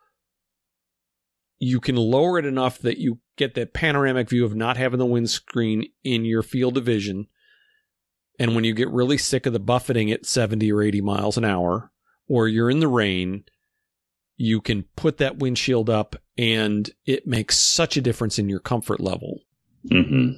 You 1.58 1.80
can 1.80 1.96
lower 1.96 2.38
it 2.38 2.46
enough 2.46 2.78
that 2.78 2.98
you 2.98 3.18
get 3.36 3.54
that 3.54 3.74
panoramic 3.74 4.28
view 4.28 4.44
of 4.44 4.54
not 4.54 4.76
having 4.76 4.98
the 4.98 5.06
windscreen 5.06 5.86
in 6.04 6.24
your 6.24 6.42
field 6.42 6.76
of 6.76 6.84
vision. 6.84 7.26
And 8.38 8.54
when 8.54 8.64
you 8.64 8.74
get 8.74 8.90
really 8.90 9.18
sick 9.18 9.46
of 9.46 9.52
the 9.52 9.58
buffeting 9.58 10.12
at 10.12 10.26
70 10.26 10.70
or 10.70 10.82
80 10.82 11.00
miles 11.00 11.36
an 11.36 11.44
hour, 11.44 11.90
or 12.28 12.46
you're 12.46 12.70
in 12.70 12.78
the 12.78 12.86
rain, 12.86 13.44
you 14.38 14.60
can 14.60 14.84
put 14.96 15.18
that 15.18 15.38
windshield 15.38 15.90
up 15.90 16.16
and 16.38 16.90
it 17.04 17.26
makes 17.26 17.58
such 17.58 17.96
a 17.96 18.00
difference 18.00 18.38
in 18.38 18.48
your 18.48 18.60
comfort 18.60 19.00
level. 19.00 19.40
hmm 19.90 20.30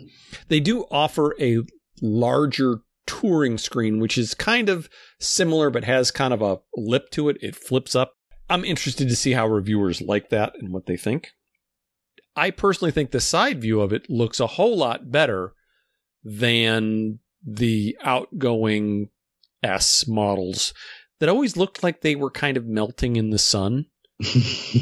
They 0.48 0.58
do 0.58 0.86
offer 0.90 1.36
a 1.38 1.58
larger 2.02 2.80
touring 3.06 3.58
screen, 3.58 4.00
which 4.00 4.16
is 4.16 4.34
kind 4.34 4.68
of 4.68 4.88
similar 5.20 5.70
but 5.70 5.84
has 5.84 6.10
kind 6.10 6.32
of 6.32 6.40
a 6.42 6.60
lip 6.74 7.10
to 7.10 7.28
it. 7.28 7.36
It 7.42 7.54
flips 7.54 7.94
up. 7.94 8.14
I'm 8.48 8.64
interested 8.64 9.08
to 9.08 9.16
see 9.16 9.32
how 9.32 9.46
reviewers 9.46 10.00
like 10.00 10.30
that 10.30 10.54
and 10.58 10.72
what 10.72 10.86
they 10.86 10.96
think. 10.96 11.30
I 12.34 12.50
personally 12.50 12.90
think 12.90 13.10
the 13.10 13.20
side 13.20 13.60
view 13.60 13.80
of 13.80 13.92
it 13.92 14.08
looks 14.08 14.40
a 14.40 14.46
whole 14.46 14.76
lot 14.76 15.10
better 15.10 15.52
than 16.24 17.18
the 17.46 17.96
outgoing 18.02 19.10
S 19.62 20.06
models 20.06 20.72
that 21.18 21.28
always 21.28 21.56
looked 21.56 21.82
like 21.82 22.00
they 22.00 22.14
were 22.14 22.30
kind 22.30 22.56
of 22.56 22.66
melting 22.66 23.16
in 23.16 23.30
the 23.30 23.38
sun. 23.38 23.86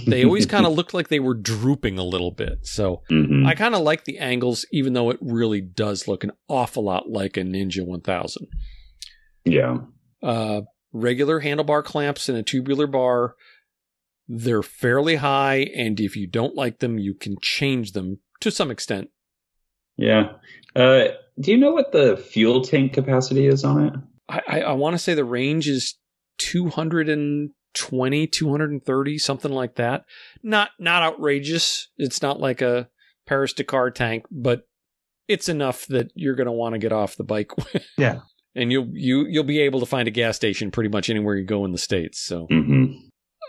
They 0.06 0.24
always 0.24 0.46
kind 0.54 0.66
of 0.66 0.72
looked 0.72 0.94
like 0.94 1.08
they 1.08 1.20
were 1.20 1.34
drooping 1.34 1.98
a 1.98 2.04
little 2.04 2.30
bit. 2.30 2.66
So 2.66 3.02
hmm 3.08 3.46
I 3.46 3.54
kind 3.54 3.74
of 3.74 3.82
like 3.82 4.04
the 4.04 4.18
angles, 4.18 4.66
even 4.72 4.92
though 4.92 5.10
it 5.10 5.18
really 5.20 5.60
does 5.60 6.08
look 6.08 6.24
an 6.24 6.32
awful 6.48 6.84
lot 6.84 7.08
like 7.08 7.36
a 7.36 7.40
Ninja 7.40 7.84
1000. 7.86 8.46
Yeah. 9.44 9.78
Uh, 10.22 10.62
regular 10.92 11.40
handlebar 11.40 11.84
clamps 11.84 12.28
and 12.28 12.36
a 12.36 12.42
tubular 12.42 12.86
bar, 12.86 13.34
they're 14.26 14.62
fairly 14.62 15.16
high, 15.16 15.70
and 15.74 15.98
if 16.00 16.16
you 16.16 16.26
don't 16.26 16.54
like 16.54 16.80
them, 16.80 16.98
you 16.98 17.14
can 17.14 17.36
change 17.40 17.92
them 17.92 18.18
to 18.40 18.50
some 18.50 18.70
extent. 18.70 19.08
Yeah. 19.96 20.32
Uh, 20.76 21.08
do 21.40 21.50
you 21.50 21.56
know 21.56 21.72
what 21.72 21.92
the 21.92 22.16
fuel 22.16 22.62
tank 22.62 22.92
capacity 22.92 23.46
is 23.46 23.64
on 23.64 23.86
it? 23.86 23.92
I, 24.28 24.42
I, 24.46 24.60
I 24.60 24.72
want 24.72 24.94
to 24.94 24.98
say 24.98 25.14
the 25.14 25.24
range 25.24 25.68
is 25.68 25.94
220, 27.78 28.26
230, 28.26 29.18
something 29.18 29.52
like 29.52 29.76
that. 29.76 30.04
Not 30.42 30.70
not 30.78 31.02
outrageous. 31.02 31.88
It's 31.96 32.22
not 32.22 32.40
like 32.40 32.60
a 32.60 32.88
Paris 33.26 33.52
Dakar 33.52 33.90
tank, 33.90 34.24
but 34.30 34.62
it's 35.28 35.48
enough 35.48 35.86
that 35.86 36.10
you're 36.14 36.34
going 36.34 36.46
to 36.46 36.52
want 36.52 36.72
to 36.74 36.78
get 36.78 36.92
off 36.92 37.16
the 37.16 37.24
bike. 37.24 37.52
Yeah. 37.98 38.20
and 38.54 38.72
you'll 38.72 38.88
you 38.92 39.26
you'll 39.28 39.44
be 39.44 39.60
able 39.60 39.80
to 39.80 39.86
find 39.86 40.08
a 40.08 40.10
gas 40.12 40.36
station 40.36 40.70
pretty 40.70 40.88
much 40.90 41.10
anywhere 41.10 41.36
you 41.36 41.44
go 41.44 41.64
in 41.64 41.72
the 41.72 41.78
states. 41.78 42.20
So, 42.20 42.46
hmm 42.50 42.86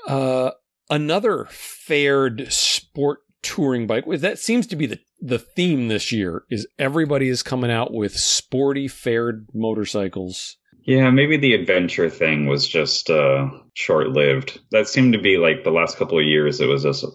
uh, 0.07 0.51
another 0.89 1.45
fared 1.49 2.51
sport 2.51 3.19
touring 3.43 3.85
bike. 3.87 4.05
That 4.07 4.39
seems 4.39 4.65
to 4.67 4.75
be 4.75 4.85
the 4.87 4.99
the 5.21 5.39
theme 5.39 5.87
this 5.87 6.11
year. 6.11 6.43
Is 6.49 6.67
everybody 6.77 7.29
is 7.29 7.43
coming 7.43 7.71
out 7.71 7.93
with 7.93 8.13
sporty 8.17 8.87
fared 8.87 9.47
motorcycles. 9.53 10.57
Yeah, 10.83 11.09
maybe 11.11 11.37
the 11.37 11.53
adventure 11.53 12.09
thing 12.09 12.47
was 12.47 12.67
just 12.67 13.09
uh, 13.09 13.49
short 13.75 14.09
lived. 14.09 14.59
That 14.71 14.87
seemed 14.87 15.13
to 15.13 15.19
be 15.19 15.37
like 15.37 15.63
the 15.63 15.71
last 15.71 15.97
couple 15.97 16.17
of 16.17 16.25
years, 16.25 16.59
it 16.61 16.67
was 16.67 16.83
just 16.83 17.05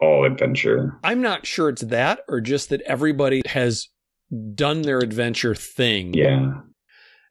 all 0.00 0.24
adventure. 0.24 0.98
I'm 1.02 1.22
not 1.22 1.46
sure 1.46 1.68
it's 1.70 1.82
that 1.82 2.20
or 2.28 2.40
just 2.40 2.68
that 2.70 2.82
everybody 2.82 3.42
has 3.46 3.88
done 4.54 4.82
their 4.82 4.98
adventure 4.98 5.54
thing. 5.54 6.12
Yeah. 6.14 6.60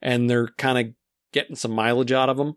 and 0.02 0.30
they're 0.30 0.48
kind 0.58 0.78
of 0.78 0.94
getting 1.32 1.56
some 1.56 1.72
mileage 1.72 2.12
out 2.12 2.30
of 2.30 2.38
them. 2.38 2.56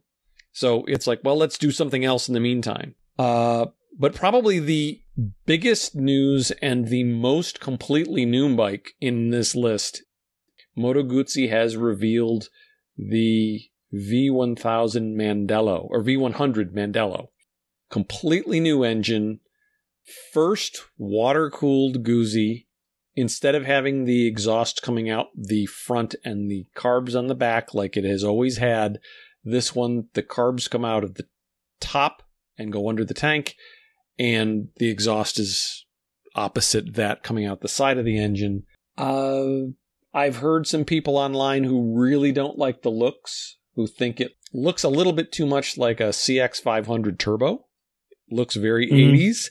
So 0.52 0.84
it's 0.86 1.06
like, 1.06 1.20
well, 1.22 1.36
let's 1.36 1.58
do 1.58 1.70
something 1.70 2.04
else 2.04 2.28
in 2.28 2.34
the 2.34 2.40
meantime. 2.40 2.94
Uh, 3.18 3.66
but 3.98 4.14
probably 4.14 4.58
the 4.58 5.00
biggest 5.46 5.94
news 5.94 6.50
and 6.62 6.88
the 6.88 7.04
most 7.04 7.60
completely 7.60 8.24
new 8.24 8.54
bike 8.54 8.92
in 9.00 9.30
this 9.30 9.54
list, 9.54 10.02
Moto 10.74 11.02
Guzzi 11.02 11.48
has 11.50 11.76
revealed 11.76 12.48
the 12.96 13.62
V1000 13.94 15.14
Mandello 15.14 15.86
or 15.90 16.02
V100 16.02 16.72
Mandello. 16.72 17.28
Completely 17.90 18.58
new 18.58 18.82
engine, 18.82 19.40
first 20.32 20.82
water 20.98 21.50
cooled 21.50 22.04
Guzzi 22.04 22.66
instead 23.14 23.54
of 23.54 23.64
having 23.64 24.04
the 24.04 24.26
exhaust 24.26 24.82
coming 24.82 25.08
out 25.08 25.28
the 25.34 25.66
front 25.66 26.14
and 26.24 26.50
the 26.50 26.66
carbs 26.76 27.16
on 27.16 27.28
the 27.28 27.34
back 27.34 27.72
like 27.72 27.96
it 27.96 28.04
has 28.04 28.22
always 28.22 28.58
had, 28.58 28.98
this 29.42 29.74
one, 29.74 30.08
the 30.14 30.22
carbs 30.22 30.68
come 30.68 30.84
out 30.84 31.04
of 31.04 31.14
the 31.14 31.24
top 31.80 32.22
and 32.58 32.72
go 32.72 32.88
under 32.88 33.04
the 33.04 33.14
tank, 33.14 33.54
and 34.18 34.68
the 34.76 34.90
exhaust 34.90 35.38
is 35.38 35.86
opposite 36.34 36.94
that 36.94 37.22
coming 37.22 37.46
out 37.46 37.60
the 37.60 37.68
side 37.68 37.96
of 37.96 38.04
the 38.04 38.18
engine. 38.18 38.64
Uh, 38.98 39.70
I've 40.16 40.38
heard 40.38 40.66
some 40.66 40.84
people 40.86 41.18
online 41.18 41.64
who 41.64 41.94
really 41.94 42.32
don't 42.32 42.56
like 42.58 42.80
the 42.82 42.90
looks, 42.90 43.58
who 43.74 43.86
think 43.86 44.18
it 44.20 44.32
looks 44.54 44.82
a 44.82 44.88
little 44.88 45.12
bit 45.12 45.30
too 45.30 45.44
much 45.46 45.76
like 45.76 46.00
a 46.00 46.08
CX500 46.12 47.18
Turbo. 47.18 47.66
Looks 48.30 48.56
very 48.56 48.88
Mhm. 48.90 49.12
80s. 49.12 49.50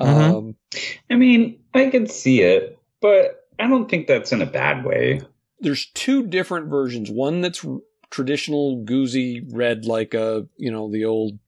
Mhm. 0.00 0.06
Um, 0.38 0.56
I 1.10 1.16
mean, 1.16 1.60
I 1.74 1.90
could 1.90 2.10
see 2.10 2.40
it, 2.40 2.78
but 3.02 3.46
I 3.58 3.68
don't 3.68 3.90
think 3.90 4.06
that's 4.06 4.32
in 4.32 4.40
a 4.42 4.46
bad 4.46 4.84
way. 4.84 5.20
there's 5.60 5.86
two 5.92 6.24
different 6.26 6.68
versions. 6.68 7.10
One 7.10 7.40
that's 7.40 7.66
traditional 8.10 8.84
Guzzi 8.84 9.42
red, 9.52 9.84
like 9.84 10.14
a 10.14 10.46
you 10.56 10.70
know 10.70 10.88
the 10.90 11.04
old 11.04 11.38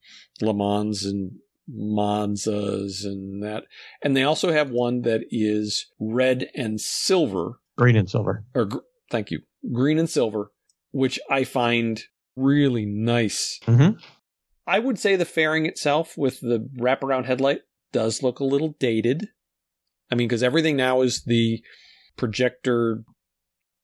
Le 0.43 0.53
Mans 0.53 1.05
and 1.07 1.39
Monzas 1.73 3.05
and 3.05 3.43
that, 3.45 3.65
and 4.03 4.17
they 4.17 4.25
also 4.25 4.51
have 4.53 4.71
one 4.71 5.03
that 5.03 5.23
is 5.31 5.87
red 6.01 6.51
and 6.57 6.81
silver, 6.81 7.61
Green 7.81 7.97
and 7.97 8.11
silver. 8.11 8.45
or 8.55 8.67
gr- 8.67 8.79
thank 9.11 9.31
you, 9.31 9.41
green 9.73 9.99
and 9.99 10.09
silver, 10.09 10.51
which 10.93 11.19
I 11.31 11.45
find 11.45 12.01
really 12.37 12.85
nice. 12.87 13.59
Mhm. 13.65 13.99
I 14.67 14.79
would 14.79 14.99
say 14.99 15.17
the 15.17 15.25
fairing 15.25 15.65
itself 15.67 16.17
with 16.17 16.41
the 16.41 16.69
wraparound 16.79 17.25
headlight 17.25 17.63
does 17.93 18.23
look 18.23 18.39
a 18.39 18.45
little 18.45 18.77
dated. 18.79 19.29
I 20.11 20.15
mean, 20.15 20.29
because 20.29 20.43
everything 20.43 20.77
now 20.77 21.01
is 21.01 21.23
the 21.25 21.63
projector 22.17 23.03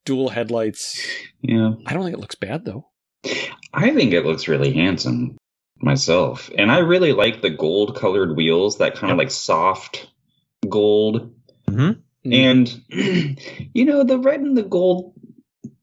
dual 0.04 0.28
headlights. 0.28 1.00
Yeah. 1.40 1.72
I 1.86 1.94
don't 1.94 2.04
think 2.04 2.14
it 2.16 2.20
looks 2.20 2.34
bad 2.36 2.64
though. 2.66 2.90
I 3.72 3.90
think 3.92 4.12
it 4.12 4.24
looks 4.26 4.46
really 4.46 4.72
handsome 4.72 5.36
myself. 5.80 6.50
And 6.56 6.70
I 6.70 6.78
really 6.78 7.12
like 7.12 7.40
the 7.42 7.50
gold 7.50 7.96
colored 7.96 8.36
wheels, 8.36 8.78
that 8.78 8.94
kind 8.94 9.10
of 9.10 9.18
like 9.18 9.30
soft 9.30 10.08
gold. 10.68 11.32
Hmm 12.26 12.32
And, 12.32 13.38
you 13.74 13.84
know, 13.84 14.04
the 14.04 14.18
red 14.18 14.40
and 14.40 14.56
the 14.56 14.62
gold 14.62 15.14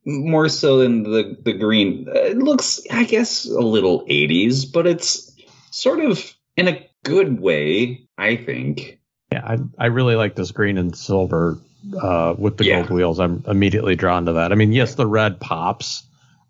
more 0.06 0.50
so 0.50 0.80
than 0.80 1.04
the, 1.04 1.38
the 1.44 1.54
green. 1.54 2.08
It 2.14 2.38
looks, 2.38 2.82
I 2.91 3.06
guess, 3.06 3.46
a 3.46 3.60
little 3.60 4.06
80s, 4.06 4.72
but 4.72 4.86
it's 4.86 5.32
sort 5.72 6.00
of 6.00 6.34
in 6.58 6.68
a 6.68 6.86
good 7.04 7.39
way, 7.39 8.08
I 8.18 8.36
think. 8.36 9.00
Yeah, 9.32 9.41
I, 9.46 9.58
I 9.78 9.86
really 9.88 10.16
like 10.16 10.36
this 10.36 10.52
green 10.52 10.78
and 10.78 10.96
silver 10.96 11.58
uh, 12.02 12.36
with 12.38 12.58
the 12.58 12.66
Yeah. 12.66 12.80
gold 12.82 12.89
wheels. 12.91 13.20
I'm 13.20 13.44
immediately 13.48 13.96
drawn 13.96 14.26
to 14.26 14.34
that. 14.34 14.52
I 14.52 14.56
mean, 14.56 14.72
yes, 14.74 14.96
the 14.96 15.08
red 15.08 15.39
pops, 15.39 16.04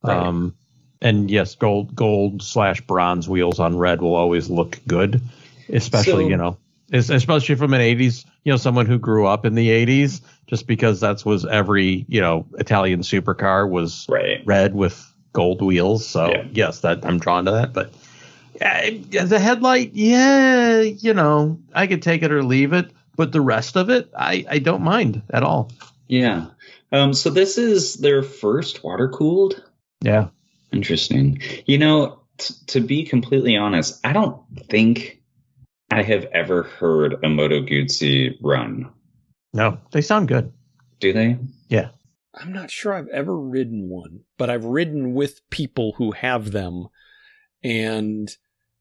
Right. 0.03 0.17
um, 0.17 0.55
and 1.01 1.29
yes, 1.31 1.55
gold 1.55 1.95
gold 1.95 2.41
slash 2.43 2.81
bronze 2.81 3.29
wheels 3.29 3.59
on 3.59 3.77
red 3.77 4.01
will 4.01 4.15
always 4.15 4.49
look 4.49 4.79
good, 4.87 5.21
especially 5.69 6.23
So- 6.23 6.29
you 6.29 6.37
know, 6.37 6.57
especially 6.93 7.55
from 7.55 7.73
an 7.73 7.81
'80s, 7.81 8.25
you 8.43 8.51
know, 8.53 8.57
someone 8.57 8.85
who 8.85 8.99
grew 8.99 9.25
up 9.27 9.45
in 9.45 9.55
the 9.55 9.69
'80s, 9.69 10.21
just 10.47 10.67
because 10.67 10.99
that's 10.99 11.25
was 11.25 11.45
every 11.45 12.05
you 12.07 12.21
know 12.21 12.45
Italian 12.57 13.01
supercar 13.01 13.69
was 13.69 14.05
Right. 14.07 14.41
red 14.45 14.73
with 14.75 15.03
gold 15.33 15.61
wheels. 15.61 16.05
So 16.07 16.29
Yeah. 16.29 16.45
yes, 16.51 16.79
that 16.81 17.05
I'm 17.05 17.19
drawn 17.19 17.45
to 17.45 17.51
that. 17.51 17.73
But 17.73 17.93
uh, 18.61 19.25
the 19.25 19.39
headlight, 19.39 19.93
yeah, 19.93 20.81
you 20.81 21.13
know, 21.13 21.59
I 21.73 21.87
could 21.87 22.01
take 22.03 22.21
it 22.23 22.31
or 22.31 22.43
leave 22.43 22.73
it. 22.73 22.91
But 23.15 23.31
the 23.31 23.41
rest 23.41 23.75
of 23.77 23.89
it, 23.89 24.09
I, 24.17 24.45
I 24.49 24.59
don't 24.59 24.81
mind 24.81 25.21
at 25.29 25.43
all. 25.43 25.71
Yeah. 26.07 26.47
Um, 26.91 27.13
so 27.13 27.29
this 27.29 27.57
is 27.57 27.95
their 27.95 28.23
first 28.23 28.83
water 28.83 29.09
cooled. 29.09 29.63
Yeah. 30.01 30.29
Interesting. 30.71 31.39
You 31.65 31.77
know, 31.77 32.19
t- 32.37 32.53
to 32.67 32.79
be 32.81 33.03
completely 33.05 33.55
honest, 33.57 33.99
I 34.03 34.13
don't 34.13 34.41
think 34.69 35.21
I 35.93 36.01
have 36.01 36.25
ever 36.33 36.63
heard 36.63 37.23
a 37.23 37.29
Moto 37.29 37.61
Guzzi 37.61 38.35
run. 38.41 38.89
No, 39.53 39.77
they 39.91 40.01
sound 40.01 40.27
good. 40.27 40.51
Do 40.99 41.13
they? 41.13 41.37
Yeah. 41.69 41.89
I'm 42.33 42.51
not 42.51 42.71
sure 42.71 42.93
I've 42.95 43.09
ever 43.09 43.37
ridden 43.39 43.89
one, 43.89 44.21
but 44.39 44.49
I've 44.49 44.65
ridden 44.65 45.13
with 45.13 45.47
people 45.51 45.93
who 45.97 46.11
have 46.13 46.51
them 46.51 46.87
and 47.63 48.27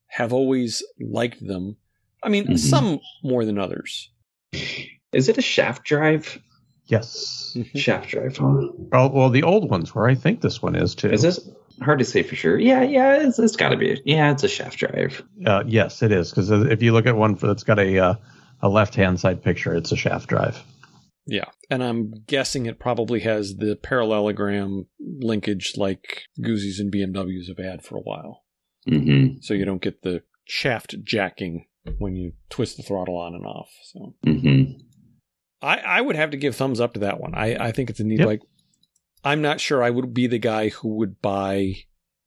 have 0.06 0.32
always 0.32 0.82
liked 0.98 1.46
them. 1.46 1.76
I 2.22 2.30
mean, 2.30 2.46
Mhm. 2.46 2.58
some 2.58 3.00
more 3.22 3.44
than 3.44 3.58
others. 3.58 4.10
Is 5.12 5.28
it 5.28 5.36
a 5.36 5.42
shaft 5.42 5.84
drive? 5.84 6.40
Yes. 6.86 7.54
Shaft 7.74 8.08
drive, 8.08 8.38
huh? 8.38 8.68
Oh, 8.94 9.08
well, 9.12 9.28
the 9.28 9.42
old 9.42 9.68
ones 9.70 9.94
were. 9.94 10.08
I 10.08 10.14
think 10.14 10.40
this 10.40 10.62
one 10.62 10.76
is 10.76 10.94
too. 10.94 11.10
Is 11.10 11.20
this 11.20 11.46
hard 11.82 11.98
to 11.98 12.04
say 12.04 12.22
for 12.22 12.34
sure? 12.36 12.58
Yeah, 12.58 12.82
yeah, 12.82 13.16
it's, 13.26 13.38
it's 13.38 13.56
got 13.56 13.70
to 13.70 13.76
be. 13.76 14.00
Yeah, 14.04 14.30
it's 14.32 14.42
a 14.44 14.48
shaft 14.48 14.78
drive. 14.78 15.22
Uh, 15.46 15.64
yes, 15.66 16.02
it 16.02 16.12
is. 16.12 16.30
Because 16.30 16.50
if 16.50 16.82
you 16.82 16.92
look 16.92 17.06
at 17.06 17.16
one 17.16 17.36
for, 17.36 17.46
that's 17.46 17.64
got 17.64 17.78
a 17.78 17.98
uh, 17.98 18.14
a 18.60 18.68
left 18.68 18.94
hand 18.94 19.20
side 19.20 19.42
picture, 19.42 19.74
it's 19.74 19.92
a 19.92 19.96
shaft 19.96 20.28
drive. 20.28 20.62
Yeah. 21.26 21.44
And 21.70 21.82
I'm 21.84 22.12
guessing 22.26 22.66
it 22.66 22.80
probably 22.80 23.20
has 23.20 23.56
the 23.56 23.76
parallelogram 23.76 24.86
linkage 25.00 25.74
like 25.76 26.22
Guzzi's 26.40 26.80
and 26.80 26.92
BMWs 26.92 27.46
have 27.48 27.64
had 27.64 27.82
for 27.84 27.96
a 27.96 28.00
while. 28.00 28.42
Mm-hmm. 28.88 29.38
So 29.40 29.54
you 29.54 29.64
don't 29.64 29.80
get 29.82 30.02
the 30.02 30.22
shaft 30.46 30.96
jacking 31.04 31.66
when 31.98 32.16
you 32.16 32.32
twist 32.50 32.76
the 32.76 32.82
throttle 32.82 33.16
on 33.16 33.34
and 33.34 33.46
off. 33.46 33.70
So 33.84 34.14
Mm-hmm. 34.26 34.78
I, 35.62 35.76
I 35.78 36.00
would 36.00 36.16
have 36.16 36.30
to 36.30 36.36
give 36.36 36.56
thumbs 36.56 36.80
up 36.80 36.94
to 36.94 37.00
that 37.00 37.20
one. 37.20 37.34
I, 37.36 37.54
I 37.68 37.70
think 37.72 37.88
it's 37.88 38.00
a 38.00 38.04
neat 38.04 38.18
Yep. 38.18 38.26
like 38.26 38.40
I'm 39.24 39.40
not 39.42 39.60
sure 39.60 39.82
I 39.82 39.90
would 39.90 40.12
be 40.12 40.26
the 40.26 40.38
guy 40.38 40.70
who 40.70 40.96
would 40.96 41.20
buy 41.22 41.74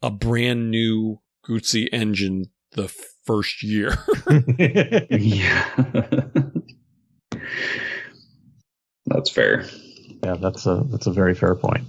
a 0.01 0.09
brand 0.11 0.71
new 0.71 1.19
Guzzi 1.47 1.87
engine 1.91 2.45
the 2.71 2.87
first 3.25 3.63
year. 3.63 3.97
Yeah. 5.09 5.65
That's 9.05 9.29
fair. 9.29 9.65
yeah, 10.23 10.35
that's 10.35 10.65
a 10.65 10.83
that's 10.89 11.05
a 11.05 11.11
very 11.11 11.35
fair 11.35 11.53
point. 11.55 11.83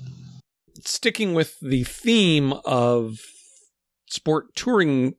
Sticking 0.85 1.33
with 1.35 1.59
the 1.61 1.85
theme 1.85 2.53
of 2.65 3.19
sport 4.11 4.55
touring 4.55 5.15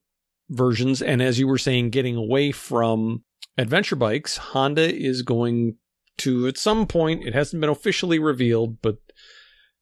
versions, 0.49 1.01
and 1.01 1.21
as 1.21 1.39
you 1.39 1.47
were 1.47 1.57
saying, 1.57 1.89
getting 1.89 2.15
away 2.15 2.51
from 2.51 3.23
adventure 3.57 3.95
bikes, 3.95 4.37
Honda 4.37 4.93
is 4.95 5.23
going 5.23 5.77
to, 6.17 6.47
at 6.47 6.57
some 6.57 6.85
point, 6.85 7.25
it 7.25 7.33
hasn't 7.33 7.61
been 7.61 7.69
officially 7.69 8.19
revealed, 8.19 8.81
but 8.81 8.97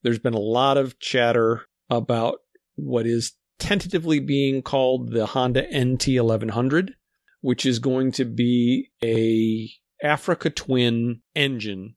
there's 0.06 0.20
been 0.20 0.36
a 0.36 0.40
lot 0.40 0.78
of 0.78 1.00
chatter 1.00 1.64
about 1.90 2.38
what 2.76 3.08
is 3.08 3.34
tentatively 3.58 4.20
being 4.20 4.62
called 4.62 5.12
the 5.12 5.26
Honda 5.26 5.64
NT 5.64 6.08
1100, 6.10 6.94
which 7.42 7.66
is 7.66 7.80
going 7.80 8.12
to 8.12 8.24
be 8.24 8.92
a 9.04 9.68
Africa 10.06 10.52
Twin 10.52 11.22
engine, 11.34 11.96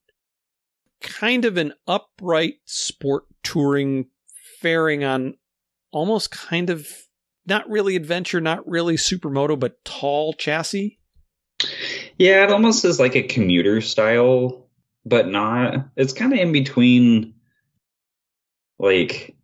kind 1.03 1.45
of 1.45 1.59
an 1.59 1.75
upright 1.87 2.55
sport 2.65 3.25
touring 3.43 4.07
fairing 4.63 5.05
on 5.05 5.35
almost 5.93 6.31
kind 6.31 6.71
of 6.71 6.89
not 7.47 7.69
really 7.69 7.95
adventure, 7.95 8.41
not 8.41 8.67
really 8.67 8.97
supermoto, 8.97 9.61
but 9.61 9.85
tall 9.85 10.33
chassis. 10.33 10.99
Yeah, 12.17 12.45
it 12.45 12.51
almost 12.51 12.87
is 12.87 12.99
like 12.99 13.17
a 13.17 13.23
commuter 13.23 13.83
style, 13.83 14.67
but 15.05 15.29
not. 15.29 15.89
It's 15.97 16.15
kind 16.15 16.33
of 16.33 16.39
in 16.39 16.53
between, 16.53 17.35
like 18.79 19.37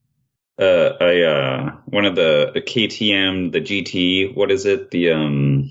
uh, 0.60 0.92
a 1.00 1.26
uh, 1.26 1.70
one 1.86 2.04
of 2.04 2.14
the, 2.14 2.50
the 2.54 2.60
KTM, 2.60 3.52
the 3.52 3.60
GT. 3.60 4.36
What 4.36 4.50
is 4.50 4.66
it? 4.66 4.90
The 4.90 5.12
um, 5.12 5.70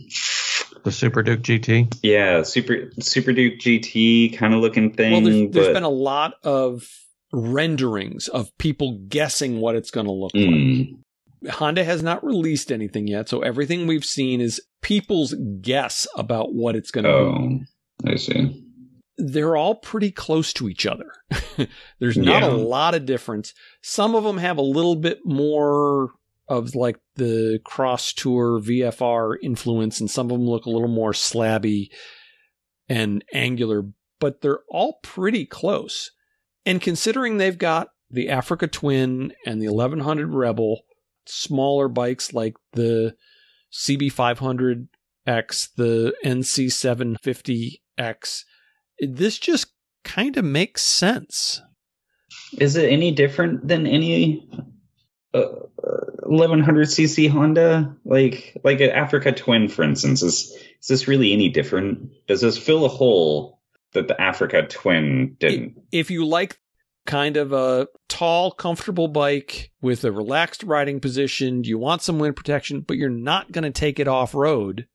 The 0.83 0.91
Super 0.91 1.23
Duke 1.23 1.41
GT. 1.41 1.97
yeah, 2.03 2.43
super 2.43 2.91
Super 2.99 3.33
Duke 3.33 3.59
GT 3.59 4.37
kind 4.37 4.53
of 4.53 4.59
looking 4.59 4.93
thing. 4.93 5.11
well, 5.11 5.21
there's, 5.21 5.51
there's 5.51 5.67
but, 5.67 5.73
been 5.73 5.83
a 5.83 5.89
lot 5.89 6.33
of 6.43 6.87
renderings 7.31 8.27
of 8.27 8.55
people 8.57 8.99
guessing 9.07 9.59
what 9.59 9.75
it's 9.75 9.91
going 9.91 10.05
to 10.05 10.11
look 10.11 10.33
like. 10.33 10.43
Mm, 10.43 10.99
Honda 11.49 11.83
has 11.83 12.03
not 12.03 12.23
released 12.23 12.71
anything 12.71 13.07
yet, 13.07 13.27
so 13.27 13.41
everything 13.41 13.87
we've 13.87 14.05
seen 14.05 14.39
is 14.39 14.61
people's 14.81 15.33
guess 15.61 16.07
about 16.15 16.53
what 16.53 16.75
it's 16.75 16.91
going 16.91 17.05
to 17.05 17.09
be. 17.09 17.65
oh, 18.05 18.11
I 18.11 18.15
see. 18.15 18.62
They're 19.17 19.55
all 19.55 19.75
pretty 19.75 20.11
close 20.11 20.53
to 20.53 20.67
each 20.67 20.85
other. 20.85 21.11
There's 21.99 22.17
not 22.17 22.43
a 22.43 22.47
lot 22.47 22.95
of 22.95 23.05
difference. 23.05 23.53
Some 23.81 24.15
of 24.15 24.23
them 24.23 24.37
have 24.37 24.57
a 24.57 24.63
little 24.63 24.95
bit 24.95 25.19
more 25.23 26.11
of 26.47 26.75
like 26.75 26.99
the 27.15 27.59
cross 27.63 28.13
tour 28.13 28.59
VFR 28.59 29.35
influence, 29.41 29.99
and 29.99 30.09
some 30.09 30.27
of 30.27 30.37
them 30.37 30.47
look 30.47 30.65
a 30.65 30.69
little 30.69 30.87
more 30.87 31.11
slabby 31.11 31.89
and 32.89 33.23
angular, 33.33 33.83
but 34.19 34.41
they're 34.41 34.61
all 34.69 34.99
pretty 35.03 35.45
close. 35.45 36.11
And 36.65 36.81
considering 36.81 37.37
they've 37.37 37.57
got 37.57 37.89
the 38.09 38.29
Africa 38.29 38.67
Twin 38.67 39.33
and 39.45 39.61
the 39.61 39.69
1100 39.69 40.33
Rebel, 40.33 40.81
smaller 41.25 41.87
bikes 41.87 42.33
like 42.33 42.55
the 42.73 43.15
CB500X, 43.71 44.87
the 45.75 46.13
NC750X, 46.25 48.43
this 48.99 49.37
just 49.37 49.67
kind 50.03 50.37
of 50.37 50.45
makes 50.45 50.81
sense. 50.81 51.61
Is 52.57 52.75
it 52.75 52.91
any 52.91 53.11
different 53.11 53.67
than 53.67 53.87
any 53.87 54.49
uh, 55.33 55.37
uh, 55.37 56.05
1100cc 56.25 57.29
Honda? 57.29 57.95
Like 58.05 58.57
like 58.63 58.79
an 58.81 58.91
Africa 58.91 59.31
Twin, 59.31 59.67
for 59.67 59.83
instance, 59.83 60.21
is 60.21 60.55
is 60.81 60.87
this 60.87 61.07
really 61.07 61.33
any 61.33 61.49
different? 61.49 62.11
Does 62.27 62.41
this 62.41 62.57
fill 62.57 62.85
a 62.85 62.89
hole 62.89 63.59
that 63.93 64.07
the 64.07 64.19
Africa 64.19 64.63
Twin 64.67 65.35
didn't? 65.39 65.81
If 65.91 66.11
you 66.11 66.25
like 66.25 66.59
kind 67.05 67.37
of 67.37 67.51
a 67.51 67.87
tall, 68.07 68.51
comfortable 68.51 69.07
bike 69.07 69.71
with 69.81 70.03
a 70.03 70.11
relaxed 70.11 70.63
riding 70.63 70.99
position, 70.99 71.63
you 71.63 71.77
want 71.77 72.01
some 72.01 72.19
wind 72.19 72.35
protection, 72.35 72.81
but 72.81 72.97
you're 72.97 73.09
not 73.09 73.51
going 73.51 73.63
to 73.63 73.71
take 73.71 73.99
it 73.99 74.07
off 74.07 74.33
road, 74.33 74.87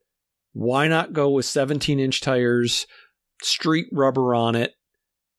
why 0.53 0.88
not 0.88 1.12
go 1.12 1.30
with 1.30 1.44
17 1.44 2.01
inch 2.01 2.20
tires, 2.20 2.86
street 3.43 3.86
rubber 3.93 4.34
on 4.34 4.55
it, 4.55 4.72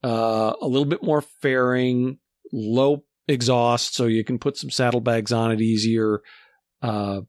uh, 0.04 0.54
a 0.62 0.68
little 0.68 0.86
bit 0.86 1.04
more 1.04 1.22
fairing, 1.22 2.20
low 2.52 3.04
exhaust, 3.28 3.95
so 3.95 4.06
you 4.06 4.24
can 4.24 4.39
put 4.39 4.58
some 4.58 4.70
saddlebags 4.70 5.32
on 5.32 5.52
it 5.52 5.62
easier. 5.62 6.22
Uh, 6.82 7.22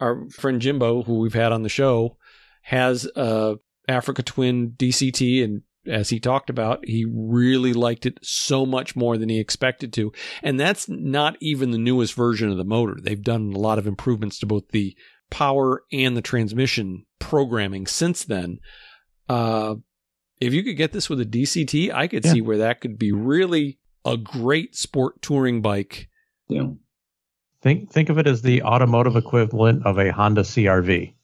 our 0.00 0.28
friend 0.30 0.60
Jimbo, 0.60 1.02
who 1.02 1.18
we've 1.18 1.34
had 1.34 1.52
on 1.52 1.62
the 1.62 1.68
show, 1.68 2.16
has 2.62 3.08
a 3.16 3.56
Africa 3.88 4.22
Twin 4.22 4.72
DCT, 4.72 5.42
and 5.42 5.62
as 5.86 6.10
he 6.10 6.20
talked 6.20 6.50
about, 6.50 6.80
he 6.84 7.06
really 7.10 7.72
liked 7.72 8.04
it 8.04 8.18
so 8.22 8.66
much 8.66 8.94
more 8.94 9.16
than 9.16 9.28
he 9.28 9.40
expected 9.40 9.92
to. 9.94 10.12
And 10.42 10.60
that's 10.60 10.88
not 10.88 11.36
even 11.40 11.70
the 11.70 11.78
newest 11.78 12.14
version 12.14 12.50
of 12.50 12.58
the 12.58 12.64
motor. 12.64 12.96
They've 13.00 13.22
done 13.22 13.52
a 13.54 13.58
lot 13.58 13.78
of 13.78 13.86
improvements 13.86 14.38
to 14.40 14.46
both 14.46 14.68
the 14.68 14.94
power 15.30 15.82
and 15.92 16.16
the 16.16 16.22
transmission 16.22 17.06
programming 17.18 17.86
since 17.86 18.24
then. 18.24 18.58
Uh, 19.28 19.76
if 20.40 20.52
you 20.54 20.62
could 20.62 20.76
get 20.76 20.92
this 20.92 21.08
with 21.10 21.20
a 21.20 21.24
DCT, 21.24 21.92
I 21.92 22.06
could 22.06 22.24
Yeah. 22.24 22.32
see 22.32 22.40
where 22.40 22.58
that 22.58 22.80
could 22.80 22.98
be 22.98 23.12
really 23.12 23.78
a 24.04 24.16
great 24.16 24.74
sport 24.76 25.20
touring 25.22 25.60
bike. 25.62 26.08
Yeah. 26.48 26.68
Think 27.60 27.90
think 27.90 28.08
of 28.08 28.18
it 28.18 28.26
as 28.26 28.42
the 28.42 28.62
automotive 28.62 29.16
equivalent 29.16 29.84
of 29.84 29.98
a 29.98 30.12
Honda 30.12 30.42
CRV. 30.44 31.14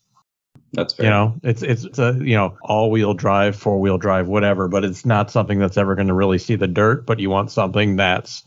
That's 0.72 0.94
fair. 0.94 1.06
You 1.06 1.10
know, 1.10 1.34
it's 1.44 1.62
it's, 1.62 1.84
it's 1.84 1.98
a 2.00 2.18
you 2.20 2.34
know 2.34 2.56
all 2.62 2.90
wheel 2.90 3.14
drive, 3.14 3.54
four 3.54 3.78
wheel 3.80 3.98
drive, 3.98 4.26
whatever. 4.26 4.66
But 4.66 4.84
it's 4.84 5.06
not 5.06 5.30
something 5.30 5.58
that's 5.60 5.76
ever 5.76 5.94
going 5.94 6.08
to 6.08 6.14
really 6.14 6.38
see 6.38 6.56
the 6.56 6.66
dirt. 6.66 7.06
But 7.06 7.20
you 7.20 7.30
want 7.30 7.52
something 7.52 7.94
that's 7.96 8.42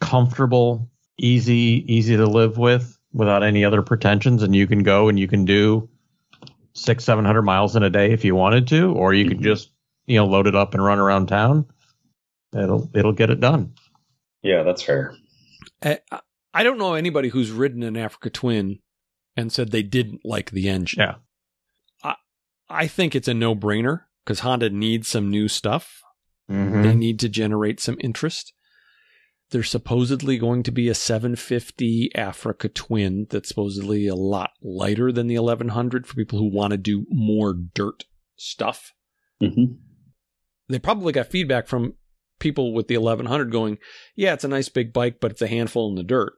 comfortable, 0.00 0.90
easy, 1.18 1.84
easy 1.88 2.16
to 2.16 2.26
live 2.26 2.58
with, 2.58 2.98
without 3.12 3.42
any 3.42 3.64
other 3.64 3.82
pretensions, 3.82 4.42
and 4.42 4.54
you 4.54 4.66
can 4.66 4.82
go 4.82 5.08
and 5.08 5.18
you 5.18 5.26
can 5.26 5.44
do 5.44 5.88
six, 6.74 7.04
seven 7.04 7.24
hundred 7.24 7.42
miles 7.42 7.74
in 7.74 7.82
a 7.82 7.90
day 7.90 8.12
if 8.12 8.24
you 8.24 8.34
wanted 8.34 8.68
to, 8.68 8.92
or 8.92 9.14
you 9.14 9.26
could 9.26 9.38
Mhm. 9.38 9.44
just 9.44 9.70
you 10.08 10.16
know 10.16 10.26
load 10.26 10.46
it 10.46 10.56
up 10.56 10.74
and 10.74 10.82
run 10.82 10.98
around 10.98 11.26
town. 11.26 11.66
It'll 12.52 12.90
it'll 12.94 13.12
get 13.12 13.30
it 13.30 13.40
done. 13.40 13.74
Yeah, 14.42 14.62
that's 14.62 14.82
fair. 14.82 15.14
I, 15.82 15.98
I 16.54 16.62
don't 16.62 16.78
know 16.78 16.94
anybody 16.94 17.28
who's 17.28 17.50
ridden 17.50 17.82
an 17.82 17.96
Africa 17.96 18.30
Twin 18.30 18.78
and 19.36 19.52
said 19.52 19.70
they 19.70 19.82
didn't 19.82 20.24
like 20.24 20.50
the 20.50 20.68
engine. 20.68 21.00
Yeah. 21.00 21.14
I, 22.02 22.14
I 22.68 22.86
think 22.86 23.14
it's 23.14 23.28
a 23.28 23.34
no 23.34 23.54
brainer 23.54 24.02
because 24.24 24.40
Honda 24.40 24.70
needs 24.70 25.08
some 25.08 25.30
new 25.30 25.48
stuff. 25.48 26.02
Mm-hmm. 26.50 26.82
They 26.82 26.94
need 26.94 27.20
to 27.20 27.28
generate 27.28 27.80
some 27.80 27.98
interest. 28.00 28.52
There's 29.50 29.70
supposedly 29.70 30.36
going 30.36 30.62
to 30.64 30.70
be 30.70 30.88
a 30.88 30.94
750 30.94 32.14
Africa 32.14 32.68
Twin 32.68 33.26
that's 33.30 33.48
supposedly 33.48 34.06
a 34.06 34.14
lot 34.14 34.50
lighter 34.62 35.10
than 35.10 35.26
the 35.26 35.38
1100 35.38 36.06
for 36.06 36.14
people 36.14 36.38
who 36.38 36.50
want 36.52 36.72
to 36.72 36.76
do 36.76 37.06
more 37.10 37.54
dirt 37.54 38.04
stuff. 38.36 38.92
hmm 39.40 39.64
They 40.68 40.78
probably 40.78 41.12
got 41.12 41.28
feedback 41.28 41.66
from 41.66 41.94
people 42.38 42.72
with 42.74 42.88
the 42.88 42.96
1100 42.98 43.50
going, 43.50 43.78
yeah, 44.14 44.34
it's 44.34 44.44
a 44.44 44.48
nice 44.48 44.68
big 44.68 44.92
bike, 44.92 45.16
but 45.20 45.30
it's 45.30 45.42
a 45.42 45.46
handful 45.48 45.88
in 45.88 45.94
the 45.96 46.02
dirt. 46.02 46.34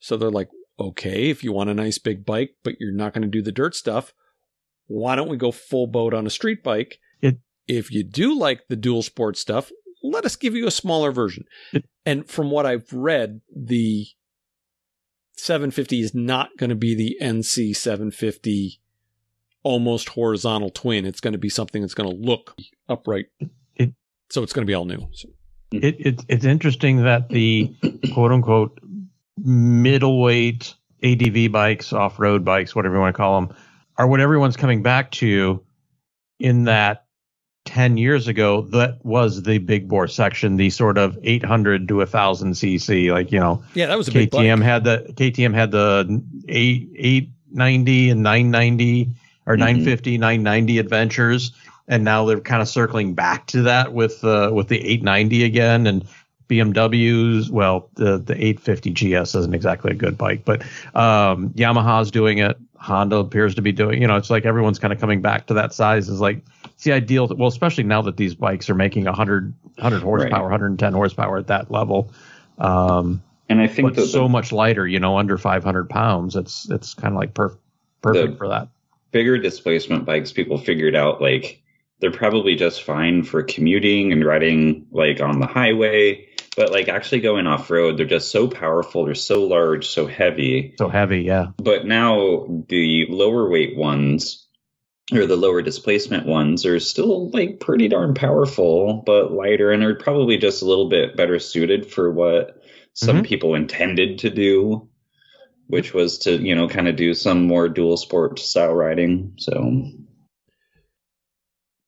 So 0.00 0.16
they're 0.16 0.30
like, 0.30 0.48
okay, 0.78 1.30
if 1.30 1.42
you 1.44 1.52
want 1.52 1.70
a 1.70 1.74
nice 1.74 1.98
big 1.98 2.26
bike, 2.26 2.56
but 2.62 2.74
you're 2.80 2.92
not 2.92 3.14
going 3.14 3.22
to 3.22 3.28
do 3.28 3.42
the 3.42 3.52
dirt 3.52 3.74
stuff, 3.74 4.12
why 4.86 5.14
don't 5.16 5.28
we 5.30 5.36
go 5.36 5.50
full 5.52 5.86
boat 5.86 6.12
on 6.12 6.26
a 6.26 6.30
street 6.30 6.62
bike? 6.62 6.98
It- 7.22 7.38
if 7.66 7.90
you 7.90 8.04
do 8.04 8.38
like 8.38 8.60
the 8.68 8.76
dual 8.76 9.02
sport 9.02 9.38
stuff, 9.38 9.72
let 10.02 10.26
us 10.26 10.36
give 10.36 10.54
you 10.54 10.66
a 10.66 10.70
smaller 10.70 11.10
version. 11.12 11.44
It- 11.72 11.86
and 12.04 12.28
from 12.28 12.50
what 12.50 12.66
I've 12.66 12.92
read, 12.92 13.40
the 13.54 14.06
750 15.36 16.00
is 16.00 16.14
not 16.14 16.50
going 16.58 16.70
to 16.70 16.76
be 16.76 16.94
the 16.94 17.16
NC 17.22 17.74
750 17.74 18.80
almost 19.64 20.10
horizontal 20.10 20.70
twin. 20.70 21.04
It's 21.04 21.20
going 21.20 21.32
to 21.32 21.38
be 21.38 21.48
something 21.48 21.82
that's 21.82 21.94
going 21.94 22.08
to 22.08 22.16
look 22.16 22.54
upright. 22.88 23.26
It- 23.74 23.94
so 24.30 24.42
it's 24.42 24.52
going 24.52 24.64
to 24.64 24.70
be 24.70 24.74
all 24.74 24.84
new. 24.84 25.08
So, 25.12 25.28
it, 25.72 25.96
it 25.98 26.24
it's 26.28 26.44
interesting 26.44 27.02
that 27.02 27.28
the 27.28 27.74
quote 28.12 28.30
unquote 28.30 28.78
middleweight 29.36 30.74
ADV 31.02 31.52
bikes, 31.52 31.92
off 31.92 32.18
road 32.18 32.44
bikes, 32.44 32.74
whatever 32.74 32.94
you 32.94 33.00
want 33.00 33.14
to 33.14 33.16
call 33.16 33.40
them, 33.40 33.56
are 33.98 34.06
what 34.06 34.20
everyone's 34.20 34.56
coming 34.56 34.82
back 34.82 35.10
to. 35.12 35.62
In 36.40 36.64
that 36.64 37.04
10 37.66 37.96
years 37.96 38.26
ago, 38.28 38.62
that 38.72 39.04
was 39.04 39.42
the 39.42 39.58
big 39.58 39.88
bore 39.88 40.08
section, 40.08 40.56
the 40.56 40.68
sort 40.68 40.98
of 40.98 41.16
800 41.22 41.86
to 41.88 41.96
1000 41.98 42.52
cc. 42.52 43.12
Like, 43.12 43.30
you 43.30 43.38
know, 43.38 43.62
yeah, 43.74 43.86
that 43.86 43.96
was 43.96 44.08
a 44.08 44.12
big 44.12 44.30
bike. 44.30 44.40
KTM 44.40 44.62
had 44.62 44.84
the 44.84 45.12
KTM 45.16 45.54
had 45.54 45.70
the 45.70 46.22
8, 46.48 46.88
890 46.96 48.10
and 48.10 48.22
990 48.22 49.10
or 49.46 49.56
Mhm. 49.56 49.60
950, 49.60 50.18
990 50.18 50.78
adventures, 50.78 51.52
and 51.88 52.04
now 52.04 52.24
they're 52.24 52.40
kind 52.40 52.62
of 52.62 52.68
circling 52.68 53.14
back 53.14 53.46
to 53.48 53.62
that 53.62 53.92
with 53.92 54.24
uh, 54.24 54.50
with 54.52 54.68
the 54.68 54.78
890 54.86 55.44
again 55.44 55.86
and 55.86 56.04
BMWs. 56.48 57.50
Well, 57.50 57.88
the 57.94 58.18
the 58.18 58.34
850 58.34 58.90
GS 58.92 59.34
isn't 59.34 59.54
exactly 59.54 59.90
a 59.92 59.94
good 59.94 60.16
bike, 60.18 60.44
but 60.44 60.62
um, 60.94 61.50
Yamaha's 61.50 62.10
doing 62.10 62.38
it. 62.38 62.56
Honda 62.76 63.16
appears 63.16 63.54
to 63.54 63.62
be 63.62 63.72
doing. 63.72 64.00
You 64.02 64.08
know, 64.08 64.16
it's 64.16 64.28
like 64.28 64.44
everyone's 64.44 64.78
kind 64.78 64.92
of 64.92 65.00
coming 65.00 65.22
back 65.22 65.46
to 65.46 65.54
that 65.54 65.72
size. 65.72 66.08
Is 66.08 66.20
like 66.20 66.40
it's 66.66 66.84
the 66.84 66.92
ideal. 66.92 67.26
Well, 67.28 67.48
especially 67.48 67.84
now 67.84 68.02
that 68.02 68.16
these 68.18 68.34
bikes 68.34 68.68
are 68.68 68.74
making 68.74 69.04
100 69.06 69.54
100 69.76 70.02
horsepower, 70.02 70.42
110 70.42 70.92
horsepower 70.92 71.38
at 71.38 71.46
that 71.46 71.70
level. 71.70 72.12
Um, 72.58 73.22
And 73.48 73.60
I 73.60 73.66
think 73.66 73.88
but 73.88 73.96
that 73.96 74.06
so 74.06 74.24
the 74.24 74.28
much 74.28 74.52
lighter, 74.52 74.86
you 74.86 75.00
know, 75.00 75.18
under 75.18 75.38
500 75.38 75.88
pounds. 75.88 76.36
It's 76.36 76.68
it's 76.70 76.92
kind 76.94 77.14
of 77.14 77.18
like 77.18 77.32
perf- 77.34 77.56
perfect 78.02 78.32
The- 78.32 78.36
for 78.36 78.48
that. 78.48 78.68
Bigger 79.14 79.38
displacement 79.38 80.04
bikes, 80.04 80.32
people 80.32 80.58
figured 80.58 80.96
out 80.96 81.22
like 81.22 81.62
they're 82.00 82.10
probably 82.10 82.56
just 82.56 82.82
fine 82.82 83.22
for 83.22 83.44
commuting 83.44 84.12
and 84.12 84.26
riding 84.26 84.86
like 84.90 85.22
on 85.22 85.38
the 85.38 85.46
highway. 85.46 86.28
But 86.56 86.72
like 86.72 86.88
actually 86.88 87.20
going 87.20 87.46
off 87.46 87.70
road, 87.70 87.96
they're 87.96 88.06
just 88.06 88.30
so 88.30 88.48
powerful. 88.48 89.04
They're 89.04 89.14
so 89.14 89.44
large, 89.44 89.86
so 89.86 90.06
heavy. 90.06 90.74
So 90.78 90.88
heavy, 90.88 91.22
yeah. 91.22 91.46
But 91.56 91.86
now 91.86 92.64
the 92.68 93.06
lower 93.08 93.48
weight 93.48 93.76
ones 93.76 94.46
or 95.12 95.26
the 95.26 95.36
lower 95.36 95.62
displacement 95.62 96.26
ones 96.26 96.66
are 96.66 96.80
still 96.80 97.30
like 97.30 97.60
pretty 97.60 97.88
darn 97.88 98.14
powerful, 98.14 99.02
but 99.06 99.32
lighter 99.32 99.70
and 99.70 99.82
are 99.84 99.94
probably 99.94 100.38
just 100.38 100.62
a 100.62 100.66
little 100.66 100.88
bit 100.88 101.16
better 101.16 101.38
suited 101.38 101.86
for 101.90 102.10
what 102.10 102.62
some 102.94 103.22
Mhm. 103.22 103.26
people 103.26 103.54
intended 103.54 104.18
to 104.20 104.30
do, 104.30 104.88
which 105.66 105.94
was 105.94 106.18
to, 106.18 106.36
you 106.36 106.54
know, 106.54 106.68
kind 106.68 106.88
of 106.88 106.96
do 106.96 107.14
some 107.14 107.46
more 107.46 107.68
dual 107.68 107.96
sport 107.96 108.38
style 108.38 108.74
riding. 108.74 109.34
So 109.38 109.90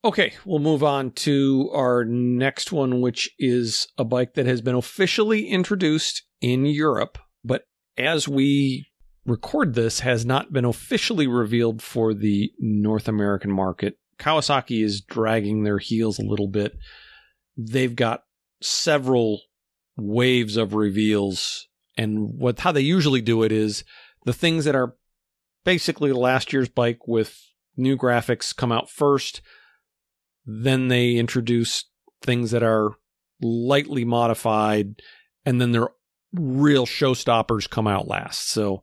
Okay, 0.07 0.35
we'll 0.45 0.61
move 0.61 0.85
on 0.85 1.11
to 1.13 1.69
our 1.75 2.05
next 2.05 2.71
one, 2.71 3.01
which 3.01 3.29
is 3.41 3.89
a 3.99 4.05
bike 4.05 4.35
that 4.35 4.47
has 4.47 4.61
been 4.61 4.77
officially 4.77 5.49
introduced 5.49 6.23
in 6.41 6.65
Europe, 6.65 7.19
but 7.43 7.65
as 7.99 8.29
we 8.29 8.87
record 9.25 9.75
this, 9.75 10.01
has 10.01 10.25
not 10.25 10.53
been 10.53 10.65
officially 10.65 11.27
revealed 11.27 11.83
for 11.83 12.15
the 12.15 12.53
North 12.61 13.09
American 13.09 13.51
market. 13.51 13.99
Kawasaki 14.19 14.85
is 14.85 15.01
dragging 15.01 15.65
their 15.65 15.79
heels 15.79 16.21
a 16.21 16.25
little 16.25 16.49
bit. 16.49 16.77
They've 17.57 17.97
got 17.97 18.23
several 18.63 19.41
waves 19.97 20.57
of 20.57 20.75
reveals, 20.75 21.67
and 21.97 22.39
what 22.39 22.61
how 22.61 22.73
they 22.73 22.81
usually 22.81 23.21
do 23.21 23.43
it 23.43 23.53
is 23.53 23.85
the 24.25 24.33
things 24.33 24.65
that 24.65 24.75
are 24.75 24.95
basically 25.65 26.13
last 26.13 26.53
year's 26.53 26.69
bike 26.69 27.07
with 27.07 27.41
new 27.77 27.97
graphics 27.97 28.55
come 28.55 28.73
out 28.73 28.89
first 28.89 29.41
then 30.47 30.89
they 30.89 31.17
introduce 31.17 31.85
things 32.23 32.53
that 32.53 32.63
are 32.63 32.93
lightly 33.43 34.05
modified 34.05 35.03
and 35.45 35.61
then 35.61 35.73
their 35.73 35.89
real 36.33 36.87
showstoppers 36.87 37.69
come 37.69 37.87
out 37.87 38.07
last. 38.07 38.49
So 38.51 38.83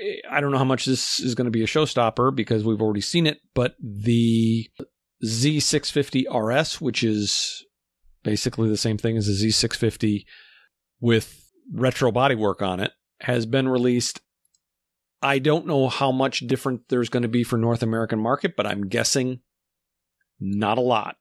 eh, 0.00 0.16
i 0.30 0.40
don't 0.40 0.50
know 0.50 0.58
how 0.58 0.64
much 0.64 0.84
this 0.84 1.20
is 1.20 1.34
going 1.34 1.44
to 1.46 1.50
be 1.50 1.62
a 1.62 1.66
showstopper 1.66 2.34
because 2.34 2.64
we've 2.64 2.82
already 2.82 3.00
seen 3.00 3.26
it 3.26 3.38
but 3.54 3.74
the 3.80 4.68
z650 5.24 6.24
rs 6.30 6.80
which 6.80 7.02
is 7.02 7.64
basically 8.22 8.68
the 8.68 8.76
same 8.76 8.98
thing 8.98 9.16
as 9.16 9.26
the 9.26 9.32
Z650 9.32 10.24
with 11.00 11.47
retro 11.72 12.10
bodywork 12.10 12.62
on 12.62 12.80
it 12.80 12.92
has 13.20 13.46
been 13.46 13.68
released 13.68 14.20
i 15.22 15.38
don't 15.38 15.66
know 15.66 15.88
how 15.88 16.10
much 16.12 16.40
different 16.40 16.82
there's 16.88 17.08
going 17.08 17.22
to 17.22 17.28
be 17.28 17.44
for 17.44 17.56
north 17.58 17.82
american 17.82 18.18
market 18.18 18.54
but 18.56 18.66
i'm 18.66 18.88
guessing 18.88 19.40
not 20.40 20.78
a 20.78 20.82
lot. 20.82 21.16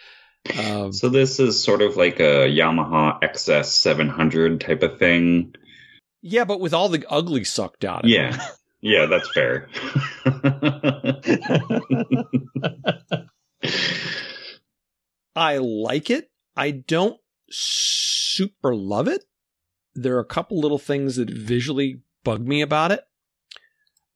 um, 0.64 0.92
So 0.92 1.08
this 1.08 1.40
is 1.40 1.60
sort 1.62 1.82
of 1.82 1.96
like 1.96 2.20
a 2.20 2.46
Yamaha 2.48 3.20
XS 3.20 3.64
700 3.64 4.60
type 4.60 4.84
of 4.84 4.96
thing. 4.98 5.52
yeah, 6.22 6.44
but 6.44 6.60
with 6.60 6.72
all 6.72 6.88
the 6.88 7.04
ugly 7.10 7.42
sucked 7.42 7.84
out. 7.84 8.04
Of 8.04 8.10
it. 8.10 8.14
Yeah. 8.14 8.38
Yeah, 8.82 9.06
that's 9.06 9.28
fair. 9.34 9.68
I 15.36 15.58
like 15.58 16.10
it. 16.10 16.30
I 16.56 16.70
don't 16.70 17.18
super 17.50 18.74
love 18.74 19.08
it. 19.08 19.24
There 20.02 20.16
are 20.16 20.20
a 20.20 20.24
couple 20.24 20.60
little 20.60 20.78
things 20.78 21.16
that 21.16 21.30
visually 21.30 22.02
bug 22.24 22.46
me 22.46 22.60
about 22.60 22.92
it. 22.92 23.04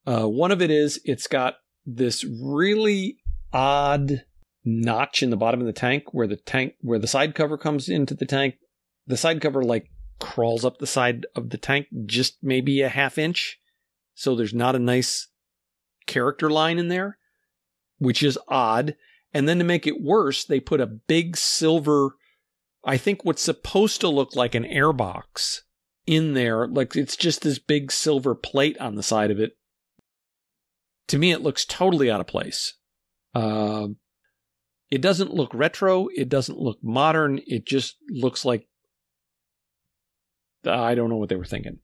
Uh, 0.06 0.26
one 0.26 0.52
of 0.52 0.60
it 0.60 0.70
is 0.70 1.00
it's 1.04 1.26
got 1.26 1.56
this 1.86 2.24
really 2.24 3.18
odd 3.52 4.24
notch 4.64 5.22
in 5.22 5.30
the 5.30 5.36
bottom 5.36 5.60
of 5.60 5.66
the 5.66 5.72
tank 5.72 6.12
where 6.12 6.26
the 6.26 6.36
tank 6.36 6.74
where 6.80 6.98
the 6.98 7.06
side 7.06 7.34
cover 7.34 7.58
comes 7.58 7.88
into 7.88 8.14
the 8.14 8.24
tank 8.24 8.54
the 9.06 9.16
side 9.16 9.40
cover 9.40 9.62
like 9.62 9.90
crawls 10.18 10.64
up 10.64 10.78
the 10.78 10.86
side 10.86 11.26
of 11.34 11.50
the 11.50 11.58
tank 11.58 11.86
just 12.06 12.36
maybe 12.42 12.80
a 12.80 12.88
half 12.88 13.18
inch. 13.18 13.58
So 14.14 14.34
there's 14.34 14.54
not 14.54 14.76
a 14.76 14.80
nice 14.80 15.28
character 16.06 16.50
line 16.50 16.78
in 16.78 16.88
there, 16.88 17.18
which 17.98 18.22
is 18.22 18.38
odd. 18.48 18.96
And 19.32 19.48
then 19.48 19.58
to 19.58 19.64
make 19.64 19.86
it 19.86 20.00
worse, 20.00 20.44
they 20.44 20.60
put 20.60 20.80
a 20.80 20.86
big 20.86 21.36
silver, 21.36 22.10
I 22.84 22.96
think 22.96 23.24
what's 23.24 23.42
supposed 23.42 24.00
to 24.02 24.08
look 24.08 24.36
like 24.36 24.54
an 24.54 24.64
airbox 24.64 25.62
in 26.06 26.34
there. 26.34 26.66
Like 26.66 26.96
it's 26.96 27.16
just 27.16 27.42
this 27.42 27.58
big 27.58 27.92
silver 27.92 28.34
plate 28.34 28.78
on 28.78 28.94
the 28.94 29.02
side 29.02 29.30
of 29.30 29.40
it. 29.40 29.52
To 31.08 31.18
me, 31.18 31.32
it 31.32 31.42
looks 31.42 31.64
totally 31.64 32.10
out 32.10 32.20
of 32.20 32.26
place. 32.26 32.74
Uh, 33.34 33.88
it 34.90 35.00
doesn't 35.00 35.34
look 35.34 35.52
retro. 35.52 36.08
It 36.14 36.28
doesn't 36.28 36.58
look 36.58 36.78
modern. 36.82 37.40
It 37.46 37.66
just 37.66 37.96
looks 38.08 38.44
like 38.44 38.66
I 40.66 40.94
don't 40.94 41.10
know 41.10 41.16
what 41.16 41.28
they 41.28 41.36
were 41.36 41.44
thinking. 41.44 41.78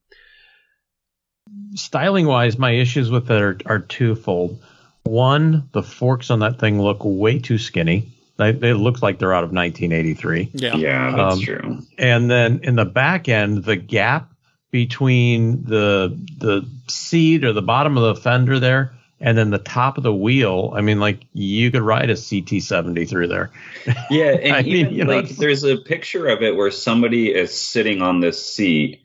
Styling 1.74 2.26
wise, 2.26 2.58
my 2.58 2.72
issues 2.72 3.10
with 3.10 3.30
it 3.30 3.42
are, 3.42 3.58
are 3.66 3.80
twofold. 3.80 4.62
One, 5.02 5.68
the 5.72 5.82
forks 5.82 6.30
on 6.30 6.40
that 6.40 6.58
thing 6.58 6.80
look 6.80 7.00
way 7.02 7.38
too 7.38 7.58
skinny. 7.58 8.12
They, 8.40 8.52
they 8.52 8.72
look 8.72 9.02
like 9.02 9.18
they're 9.18 9.34
out 9.34 9.44
of 9.44 9.52
1983. 9.52 10.50
Yeah. 10.54 10.74
Yeah, 10.76 11.14
that's 11.16 11.34
Um, 11.36 11.40
true. 11.42 11.78
And 11.98 12.30
then 12.30 12.60
in 12.62 12.74
the 12.76 12.84
back 12.84 13.28
end, 13.28 13.64
the 13.64 13.76
gap 13.76 14.32
between 14.72 15.64
the 15.64 16.16
the 16.38 16.66
seat 16.88 17.44
or 17.44 17.52
the 17.52 17.62
bottom 17.62 17.96
of 17.98 18.02
the 18.14 18.20
fender 18.20 18.58
there 18.60 18.94
and 19.20 19.36
then 19.36 19.50
the 19.50 19.58
top 19.58 19.98
of 19.98 20.02
the 20.02 20.14
wheel, 20.14 20.72
I 20.74 20.80
mean, 20.80 20.98
like 20.98 21.20
you 21.34 21.70
could 21.70 21.82
ride 21.82 22.08
a 22.08 22.14
CT70 22.14 23.06
through 23.08 23.26
there. 23.28 23.50
Yeah, 24.10 24.30
and 24.42 24.52
I 24.56 24.62
mean, 24.62 24.76
even 24.76 24.94
you 24.94 25.04
know, 25.04 25.14
like 25.16 25.24
it's- 25.24 25.38
there's 25.38 25.64
a 25.64 25.76
picture 25.76 26.26
of 26.28 26.42
it 26.42 26.56
where 26.56 26.70
somebody 26.70 27.34
is 27.34 27.52
sitting 27.52 28.00
on 28.00 28.20
this 28.20 28.42
seat, 28.44 29.02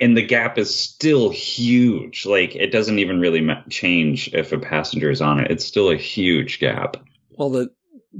and 0.00 0.16
the 0.16 0.22
gap 0.26 0.58
is 0.58 0.74
still 0.74 1.30
huge. 1.30 2.26
Like 2.26 2.56
it 2.56 2.72
doesn't 2.72 2.98
even 2.98 3.20
really 3.20 3.40
ma- 3.40 3.62
change 3.68 4.28
if 4.34 4.52
a 4.52 4.58
passenger 4.58 5.10
is 5.10 5.20
on 5.20 5.38
it. 5.38 5.50
It's 5.50 5.64
still 5.64 5.90
a 5.90 5.96
huge 5.96 6.58
gap. 6.58 6.96
Well, 7.36 7.50
the 7.50 7.70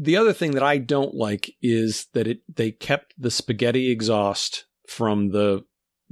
the 0.00 0.16
other 0.16 0.32
thing 0.32 0.52
that 0.52 0.62
I 0.62 0.78
don't 0.78 1.14
like 1.14 1.54
is 1.60 2.06
that 2.14 2.28
it 2.28 2.40
they 2.48 2.70
kept 2.70 3.14
the 3.18 3.32
spaghetti 3.32 3.90
exhaust 3.90 4.64
from 4.86 5.30
the 5.30 5.64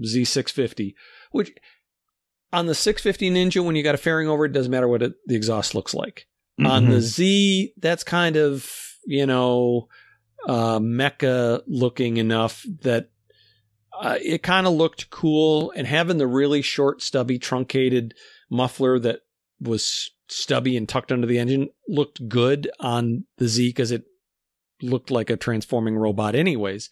Z650, 0.03 0.95
which 1.31 1.53
on 2.53 2.67
the 2.67 2.75
650 2.75 3.31
Ninja, 3.31 3.65
when 3.65 3.77
you 3.77 3.85
got 3.85 3.95
a 3.95 3.99
fairing 3.99 4.29
over, 4.29 4.45
it 4.45 4.53
doesn't 4.53 4.71
matter 4.71 4.89
what 4.89 5.03
it, 5.03 5.15
the 5.27 5.37
exhaust 5.37 5.75
looks 5.75 5.95
like. 5.95 6.27
On 6.65 6.89
the 6.89 7.01
Z, 7.01 7.75
that's 7.77 8.03
kind 8.03 8.37
of 8.37 8.69
you 9.05 9.27
know 9.27 9.89
uh, 10.49 10.81
mecha 10.81 11.63
looking 11.67 12.17
enough 12.17 12.65
that 12.83 13.11
uh, 13.99 14.19
it 14.21 14.43
kind 14.43 14.67
of 14.67 14.73
looked 14.73 15.11
cool, 15.11 15.71
and 15.77 15.87
having 15.87 16.19
the 16.19 16.27
really 16.27 16.63
short, 16.63 17.03
stubby, 17.03 17.39
truncated 17.39 18.15
muffler 18.51 18.99
that 18.99 19.21
was 19.61 20.11
stubby 20.29 20.77
and 20.77 20.89
tucked 20.89 21.13
under 21.13 21.27
the 21.27 21.39
engine 21.39 21.69
looked 21.89 22.29
good 22.29 22.71
on 22.81 23.25
the 23.39 23.49
Z 23.49 23.69
because 23.69 23.91
it 23.91 24.05
looked 24.83 25.11
like 25.11 25.31
a 25.31 25.37
transforming 25.37 25.97
robot 25.97 26.35
anyways. 26.35 26.91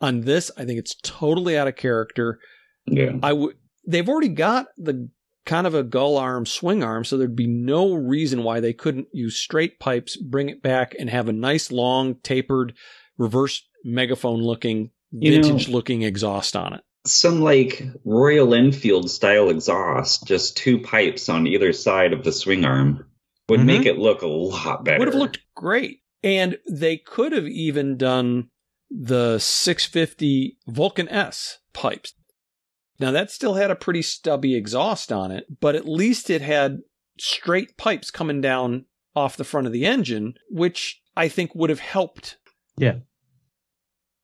On 0.00 0.22
this, 0.22 0.50
I 0.56 0.64
think 0.64 0.78
it's 0.78 0.96
totally 1.02 1.58
out 1.58 1.68
of 1.68 1.76
character. 1.76 2.38
yeah. 2.86 3.12
I 3.22 3.32
would 3.32 3.56
they've 3.86 4.08
already 4.08 4.28
got 4.28 4.66
the 4.76 5.08
kind 5.46 5.66
of 5.66 5.74
a 5.74 5.82
gull 5.82 6.16
arm 6.16 6.46
swing 6.46 6.82
arm, 6.82 7.04
so 7.04 7.16
there'd 7.16 7.34
be 7.36 7.46
no 7.46 7.94
reason 7.94 8.42
why 8.42 8.60
they 8.60 8.72
couldn't 8.72 9.08
use 9.12 9.36
straight 9.36 9.78
pipes, 9.80 10.16
bring 10.16 10.48
it 10.48 10.62
back, 10.62 10.94
and 10.98 11.08
have 11.10 11.28
a 11.28 11.32
nice 11.32 11.70
long 11.72 12.14
tapered 12.22 12.74
reverse 13.18 13.66
megaphone 13.84 14.40
looking 14.42 14.90
You 15.10 15.38
know- 15.40 15.48
vintage 15.48 15.68
looking 15.68 16.02
exhaust 16.02 16.56
on 16.56 16.74
it. 16.74 16.82
Some 17.06 17.40
like 17.40 17.82
Royal 18.04 18.54
Enfield 18.54 19.10
style 19.10 19.48
exhaust, 19.48 20.26
just 20.26 20.56
two 20.56 20.78
pipes 20.80 21.28
on 21.28 21.46
either 21.46 21.72
side 21.72 22.12
of 22.12 22.24
the 22.24 22.32
swing 22.32 22.64
arm, 22.64 23.06
would 23.48 23.60
Mhm. 23.60 23.66
make 23.66 23.86
it 23.86 23.98
look 23.98 24.22
a 24.22 24.26
lot 24.26 24.84
better. 24.84 24.98
Would 24.98 25.08
have 25.08 25.14
looked 25.14 25.40
great. 25.54 26.02
And 26.22 26.58
they 26.70 26.98
could 26.98 27.32
have 27.32 27.48
even 27.48 27.96
done 27.96 28.50
the 28.90 29.38
650 29.38 30.58
Vulcan 30.66 31.08
S 31.08 31.58
pipes. 31.72 32.12
Now 32.98 33.10
that 33.12 33.30
still 33.30 33.54
had 33.54 33.70
a 33.70 33.76
pretty 33.76 34.02
stubby 34.02 34.54
exhaust 34.54 35.10
on 35.10 35.30
it, 35.30 35.60
but 35.60 35.74
at 35.74 35.88
least 35.88 36.28
it 36.28 36.42
had 36.42 36.80
straight 37.18 37.78
pipes 37.78 38.10
coming 38.10 38.42
down 38.42 38.84
off 39.16 39.36
the 39.38 39.44
front 39.44 39.66
of 39.66 39.72
the 39.72 39.86
engine, 39.86 40.34
which 40.50 41.00
I 41.16 41.28
think 41.28 41.54
would 41.54 41.70
have 41.70 41.80
helped. 41.80 42.36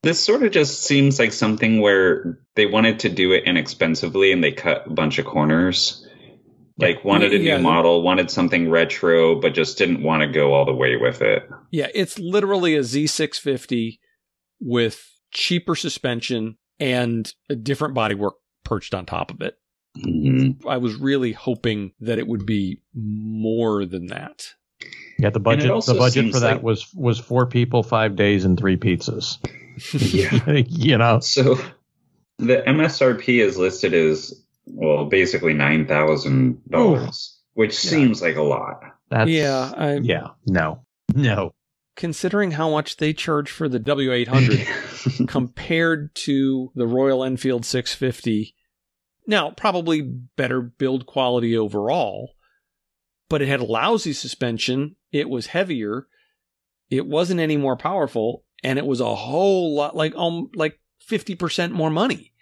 This 0.07 0.20
sort 0.20 0.42
of 0.44 0.52
just 0.52 0.84
seems 0.84 1.18
like 1.18 1.32
something 1.32 1.80
where 1.80 2.38
they 2.54 2.66
wanted 2.66 3.00
to 3.00 3.09
do 3.09 3.32
it 3.32 3.44
inexpensively 3.44 4.30
and 4.32 4.42
they 4.42 4.52
cut 4.52 4.86
a 4.86 4.90
bunch 4.90 5.18
of 5.18 5.26
corners. 5.26 6.07
Like 6.78 7.04
wanted 7.04 7.32
a 7.32 7.38
Yeah. 7.38 7.57
new 7.57 7.62
model, 7.62 8.02
wanted 8.02 8.30
something 8.30 8.70
retro, 8.70 9.40
but 9.40 9.54
just 9.54 9.78
didn't 9.78 10.02
want 10.02 10.22
to 10.22 10.28
go 10.28 10.52
all 10.54 10.64
the 10.66 10.74
way 10.74 10.96
with 10.96 11.22
it. 11.22 11.42
Yeah, 11.72 11.88
it's 11.94 12.18
literally 12.18 12.76
a 12.76 12.80
Z650 12.82 13.98
with 14.61 15.02
cheaper 15.32 15.74
suspension 15.74 16.57
and 16.78 17.32
a 17.50 17.57
different 17.57 17.94
bodywork 17.96 18.32
perched 18.64 18.94
on 18.94 19.07
top 19.07 19.30
of 19.30 19.40
it. 19.40 19.54
Mhm. 19.96 20.64
I 20.66 20.76
was 20.76 20.94
really 20.94 21.32
hoping 21.32 21.92
that 22.00 22.18
it 22.18 22.26
would 22.26 22.44
be 22.46 22.82
more 22.94 23.86
than 23.86 24.07
that. 24.09 24.42
Yeah, 25.18 25.30
the 25.30 25.40
budget 25.40 25.72
the 25.86 25.94
budget 25.94 26.12
seems 26.24 26.34
for 26.34 26.40
that 26.40 26.57
like- 26.57 26.62
was 26.62 26.86
was 26.94 27.18
four 27.18 27.46
people, 27.46 27.82
five 27.82 28.14
days, 28.16 28.44
and 28.44 28.59
three 28.59 28.76
pizzas. 28.76 29.38
Yeah. 29.93 30.53
you 30.68 30.99
know, 30.99 31.20
So 31.20 31.57
the 32.39 32.62
MSRP 32.66 33.41
is 33.43 33.57
listed 33.57 33.95
as 33.95 34.35
well, 34.66 35.07
basically 35.07 35.55
nine 35.55 35.87
thousand 35.87 36.61
dollars, 36.68 37.39
which 37.55 37.72
Yeah. 37.85 37.91
seems 37.91 38.22
like 38.22 38.37
a 38.37 38.43
lot. 38.43 38.81
that's 39.11 39.31
yeah, 39.31 39.72
I, 39.77 39.95
yeah, 39.97 40.29
no, 40.47 40.85
no. 41.14 41.53
considering 41.95 42.51
how 42.53 42.68
much 42.70 42.97
they 42.97 43.12
charge 43.12 43.51
for 43.51 43.68
the 43.68 43.79
W800 43.81 45.29
compared 45.29 46.14
to 46.16 46.70
the 46.74 46.87
Royal 46.87 47.22
Enfield 47.24 47.64
650. 47.64 48.55
Now, 49.29 49.51
probably 49.51 50.03
better 50.03 50.61
build 50.61 51.07
quality 51.07 51.57
overall, 51.57 52.33
but 53.29 53.41
it 53.43 53.49
had 53.49 53.61
a 53.61 53.64
lousy 53.64 54.12
suspension. 54.12 54.97
It 55.12 55.29
was 55.29 55.47
heavier. 55.47 56.07
It 56.91 57.07
wasn't 57.07 57.41
any 57.41 57.57
more 57.57 57.77
powerful, 57.77 58.45
and 58.64 58.78
it 58.78 58.86
was 58.86 59.00
a 59.00 59.14
whole 59.14 59.74
lot 59.74 59.94
like 59.96 60.14
um 60.16 60.50
like 60.54 60.78
fifty 61.00 61.34
percent 61.34 61.72
more 61.72 61.90
money. 61.90 62.32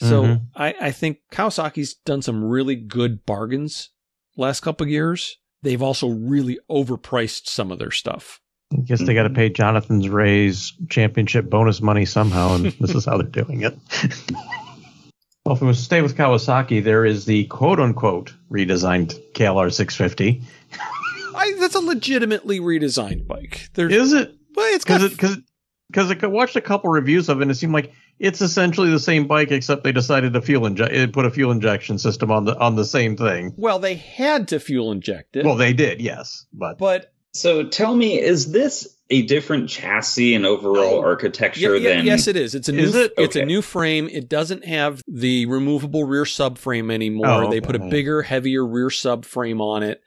So 0.00 0.22
Mhm. 0.24 0.40
I, 0.56 0.74
I 0.80 0.90
think 0.90 1.18
Kawasaki's 1.30 1.94
done 1.94 2.22
some 2.22 2.42
really 2.42 2.74
good 2.76 3.24
bargains 3.24 3.90
last 4.36 4.60
couple 4.60 4.84
of 4.84 4.90
years. 4.90 5.36
They've 5.62 5.82
also 5.82 6.08
really 6.08 6.58
overpriced 6.70 7.46
some 7.46 7.70
of 7.70 7.78
their 7.78 7.92
stuff. 7.92 8.40
I 8.72 8.80
guess 8.84 9.00
they 9.02 9.14
got 9.14 9.24
to 9.24 9.30
pay 9.30 9.48
Jonathan's 9.50 10.08
Rea's 10.08 10.72
championship 10.88 11.48
bonus 11.50 11.80
money 11.82 12.04
somehow, 12.04 12.54
and 12.56 12.64
this 12.80 12.94
is 12.94 13.04
how 13.04 13.18
they're 13.18 13.26
doing 13.28 13.62
it. 13.62 13.76
well, 15.44 15.54
if 15.56 15.60
we 15.60 15.72
stay 15.74 16.02
with 16.02 16.16
Kawasaki, 16.16 16.82
there 16.82 17.04
is 17.04 17.24
the 17.26 17.44
quote 17.46 17.78
unquote 17.80 18.32
redesigned 18.50 19.14
KLR 19.34 19.72
650. 19.72 20.42
I, 21.34 21.54
that's 21.60 21.74
a 21.74 21.80
legitimately 21.80 22.60
redesigned 22.60 23.26
bike. 23.26 23.68
There's, 23.74 23.92
Is 23.92 24.12
it? 24.12 24.34
well, 24.54 24.74
it's 24.74 24.84
got 24.84 25.00
Because 25.00 25.12
it 25.12 25.16
because 25.16 25.36
because 25.92 26.10
I 26.10 26.26
watched 26.26 26.56
a 26.56 26.60
couple 26.60 26.90
reviews 26.90 27.28
of 27.28 27.38
it, 27.38 27.42
and 27.42 27.50
it 27.50 27.54
seemed 27.54 27.72
like 27.74 27.92
it's 28.18 28.40
essentially 28.40 28.90
the 28.90 28.98
same 28.98 29.26
bike, 29.26 29.50
except 29.50 29.84
they 29.84 29.92
decided 29.92 30.32
to 30.32 30.40
fuel 30.42 30.66
inject, 30.66 31.12
put 31.12 31.24
a 31.26 31.30
fuel 31.30 31.50
injection 31.52 31.98
system 31.98 32.30
on 32.30 32.44
the 32.44 32.58
on 32.58 32.76
the 32.76 32.84
same 32.84 33.16
thing. 33.16 33.52
well, 33.56 33.78
they 33.78 33.94
had 33.94 34.48
to 34.48 34.58
fuel 34.60 34.90
inject 34.92 35.36
it, 35.36 35.44
Well, 35.44 35.56
they 35.56 35.72
did, 35.72 36.00
yes, 36.00 36.46
but 36.52 36.78
but 36.78 37.12
So 37.34 37.64
tell 37.64 37.94
me, 37.94 38.18
is 38.20 38.50
this 38.52 38.96
a 39.10 39.22
different 39.22 39.68
chassis 39.68 40.34
and 40.34 40.46
overall 40.46 40.94
Oh, 40.94 41.00
architecture 41.02 41.76
yeah, 41.76 41.88
yeah, 41.90 41.96
than? 41.96 42.06
yes, 42.06 42.26
it 42.28 42.36
is. 42.36 42.54
It's 42.54 42.68
a 42.70 42.74
Is 42.74 42.94
new. 42.94 43.00
it? 43.02 43.12
It's 43.18 43.36
a 43.36 43.44
new 43.44 43.60
frame. 43.60 44.08
It 44.10 44.28
doesn't 44.28 44.64
have 44.64 45.02
the 45.06 45.44
removable 45.46 46.04
rear 46.04 46.24
subframe 46.24 46.90
anymore. 46.90 47.26
Oh, 47.44 47.50
They 47.50 47.58
okay. 47.58 47.60
put 47.60 47.76
a 47.76 47.78
bigger, 47.90 48.22
heavier 48.22 48.66
rear 48.66 48.88
subframe 48.88 49.60
on 49.60 49.82
it. 49.82 50.00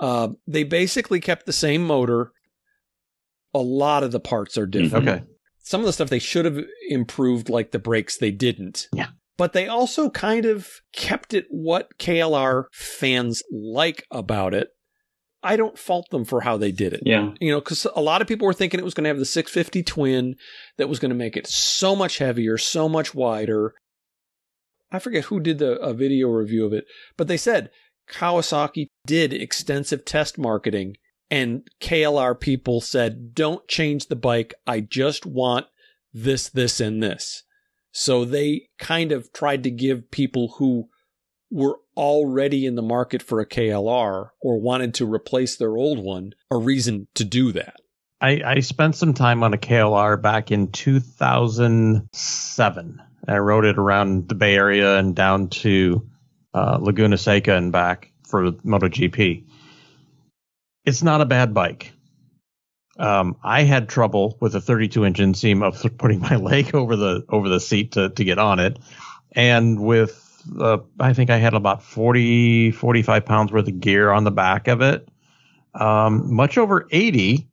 Uh, 0.00 0.28
they 0.46 0.64
basically 0.64 1.20
kept 1.20 1.46
the 1.46 1.52
same 1.54 1.86
motor. 1.86 2.32
A 3.54 3.58
lot 3.58 4.02
of 4.02 4.12
the 4.12 4.20
parts 4.20 4.56
are 4.56 4.66
different. 4.66 5.06
Mm-hmm. 5.06 5.16
okay. 5.16 5.24
Some 5.62 5.80
of 5.80 5.86
the 5.86 5.92
stuff 5.92 6.08
they 6.08 6.18
should 6.18 6.44
have 6.44 6.58
improved, 6.88 7.48
like 7.48 7.70
the 7.70 7.78
brakes, 7.78 8.16
they 8.16 8.30
didn't. 8.30 8.88
Yeah. 8.94 9.08
But 9.36 9.52
they 9.52 9.68
also 9.68 10.10
kind 10.10 10.44
of 10.44 10.68
kept 10.92 11.32
it 11.32 11.46
what 11.48 11.96
KLR 11.98 12.64
fans 12.72 13.42
like 13.50 14.04
about 14.10 14.54
it. 14.54 14.68
I 15.42 15.56
don't 15.56 15.78
fault 15.78 16.10
them 16.10 16.24
for 16.24 16.42
how 16.42 16.56
they 16.56 16.70
did 16.72 16.92
it. 16.92 17.02
Yeah. 17.06 17.30
You 17.40 17.52
know, 17.52 17.60
because 17.60 17.86
a 17.94 18.02
lot 18.02 18.20
of 18.20 18.28
people 18.28 18.46
were 18.46 18.52
thinking 18.52 18.78
it 18.78 18.84
was 18.84 18.94
going 18.94 19.04
to 19.04 19.08
have 19.08 19.18
the 19.18 19.24
650 19.24 19.82
twin 19.82 20.36
that 20.76 20.88
was 20.88 20.98
going 20.98 21.10
to 21.10 21.14
make 21.14 21.36
it 21.36 21.46
so 21.46 21.96
much 21.96 22.18
heavier, 22.18 22.58
so 22.58 22.88
much 22.88 23.14
wider. 23.14 23.74
I 24.92 24.98
forget 24.98 25.24
who 25.24 25.40
did 25.40 25.58
the 25.58 25.78
a 25.78 25.94
video 25.94 26.28
review 26.28 26.66
of 26.66 26.72
it, 26.72 26.84
but 27.16 27.28
they 27.28 27.36
said 27.36 27.70
Kawasaki 28.10 28.86
did 29.06 29.32
extensive 29.32 30.04
test 30.04 30.36
marketing 30.36 30.96
and 31.30 31.68
KLR 31.80 32.38
people 32.38 32.80
said, 32.80 33.34
don't 33.34 33.66
change 33.68 34.06
the 34.06 34.16
bike. 34.16 34.54
I 34.66 34.80
just 34.80 35.24
want 35.24 35.66
this, 36.12 36.48
this, 36.48 36.80
and 36.80 37.00
this. 37.02 37.44
So 37.92 38.24
they 38.24 38.68
kind 38.78 39.12
of 39.12 39.32
tried 39.32 39.62
to 39.64 39.70
give 39.70 40.10
people 40.10 40.54
who 40.58 40.88
were 41.50 41.78
already 41.96 42.66
in 42.66 42.74
the 42.76 42.82
market 42.82 43.22
for 43.22 43.40
a 43.40 43.46
KLR 43.46 44.30
or 44.40 44.60
wanted 44.60 44.94
to 44.94 45.12
replace 45.12 45.56
their 45.56 45.76
old 45.76 45.98
one 45.98 46.32
a 46.50 46.56
reason 46.56 47.08
to 47.14 47.24
do 47.24 47.52
that. 47.52 47.76
I, 48.20 48.42
I 48.44 48.60
spent 48.60 48.94
some 48.96 49.14
time 49.14 49.42
on 49.42 49.54
a 49.54 49.58
KLR 49.58 50.20
back 50.20 50.52
in 50.52 50.70
2007. 50.72 53.02
I 53.26 53.38
rode 53.38 53.64
it 53.64 53.78
around 53.78 54.28
the 54.28 54.34
Bay 54.34 54.56
Area 54.56 54.98
and 54.98 55.16
down 55.16 55.48
to 55.48 56.06
uh, 56.52 56.76
Laguna 56.80 57.16
Seca 57.16 57.56
and 57.56 57.72
back 57.72 58.12
for 58.26 58.52
MotoGP. 58.52 59.46
It's 60.84 61.02
not 61.02 61.20
a 61.20 61.26
bad 61.26 61.54
bike. 61.54 61.92
Um, 62.98 63.36
I 63.42 63.62
had 63.62 63.88
trouble 63.88 64.36
with 64.40 64.54
a 64.54 64.60
32 64.60 65.04
inch 65.04 65.18
inseam 65.18 65.62
of 65.62 65.84
putting 65.98 66.20
my 66.20 66.36
leg 66.36 66.74
over 66.74 66.96
the 66.96 67.24
over 67.28 67.48
the 67.48 67.60
seat 67.60 67.92
to 67.92 68.10
to 68.10 68.24
get 68.24 68.38
on 68.38 68.58
it, 68.58 68.78
and 69.32 69.80
with 69.80 70.26
uh, 70.58 70.78
I 70.98 71.12
think 71.12 71.30
I 71.30 71.36
had 71.36 71.54
about 71.54 71.82
40 71.82 72.72
45 72.72 73.24
pounds 73.24 73.52
worth 73.52 73.68
of 73.68 73.80
gear 73.80 74.10
on 74.10 74.24
the 74.24 74.30
back 74.30 74.68
of 74.68 74.80
it. 74.80 75.08
Um, 75.74 76.34
much 76.34 76.58
over 76.58 76.88
80. 76.90 77.46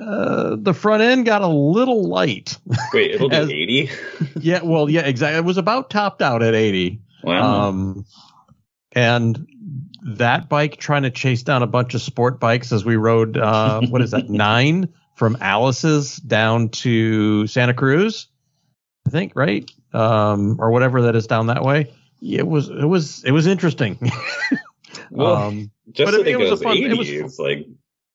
Uh, 0.00 0.56
the 0.56 0.72
front 0.72 1.02
end 1.02 1.26
got 1.26 1.42
a 1.42 1.48
little 1.48 2.04
light. 2.08 2.56
Wait, 2.94 3.10
it'll 3.10 3.28
be 3.28 3.36
80? 3.88 3.90
yeah, 4.36 4.60
well, 4.62 4.88
yeah, 4.88 5.00
exactly. 5.00 5.38
It 5.38 5.44
was 5.44 5.58
about 5.58 5.90
topped 5.90 6.22
out 6.22 6.42
at 6.42 6.54
80. 6.54 7.00
Wow. 7.24 7.68
Um, 7.68 8.06
and 8.92 9.46
that 10.02 10.48
bike 10.48 10.76
trying 10.76 11.02
to 11.02 11.10
chase 11.10 11.42
down 11.42 11.62
a 11.62 11.66
bunch 11.66 11.94
of 11.94 12.02
sport 12.02 12.40
bikes 12.40 12.72
as 12.72 12.84
we 12.84 12.96
rode, 12.96 13.36
uh, 13.36 13.80
what 13.88 14.02
is 14.02 14.12
that, 14.12 14.28
nine 14.28 14.92
from 15.16 15.36
Alice's 15.40 16.16
down 16.16 16.70
to 16.70 17.46
Santa 17.46 17.74
Cruz, 17.74 18.28
I 19.06 19.10
think, 19.10 19.32
right? 19.34 19.70
Um, 19.92 20.56
or 20.60 20.70
whatever 20.70 21.02
that 21.02 21.16
is 21.16 21.26
down 21.26 21.48
that 21.48 21.62
way. 21.62 21.92
It 22.22 22.46
was, 22.46 22.68
it 22.68 22.84
was, 22.86 23.24
it 23.24 23.32
was 23.32 23.46
interesting. 23.46 23.98
well, 25.10 25.36
um, 25.36 25.70
just 25.92 26.10
but 26.12 26.20
I 26.20 26.24
mean, 26.24 26.26
it 26.28 26.40
it 26.40 26.50
was 26.50 26.60
a 26.60 26.64
fun- 26.64 26.76
80, 26.76 26.84
it 27.18 27.22
was- 27.24 27.38
like, 27.38 27.66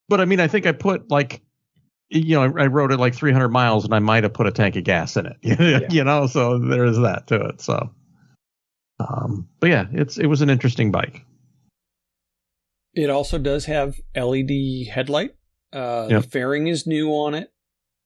but 0.08 0.22
I 0.22 0.26
mean, 0.26 0.40
I 0.40 0.48
think 0.48 0.66
I 0.66 0.72
put 0.72 1.10
like, 1.10 1.42
you 2.10 2.36
know, 2.36 2.44
I, 2.44 2.64
I 2.64 2.68
rode 2.68 2.92
it 2.92 2.98
like 2.98 3.16
300 3.16 3.50
miles 3.50 3.84
and 3.86 3.94
I 3.94 4.00
might 4.00 4.24
have 4.24 4.34
put 4.34 4.46
a 4.48 4.52
tank 4.52 4.76
of 4.76 4.84
gas 4.84 5.18
in 5.18 5.26
it, 5.26 5.38
you 5.92 6.04
know, 6.04 6.28
so 6.28 6.60
there 6.60 6.86
is 6.86 6.98
that 7.00 7.28
to 7.28 7.42
it. 7.48 7.62
So, 7.62 7.90
um, 9.00 9.48
but 9.60 9.70
yeah, 9.70 9.86
it's, 9.92 10.18
it 10.18 10.28
was 10.28 10.42
an 10.42 10.50
interesting 10.50 10.92
bike. 10.92 11.25
It 12.96 13.10
also 13.10 13.38
does 13.38 13.66
have 13.66 14.00
LED 14.16 14.88
headlight. 14.90 15.36
Uh, 15.74 16.08
Yep. 16.10 16.22
The 16.24 16.30
fairing 16.30 16.68
is 16.68 16.88
new 16.88 17.10
on 17.10 17.34
it, 17.34 17.52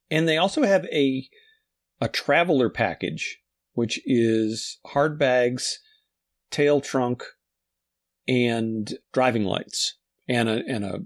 and 0.09 0.27
they 0.27 0.37
also 0.37 0.63
have 0.63 0.85
a 0.85 1.29
a 2.01 2.07
traveler 2.07 2.69
package, 2.69 3.39
which 3.73 3.99
is 4.05 4.79
hard 4.87 5.19
bags, 5.19 5.79
tail 6.49 6.81
trunk, 6.81 7.23
and 8.27 8.97
driving 9.13 9.43
lights, 9.43 9.97
and 10.27 10.49
a 10.49 10.63
and 10.67 10.83
a 10.83 11.01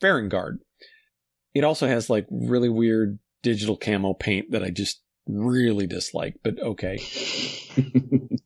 fairing 0.00 0.28
guard. 0.28 0.60
It 1.54 1.64
also 1.64 1.88
has 1.88 2.08
like 2.08 2.26
really 2.30 2.68
weird 2.68 3.18
digital 3.42 3.76
camo 3.76 4.14
paint 4.14 4.50
that 4.52 4.62
I 4.62 4.70
just 4.70 5.02
really 5.26 5.86
dislike, 5.86 6.36
but 6.44 6.60
okay. 6.60 6.98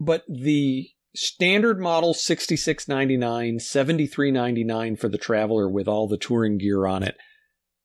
But 0.00 0.24
the 0.28 0.88
standard 1.14 1.80
model 1.80 2.14
6699 2.14 3.58
7399 3.58 4.96
for 4.96 5.08
the 5.08 5.18
traveler 5.18 5.68
with 5.68 5.88
all 5.88 6.06
the 6.08 6.16
touring 6.16 6.58
gear 6.58 6.86
on 6.86 7.02
it 7.02 7.16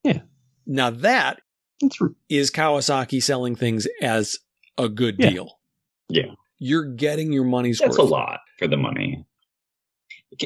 Yeah. 0.03 0.21
now 0.65 0.89
that 0.91 1.41
is 2.29 2.51
kawasaki 2.51 3.21
selling 3.21 3.55
things 3.55 3.87
as 4.01 4.37
a 4.77 4.87
good 4.89 5.15
Yeah. 5.19 5.29
deal 5.31 5.59
Yeah. 6.09 6.33
you're 6.59 6.93
getting 6.93 7.33
your 7.33 7.45
money's 7.45 7.79
That's 7.79 7.97
worth 7.97 8.07
a 8.07 8.11
lot 8.11 8.39
for 8.59 8.67
the 8.67 8.77
money. 8.77 9.25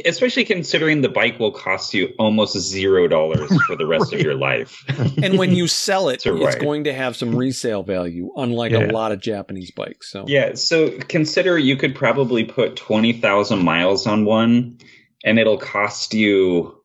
Especially 0.06 0.44
considering 0.46 1.02
the 1.02 1.10
bike 1.10 1.40
will 1.40 1.52
cost 1.52 1.94
you 1.94 2.14
almost 2.20 2.58
zero 2.58 3.08
dollars 3.08 3.50
for 3.66 3.76
the 3.76 3.88
rest 3.88 4.14
of 4.14 4.22
your 4.22 4.36
life. 4.50 4.84
and 5.24 5.38
when 5.38 5.56
you 5.56 5.68
sell 5.68 6.10
it 6.10 6.22
So, 6.24 6.36
it's 6.46 6.56
going 6.56 6.84
to 6.84 6.94
have 6.94 7.16
some 7.16 7.36
resale 7.36 7.84
value 7.84 8.32
unlike 8.36 8.72
Yeah. 8.72 8.86
a 8.90 8.92
lot 8.92 9.12
of 9.12 9.20
japanese 9.20 9.72
bikes 9.72 10.12
so 10.12 10.26
yeah, 10.28 10.54
so 10.56 10.92
consider 11.08 11.58
you 11.58 11.76
could 11.76 11.96
probably 11.96 12.44
put 12.44 12.76
20,000 12.76 13.64
miles 13.64 14.06
on 14.06 14.26
one 14.26 14.78
and 15.26 15.40
it'll 15.40 15.58
cost 15.58 16.14
you 16.14 16.76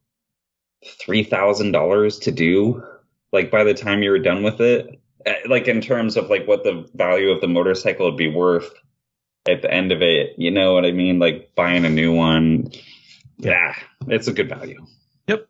$3,000 1.07 2.21
to 2.23 2.31
do 2.31 2.83
like 3.33 3.51
by 3.51 3.65
the 3.65 3.75
time 3.75 4.03
you're 4.03 4.19
done 4.19 4.43
with 4.43 4.61
it. 4.61 5.01
Uh, 5.27 5.33
Like 5.49 5.67
in 5.69 5.81
terms 5.81 6.17
of 6.17 6.31
like 6.31 6.47
what 6.47 6.65
the 6.65 6.87
value 6.95 7.31
of 7.31 7.41
the 7.41 7.49
motorcycle 7.49 8.07
would 8.07 8.17
be 8.17 8.29
worth 8.29 8.73
at 9.49 9.63
the 9.63 9.71
end 9.73 9.93
of 9.93 10.03
it, 10.03 10.35
you 10.39 10.51
know 10.51 10.73
what 10.75 10.85
I 10.85 10.93
mean? 10.93 11.19
Like 11.19 11.55
buying 11.55 11.85
a 11.85 11.91
new 11.91 12.15
one. 12.15 12.71
Yeah, 13.39 13.75
it's 14.09 14.29
a 14.29 14.33
good 14.33 14.49
value. 14.49 14.85
Yep. 15.27 15.47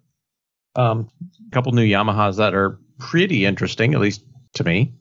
Um, 0.77 1.09
a 1.47 1.51
couple 1.51 1.73
new 1.73 1.87
Yamahas 1.87 2.37
that 2.37 2.55
are 2.55 2.79
pretty 2.99 3.45
interesting, 3.45 3.95
at 3.95 4.01
least 4.01 4.25
to 4.55 4.65
me. 4.65 4.95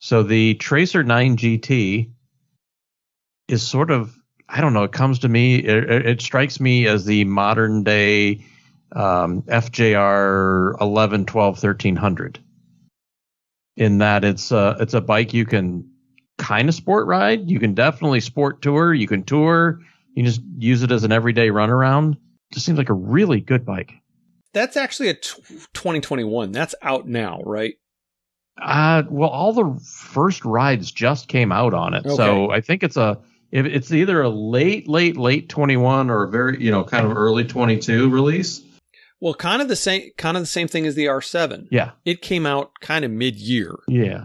So 0.00 0.22
the 0.22 0.54
Tracer 0.54 1.02
9 1.02 1.36
GT 1.36 2.10
is 3.48 3.66
sort 3.66 3.90
of, 3.90 4.14
I 4.48 4.60
don't 4.60 4.72
know, 4.72 4.84
it 4.84 4.92
comes 4.92 5.20
to 5.20 5.28
me, 5.28 5.56
it, 5.56 5.90
it 5.90 6.06
it 6.06 6.20
strikes 6.20 6.60
me 6.60 6.86
as 6.86 7.04
the 7.04 7.24
modern 7.24 7.82
day 7.82 8.44
um, 8.92 9.42
FJR 9.42 10.80
11, 10.80 11.26
12, 11.26 11.54
1300. 11.54 12.38
In 13.76 13.98
that 13.98 14.24
it's 14.24 14.52
a, 14.52 14.76
it's 14.80 14.94
a 14.94 15.00
bike 15.00 15.34
you 15.34 15.44
can 15.44 15.90
kind 16.38 16.68
of 16.68 16.74
sport 16.74 17.06
ride. 17.06 17.50
You 17.50 17.58
can 17.58 17.74
definitely 17.74 18.20
sport 18.20 18.62
tour. 18.62 18.94
You 18.94 19.06
can 19.06 19.22
tour. 19.24 19.80
You 20.16 20.24
can 20.24 20.32
just 20.32 20.42
use 20.58 20.82
it 20.82 20.90
as 20.90 21.04
an 21.04 21.12
everyday 21.12 21.48
runaround. 21.50 22.16
Just 22.52 22.66
seems 22.66 22.78
like 22.78 22.88
a 22.88 22.94
really 22.94 23.40
good 23.40 23.64
bike. 23.64 23.92
that's 24.52 24.76
actually 24.76 25.08
a 25.10 25.14
t- 25.14 25.42
2021 25.74 26.50
that's 26.52 26.74
out 26.82 27.06
now 27.06 27.40
right 27.44 27.74
Uh, 28.60 29.02
well, 29.10 29.28
all 29.28 29.52
the 29.52 29.78
first 29.84 30.44
rides 30.44 30.90
just 30.90 31.28
came 31.28 31.52
out 31.52 31.74
on 31.74 31.92
it, 31.94 32.10
so 32.10 32.50
I 32.50 32.60
think 32.62 32.82
it's 32.82 32.96
a 32.96 33.18
it's 33.52 33.92
either 33.92 34.22
a 34.22 34.28
late, 34.28 34.88
late, 34.88 35.16
late 35.16 35.48
twenty 35.48 35.76
one 35.76 36.08
or 36.10 36.24
a 36.24 36.28
very 36.30 36.62
you 36.64 36.70
know 36.70 36.82
kind 36.84 37.06
of 37.06 37.16
early 37.16 37.44
twenty 37.44 37.78
two 37.78 38.08
release. 38.10 38.62
well 39.20 39.34
kind 39.34 39.60
of 39.60 39.68
the 39.68 39.76
same 39.76 40.10
kind 40.16 40.36
of 40.36 40.42
the 40.42 40.46
same 40.46 40.68
thing 40.68 40.86
as 40.86 40.94
the 40.94 41.04
r7 41.06 41.68
Yeah, 41.70 41.90
it 42.06 42.22
came 42.22 42.46
out 42.46 42.72
kind 42.80 43.04
of 43.04 43.10
mid-year 43.10 43.74
yeah, 43.88 44.24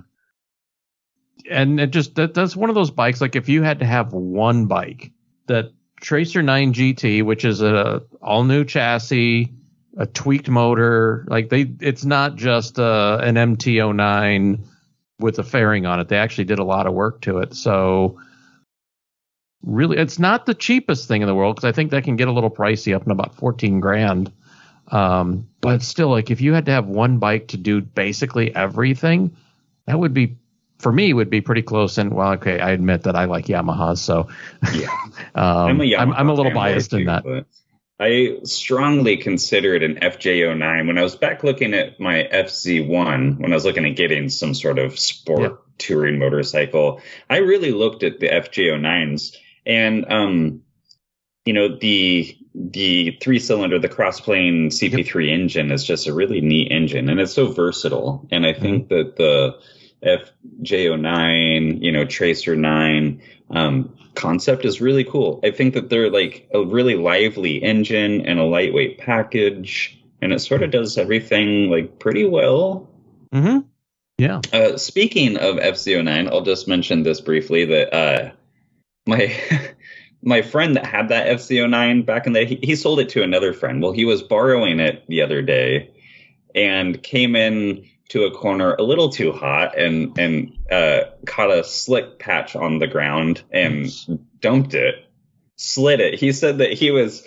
and 1.49 1.79
it 1.79 1.91
just 1.91 2.15
that 2.15 2.33
that's 2.33 2.55
one 2.55 2.69
of 2.69 2.75
those 2.75 2.91
bikes. 2.91 3.19
Like 3.21 3.35
if 3.35 3.49
you 3.49 3.63
had 3.63 3.79
to 3.79 3.85
have 3.85 4.13
one 4.13 4.67
bike, 4.67 5.11
that 5.47 5.71
Tracer 6.01 6.41
Nine 6.41 6.73
GT, 6.73 7.23
which 7.23 7.45
is 7.45 7.61
a 7.61 8.01
all 8.21 8.43
new 8.43 8.65
chassis, 8.65 9.53
a 9.95 10.05
tweaked 10.05 10.49
motor, 10.49 11.25
like 11.27 11.49
they, 11.49 11.71
it's 11.79 12.03
not 12.03 12.35
just 12.35 12.79
uh, 12.79 13.19
an 13.21 13.35
MT09 13.35 14.65
with 15.19 15.39
a 15.39 15.43
fairing 15.43 15.85
on 15.85 15.99
it. 15.99 16.07
They 16.07 16.17
actually 16.17 16.45
did 16.45 16.59
a 16.59 16.63
lot 16.63 16.87
of 16.87 16.93
work 16.93 17.21
to 17.21 17.39
it. 17.39 17.53
So 17.53 18.19
really, 19.61 19.97
it's 19.97 20.17
not 20.17 20.45
the 20.45 20.55
cheapest 20.55 21.07
thing 21.07 21.21
in 21.21 21.27
the 21.27 21.35
world 21.35 21.55
because 21.55 21.67
I 21.67 21.71
think 21.71 21.91
that 21.91 22.03
can 22.03 22.15
get 22.15 22.27
a 22.27 22.31
little 22.31 22.49
pricey 22.49 22.95
up 22.95 23.05
in 23.05 23.11
about 23.11 23.35
14 23.35 23.79
grand. 23.79 24.31
Um, 24.87 25.47
but 25.61 25.83
still, 25.83 26.09
like 26.09 26.31
if 26.31 26.41
you 26.41 26.53
had 26.53 26.65
to 26.65 26.71
have 26.71 26.87
one 26.87 27.19
bike 27.19 27.49
to 27.49 27.57
do 27.57 27.81
basically 27.81 28.53
everything, 28.53 29.37
that 29.85 29.99
would 29.99 30.13
be 30.13 30.37
for 30.81 30.91
me 30.91 31.13
would 31.13 31.29
be 31.29 31.41
pretty 31.41 31.61
close. 31.61 31.97
And 31.97 32.11
well, 32.13 32.33
okay, 32.33 32.59
I 32.59 32.71
admit 32.71 33.03
that 33.03 33.15
I 33.15 33.25
like 33.25 33.45
Yamahas, 33.45 33.99
so 33.99 34.27
Yeah. 34.73 34.89
um, 35.35 35.69
I'm 35.69 35.81
a, 35.81 35.95
I'm, 35.95 36.13
I'm 36.13 36.29
a 36.29 36.33
little 36.33 36.53
biased 36.53 36.93
in 36.93 37.05
that. 37.05 37.45
I 37.99 38.39
strongly 38.45 39.17
considered 39.17 39.83
an 39.83 39.97
FJ09 39.97 40.87
when 40.87 40.97
I 40.97 41.03
was 41.03 41.15
back 41.15 41.43
looking 41.43 41.75
at 41.75 41.99
my 41.99 42.27
FZ1 42.33 43.39
when 43.39 43.51
I 43.51 43.55
was 43.55 43.63
looking 43.63 43.85
at 43.85 43.95
getting 43.95 44.27
some 44.29 44.55
sort 44.55 44.79
of 44.79 44.97
sport 44.97 45.51
Yeah. 45.51 45.57
touring 45.77 46.17
motorcycle. 46.17 46.99
I 47.29 47.37
really 47.37 47.71
looked 47.71 48.01
at 48.01 48.19
the 48.19 48.27
FJ09s 48.27 49.35
and 49.67 50.11
um 50.11 50.61
you 51.45 51.53
know 51.53 51.77
the 51.77 52.35
the 52.55 53.17
three 53.21 53.37
cylinder 53.37 53.77
the 53.77 53.87
crossplane 53.87 54.67
CP3 54.67 55.29
engine 55.29 55.71
is 55.71 55.83
just 55.83 56.07
a 56.07 56.13
really 56.13 56.41
neat 56.41 56.71
engine 56.71 57.07
and 57.07 57.19
it's 57.19 57.33
so 57.33 57.51
versatile 57.51 58.27
and 58.31 58.47
I 58.47 58.53
think 58.53 58.87
Mm-hmm. 58.87 58.95
that 58.95 59.15
the 59.17 59.59
FJ09 60.03 61.81
you 61.81 61.91
know 61.91 62.05
Tracer 62.05 62.55
9 62.55 63.21
um 63.51 63.93
concept 64.15 64.65
is 64.65 64.81
really 64.81 65.03
cool. 65.03 65.39
I 65.43 65.51
think 65.51 65.73
that 65.73 65.89
they're 65.89 66.09
like 66.09 66.47
a 66.53 66.63
really 66.63 66.95
lively 66.95 67.61
engine 67.61 68.25
and 68.25 68.39
a 68.39 68.43
lightweight 68.43 68.99
package, 68.99 69.99
and 70.21 70.33
it 70.33 70.39
sort 70.39 70.63
of 70.63 70.71
does 70.71 70.97
everything 70.97 71.69
like 71.69 71.99
pretty 71.99 72.25
well. 72.25 72.89
hmm 73.31 73.59
Yeah. 74.17 74.41
Uh, 74.53 74.77
speaking 74.77 75.37
of 75.37 75.55
FZ09, 75.55 76.29
I'll 76.29 76.41
just 76.41 76.67
mention 76.67 77.03
this 77.03 77.21
briefly 77.21 77.65
that 77.65 77.93
uh, 77.93 78.31
my 79.07 79.35
my 80.23 80.41
friend 80.41 80.75
that 80.75 80.85
had 80.85 81.09
that 81.09 81.27
FZ09 81.27 82.05
back 82.05 82.27
in 82.27 82.33
the 82.33 82.45
he, 82.45 82.59
he 82.61 82.75
sold 82.75 82.99
it 82.99 83.09
to 83.09 83.23
another 83.23 83.53
friend. 83.53 83.81
Well, 83.81 83.91
he 83.91 84.05
was 84.05 84.21
borrowing 84.21 84.79
it 84.79 85.03
the 85.07 85.21
other 85.21 85.41
day 85.41 85.91
and 86.53 87.01
came 87.01 87.35
in 87.35 87.85
to 88.11 88.25
a 88.25 88.31
corner 88.31 88.73
a 88.73 88.83
little 88.83 89.09
too 89.09 89.31
hot 89.31 89.77
and 89.77 90.17
and 90.19 90.57
uh, 90.69 91.03
caught 91.25 91.49
a 91.49 91.63
slick 91.63 92.19
patch 92.19 92.57
on 92.57 92.79
the 92.79 92.87
ground 92.87 93.41
and 93.51 93.89
dumped 94.41 94.73
it, 94.73 94.95
slid 95.55 96.01
it. 96.01 96.19
He 96.19 96.33
said 96.33 96.57
that 96.57 96.73
he 96.73 96.91
was 96.91 97.25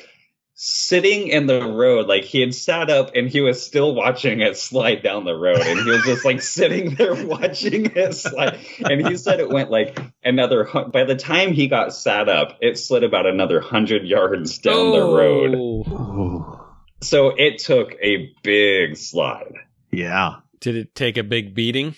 sitting 0.57 1.28
in 1.28 1.47
the 1.47 1.66
road, 1.66 2.07
like 2.07 2.24
he 2.24 2.41
had 2.41 2.55
sat 2.55 2.91
up 2.91 3.12
and 3.14 3.30
he 3.30 3.41
was 3.41 3.64
still 3.64 3.95
watching 3.95 4.41
it 4.41 4.59
slide 4.59 5.03
down 5.03 5.24
the 5.24 5.35
road, 5.35 5.61
and 5.61 5.80
he 5.80 5.91
was 5.91 6.05
just 6.05 6.22
like 6.22 6.43
sitting 6.59 6.95
there 6.97 7.14
watching 7.14 7.91
it 7.95 8.14
slide. 8.14 8.59
And 8.85 9.07
he 9.07 9.16
said 9.16 9.41
it 9.41 9.49
went 9.49 9.70
like 9.70 9.99
another. 10.22 10.68
By 10.93 11.05
the 11.05 11.16
time 11.16 11.55
he 11.55 11.66
got 11.66 11.95
sat 11.95 12.28
up, 12.28 12.59
it 12.61 12.78
slid 12.78 13.05
about 13.05 13.24
another 13.24 13.61
hundred 13.61 14.05
yards 14.05 14.59
down 14.59 14.74
oh. 14.74 14.93
the 14.93 15.16
road. 15.16 15.55
Oh. 15.89 16.61
So 17.01 17.28
it 17.30 17.59
took 17.59 17.95
a 18.03 18.35
big 18.43 18.99
slide. 18.99 19.55
Yeah. 19.91 20.41
Did 20.65 20.77
it 20.77 20.95
take 20.95 21.19
a 21.19 21.23
big 21.23 21.55
beating? 21.55 21.95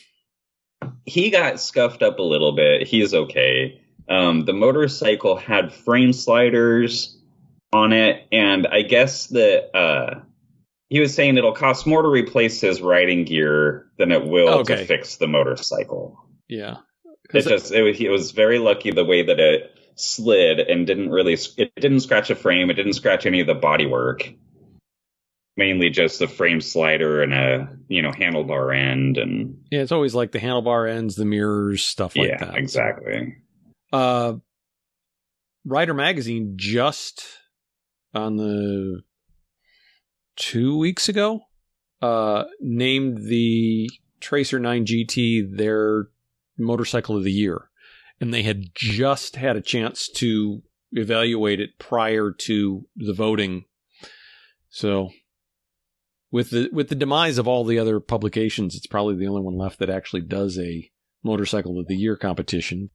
He 1.05 1.31
got 1.31 1.61
scuffed 1.61 2.03
up 2.03 2.19
a 2.19 2.23
little 2.23 2.51
bit. 2.51 2.89
He's 2.89 3.15
okay. 3.15 3.81
Um, 4.09 4.45
the 4.45 4.55
motorcycle 4.55 5.37
had 5.37 5.73
frame 5.73 6.13
sliders 6.13 7.17
on 7.73 7.93
it, 7.93 8.27
and 8.33 8.67
I 8.67 8.83
guess 8.83 9.29
that 9.29 9.71
uh, 9.73 10.21
he 10.89 10.99
was 10.99 11.15
saying 11.15 11.39
it'll 11.39 11.53
cost 11.53 11.87
more 11.87 12.03
to 12.03 12.09
replace 12.09 12.61
his 12.61 12.83
riding 12.83 13.25
gear 13.25 13.87
than 13.99 14.11
it 14.11 14.27
will 14.27 14.49
okay. 14.49 14.79
to 14.79 14.85
fix 14.85 15.19
the 15.19 15.29
motorcycle. 15.29 16.19
Yeah, 16.49 16.79
it 17.33 17.45
just 17.45 17.71
it 17.71 17.83
was, 17.83 18.01
it 18.01 18.11
was 18.11 18.33
very 18.33 18.59
lucky 18.59 18.91
the 18.91 19.05
way 19.05 19.23
that 19.23 19.39
it 19.39 19.79
slid 19.95 20.59
and 20.59 20.89
didn't 20.89 21.11
really 21.11 21.39
it 21.57 21.73
didn't 21.77 22.01
scratch 22.01 22.31
a 22.31 22.35
frame, 22.35 22.69
it 22.71 22.75
didn't 22.75 22.95
scratch 22.95 23.27
any 23.27 23.39
of 23.39 23.47
the 23.47 23.55
bodywork 23.55 24.35
mainly 25.57 25.91
just 25.91 26.19
the 26.19 26.29
frame 26.29 26.61
slider 26.61 27.23
and 27.23 27.33
a 27.33 27.69
you 27.89 28.03
know 28.03 28.11
handlebar 28.11 28.77
end 28.77 29.17
and 29.17 29.57
yeah 29.71 29.81
it's 29.81 29.93
always 29.93 30.15
like 30.15 30.33
the 30.33 30.39
handlebar 30.39 30.91
ends 30.91 31.15
the 31.17 31.25
mirrors 31.25 31.85
stuff 31.85 32.17
like 32.17 32.29
yeah, 32.29 32.45
that. 32.45 32.57
exactly. 32.57 33.37
Uh 33.93 34.35
rider 35.65 35.95
magazine 35.95 36.55
just 36.57 37.25
on 38.15 38.37
the 38.37 39.01
two 40.37 40.79
weeks 40.79 41.09
ago 41.09 41.41
uh 42.03 42.45
named 42.61 43.19
the 43.29 43.89
tracer 44.21 44.59
9 44.59 44.85
gt 44.85 45.57
their 45.57 46.09
motorcycle 46.59 47.17
of 47.17 47.25
the 47.25 47.33
year. 47.33 47.69
And 48.21 48.33
they 48.33 48.43
had 48.43 48.75
just 48.75 49.37
had 49.37 49.57
a 49.57 49.63
chance 49.63 50.09
to 50.17 50.63
evaluate 50.93 51.61
it 51.61 51.79
prior 51.79 52.33
to 52.33 52.87
the 52.97 53.13
voting. 53.13 53.65
So 54.71 55.11
with 56.31 56.51
the 56.51 56.69
with 56.73 56.89
the 56.89 56.95
demise 56.95 57.39
of 57.39 57.47
all 57.47 57.65
the 57.65 57.79
other 57.79 58.01
publications, 58.01 58.75
it's 58.75 58.87
probably 58.87 59.17
the 59.17 59.29
only 59.29 59.43
one 59.43 59.57
left 59.57 59.79
that 59.79 59.91
actually 59.91 60.23
does 60.23 60.59
a 60.59 60.91
motorcycle 61.23 61.79
of 61.79 61.87
the 61.87 61.97
year 61.97 62.17
competition. 62.17 62.91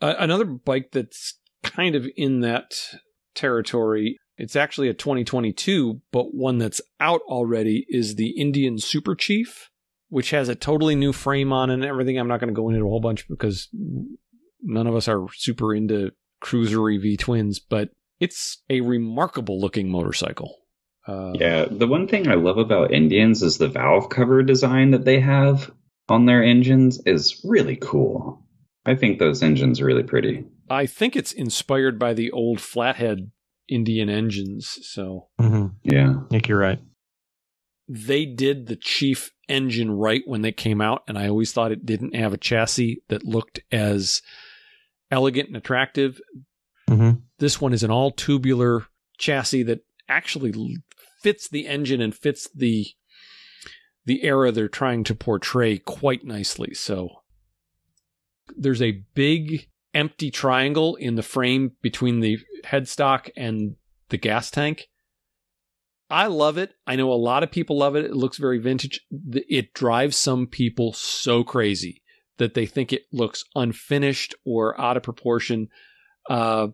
Uh, 0.00 0.14
another 0.18 0.44
bike 0.44 0.90
that's 0.92 1.38
kind 1.62 1.94
of 1.94 2.06
in 2.16 2.40
that 2.40 2.72
territory. 3.34 4.18
It's 4.36 4.56
actually 4.56 4.88
a 4.88 4.94
2022, 4.94 6.00
but 6.10 6.34
one 6.34 6.58
that's 6.58 6.80
out 6.98 7.20
already 7.28 7.86
is 7.88 8.16
the 8.16 8.30
Indian 8.30 8.78
Super 8.78 9.14
Chief, 9.14 9.70
which 10.08 10.30
has 10.30 10.48
a 10.48 10.54
totally 10.54 10.96
new 10.96 11.12
frame 11.12 11.52
on 11.52 11.70
and 11.70 11.84
everything. 11.84 12.18
I'm 12.18 12.28
not 12.28 12.40
going 12.40 12.52
to 12.52 12.58
go 12.58 12.68
into 12.68 12.84
a 12.84 12.88
whole 12.88 13.00
bunch 13.00 13.28
because 13.28 13.68
none 14.62 14.86
of 14.86 14.96
us 14.96 15.06
are 15.06 15.26
super 15.34 15.74
into 15.74 16.12
cruisery 16.40 16.98
V 16.98 17.16
twins, 17.16 17.60
but 17.60 17.90
it's 18.18 18.62
a 18.68 18.80
remarkable 18.80 19.60
looking 19.60 19.90
motorcycle. 19.90 20.61
Uh, 21.06 21.32
yeah, 21.34 21.66
the 21.70 21.86
one 21.86 22.06
thing 22.06 22.28
I 22.28 22.34
love 22.34 22.58
about 22.58 22.92
Indians 22.92 23.42
is 23.42 23.58
the 23.58 23.68
valve 23.68 24.08
cover 24.08 24.42
design 24.42 24.92
that 24.92 25.04
they 25.04 25.20
have 25.20 25.70
on 26.08 26.26
their 26.26 26.42
engines 26.42 27.00
is 27.06 27.40
really 27.44 27.76
cool. 27.76 28.46
I 28.84 28.94
think 28.94 29.18
those 29.18 29.42
engines 29.42 29.80
are 29.80 29.84
really 29.84 30.02
pretty. 30.02 30.44
I 30.68 30.86
think 30.86 31.16
it's 31.16 31.32
inspired 31.32 31.98
by 31.98 32.14
the 32.14 32.30
old 32.32 32.60
flathead 32.60 33.30
Indian 33.68 34.08
engines. 34.08 34.78
So, 34.82 35.28
mm-hmm. 35.40 35.68
yeah, 35.82 36.14
I 36.24 36.28
think 36.28 36.48
you're 36.48 36.58
right. 36.58 36.80
They 37.88 38.24
did 38.24 38.66
the 38.66 38.76
Chief 38.76 39.32
engine 39.48 39.90
right 39.90 40.22
when 40.24 40.42
they 40.42 40.52
came 40.52 40.80
out, 40.80 41.02
and 41.06 41.18
I 41.18 41.28
always 41.28 41.52
thought 41.52 41.72
it 41.72 41.86
didn't 41.86 42.14
have 42.14 42.32
a 42.32 42.38
chassis 42.38 43.02
that 43.08 43.24
looked 43.24 43.60
as 43.70 44.22
elegant 45.10 45.48
and 45.48 45.56
attractive. 45.56 46.20
Mm-hmm. 46.88 47.20
This 47.38 47.60
one 47.60 47.72
is 47.72 47.82
an 47.82 47.90
all 47.90 48.10
tubular 48.10 48.86
chassis 49.18 49.64
that 49.64 49.80
actually 50.12 50.76
fits 51.22 51.48
the 51.48 51.66
engine 51.66 52.00
and 52.00 52.14
fits 52.14 52.48
the 52.54 52.86
the 54.04 54.24
era 54.24 54.50
they're 54.50 54.68
trying 54.68 55.04
to 55.04 55.14
portray 55.14 55.78
quite 55.78 56.24
nicely. 56.24 56.74
So 56.74 57.08
there's 58.56 58.82
a 58.82 59.04
big 59.14 59.68
empty 59.94 60.30
triangle 60.30 60.96
in 60.96 61.14
the 61.14 61.22
frame 61.22 61.72
between 61.80 62.20
the 62.20 62.38
headstock 62.64 63.30
and 63.36 63.76
the 64.08 64.16
gas 64.18 64.50
tank. 64.50 64.88
I 66.10 66.26
love 66.26 66.58
it. 66.58 66.74
I 66.86 66.96
know 66.96 67.10
a 67.10 67.14
lot 67.14 67.42
of 67.42 67.50
people 67.50 67.78
love 67.78 67.96
it. 67.96 68.04
It 68.04 68.16
looks 68.16 68.38
very 68.38 68.58
vintage. 68.58 69.00
It 69.32 69.72
drives 69.72 70.16
some 70.16 70.46
people 70.46 70.92
so 70.92 71.44
crazy 71.44 72.02
that 72.38 72.54
they 72.54 72.66
think 72.66 72.92
it 72.92 73.04
looks 73.12 73.44
unfinished 73.54 74.34
or 74.44 74.78
out 74.80 74.96
of 74.96 75.04
proportion. 75.04 75.68
Uh, 76.28 76.68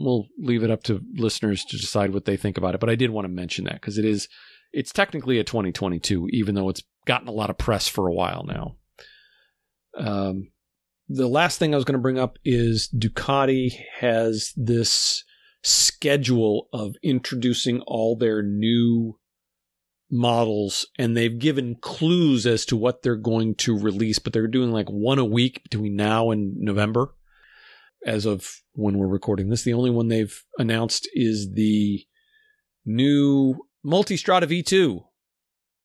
we'll 0.00 0.26
leave 0.38 0.64
it 0.64 0.70
up 0.70 0.82
to 0.84 1.04
listeners 1.14 1.64
to 1.66 1.76
decide 1.76 2.12
what 2.12 2.24
they 2.24 2.36
think 2.36 2.56
about 2.58 2.74
it. 2.74 2.80
But 2.80 2.90
I 2.90 2.94
did 2.94 3.10
want 3.10 3.26
to 3.26 3.32
mention 3.32 3.66
that 3.66 3.74
because 3.74 3.98
it 3.98 4.04
is 4.04 4.28
it's 4.72 4.92
technically 4.92 5.38
a 5.38 5.44
2022, 5.44 6.28
even 6.30 6.54
though 6.54 6.68
it's 6.68 6.82
gotten 7.06 7.28
a 7.28 7.32
lot 7.32 7.50
of 7.50 7.58
press 7.58 7.88
for 7.88 8.08
a 8.08 8.12
while 8.12 8.44
now. 8.44 8.76
Um, 9.96 10.50
the 11.08 11.28
last 11.28 11.58
thing 11.58 11.74
I 11.74 11.76
was 11.76 11.84
going 11.84 11.98
to 11.98 12.02
bring 12.02 12.18
up 12.18 12.38
is 12.44 12.88
Ducati 12.96 13.72
has 13.98 14.52
this 14.56 15.24
schedule 15.62 16.68
of 16.72 16.94
introducing 17.02 17.80
all 17.82 18.16
their 18.16 18.42
new 18.42 19.18
models 20.10 20.86
and 20.98 21.16
they've 21.16 21.38
given 21.38 21.76
clues 21.76 22.46
as 22.46 22.64
to 22.66 22.76
what 22.76 23.02
they're 23.02 23.14
going 23.14 23.54
to 23.54 23.78
release 23.78 24.18
but 24.18 24.32
they're 24.32 24.48
doing 24.48 24.72
like 24.72 24.88
one 24.88 25.20
a 25.20 25.24
week 25.24 25.62
between 25.62 25.94
now 25.94 26.30
and 26.30 26.56
November 26.56 27.14
as 28.04 28.26
of 28.26 28.50
when 28.80 28.98
we're 28.98 29.06
recording 29.06 29.48
this. 29.48 29.62
The 29.62 29.74
only 29.74 29.90
one 29.90 30.08
they've 30.08 30.42
announced 30.58 31.08
is 31.12 31.52
the 31.52 32.04
new 32.84 33.56
Multistrada 33.84 34.44
V2, 34.44 35.04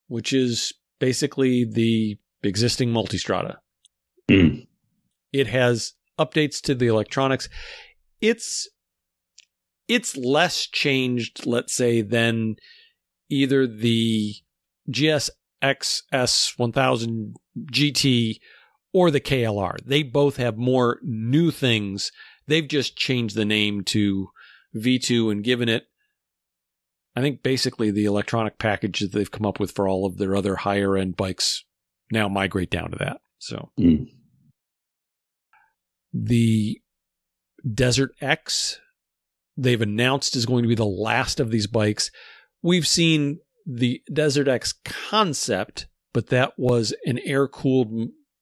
which 0.07 0.33
is 0.33 0.73
basically 0.99 1.65
the 1.65 2.17
existing 2.43 2.89
Multistrada. 2.89 3.57
Mm. 4.29 4.67
It 5.31 5.47
has 5.47 5.93
updates 6.19 6.61
to 6.61 6.75
the 6.75 6.87
electronics. 6.87 7.49
It's 8.21 8.69
it's 9.87 10.17
less 10.17 10.65
changed, 10.65 11.45
let's 11.45 11.75
say, 11.75 12.01
than 12.01 12.55
either 13.29 13.67
the 13.67 14.33
GSX 14.89 15.31
1000 16.57 17.35
GT 17.71 18.37
or 18.93 19.11
the 19.11 19.21
KLR. 19.21 19.75
They 19.85 20.03
both 20.03 20.37
have 20.37 20.57
more 20.57 20.99
new 21.03 21.51
things. 21.51 22.11
They've 22.47 22.67
just 22.67 22.95
changed 22.95 23.35
the 23.35 23.45
name 23.45 23.83
to 23.85 24.29
V2 24.75 25.31
and 25.31 25.43
given 25.43 25.69
it, 25.69 25.85
I 27.15 27.21
think, 27.21 27.43
basically 27.43 27.91
the 27.91 28.05
electronic 28.05 28.59
package 28.59 28.99
that 28.99 29.11
they've 29.11 29.31
come 29.31 29.45
up 29.45 29.59
with 29.59 29.71
for 29.71 29.87
all 29.87 30.05
of 30.05 30.17
their 30.17 30.35
other 30.35 30.57
higher 30.57 30.97
end 30.97 31.15
bikes 31.17 31.63
now 32.11 32.27
migrate 32.27 32.69
down 32.69 32.91
to 32.91 32.97
that. 32.97 33.17
So 33.39 33.71
mm. 33.79 34.07
the 36.13 36.81
Desert 37.73 38.11
X, 38.21 38.79
they've 39.57 39.81
announced 39.81 40.35
is 40.35 40.45
going 40.45 40.63
to 40.63 40.69
be 40.69 40.75
the 40.75 40.85
last 40.85 41.39
of 41.39 41.51
these 41.51 41.67
bikes. 41.67 42.11
We've 42.61 42.87
seen 42.87 43.39
the 43.65 44.01
Desert 44.11 44.47
X 44.47 44.73
concept, 44.83 45.87
but 46.13 46.27
that 46.27 46.53
was 46.57 46.93
an 47.05 47.19
air 47.19 47.47
cooled 47.47 47.91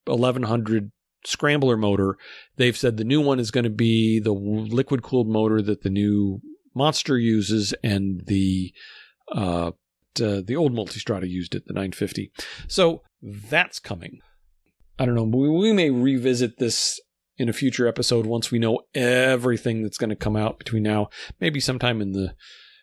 1100 0.06 0.92
scrambler 1.26 1.78
motor. 1.78 2.18
They've 2.58 2.78
said 2.78 2.98
the 2.98 3.04
new 3.04 3.22
one 3.22 3.40
is 3.40 3.52
going 3.52 3.64
to 3.64 3.70
be 3.70 4.20
the 4.20 4.34
liquid 4.34 5.04
cooled 5.04 5.28
motor 5.28 5.62
that 5.62 5.82
the 5.82 5.90
new 5.90 6.42
Monster 6.76 7.18
uses 7.18 7.74
and 7.84 8.22
the 8.26 8.74
uh, 9.32 9.72
the 10.16 10.56
old 10.56 10.74
Multistrada 10.74 11.28
used 11.28 11.56
it, 11.56 11.66
the 11.66 11.74
950. 11.74 12.32
So 12.68 13.02
that's 13.22 13.80
coming. 13.80 14.20
I 15.00 15.06
don't 15.06 15.16
know. 15.16 15.24
We, 15.24 15.50
we 15.50 15.74
may 15.74 15.90
revisit 15.90 16.60
this 16.60 17.00
in 17.38 17.50
a 17.50 17.54
future 17.54 17.88
episode 17.88 18.26
once 18.26 18.52
we 18.52 18.60
know 18.60 18.82
everything 18.94 19.82
that's 19.82 19.98
going 19.98 20.12
to 20.12 20.16
come 20.16 20.36
out 20.36 20.60
between 20.60 20.84
now. 20.84 21.10
Maybe 21.40 21.60
sometime 21.60 22.02
in 22.02 22.12
the 22.12 22.36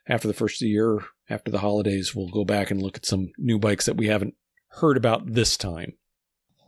after 0.08 0.26
the 0.26 0.34
first 0.34 0.60
the 0.60 0.66
year, 0.66 1.00
after 1.28 1.50
the 1.50 1.60
holidays, 1.60 2.14
we'll 2.14 2.28
go 2.28 2.44
back 2.44 2.70
and 2.70 2.82
look 2.82 2.96
at 2.96 3.06
some 3.06 3.30
new 3.38 3.58
bikes 3.58 3.86
that 3.86 3.96
we 3.96 4.08
haven't 4.08 4.34
heard 4.80 4.96
about 4.96 5.34
this 5.34 5.56
time. 5.56 5.92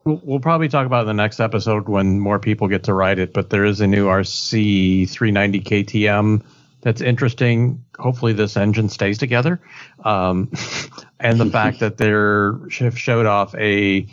We'll 0.04 0.40
probably 0.40 0.68
talk 0.68 0.86
about 0.86 1.02
in 1.02 1.06
the 1.06 1.14
next 1.14 1.38
episode 1.38 1.88
when 1.88 2.18
more 2.18 2.40
people 2.40 2.66
get 2.66 2.84
to 2.84 2.94
ride 2.94 3.18
it. 3.20 3.32
But 3.32 3.50
there 3.50 3.64
is 3.64 3.80
a 3.80 3.86
new 3.86 4.06
RC 4.06 5.08
390 5.08 5.60
KTM 5.60 6.42
that's 6.80 7.00
interesting. 7.00 7.84
Hopefully, 7.98 8.32
this 8.32 8.56
engine 8.56 8.88
stays 8.88 9.18
together, 9.18 9.60
um, 10.04 10.50
and 11.20 11.38
the 11.38 11.46
fact 11.46 11.80
that 11.80 11.96
they're 11.96 12.58
showed 12.68 13.26
off 13.26 13.54
a 13.54 14.08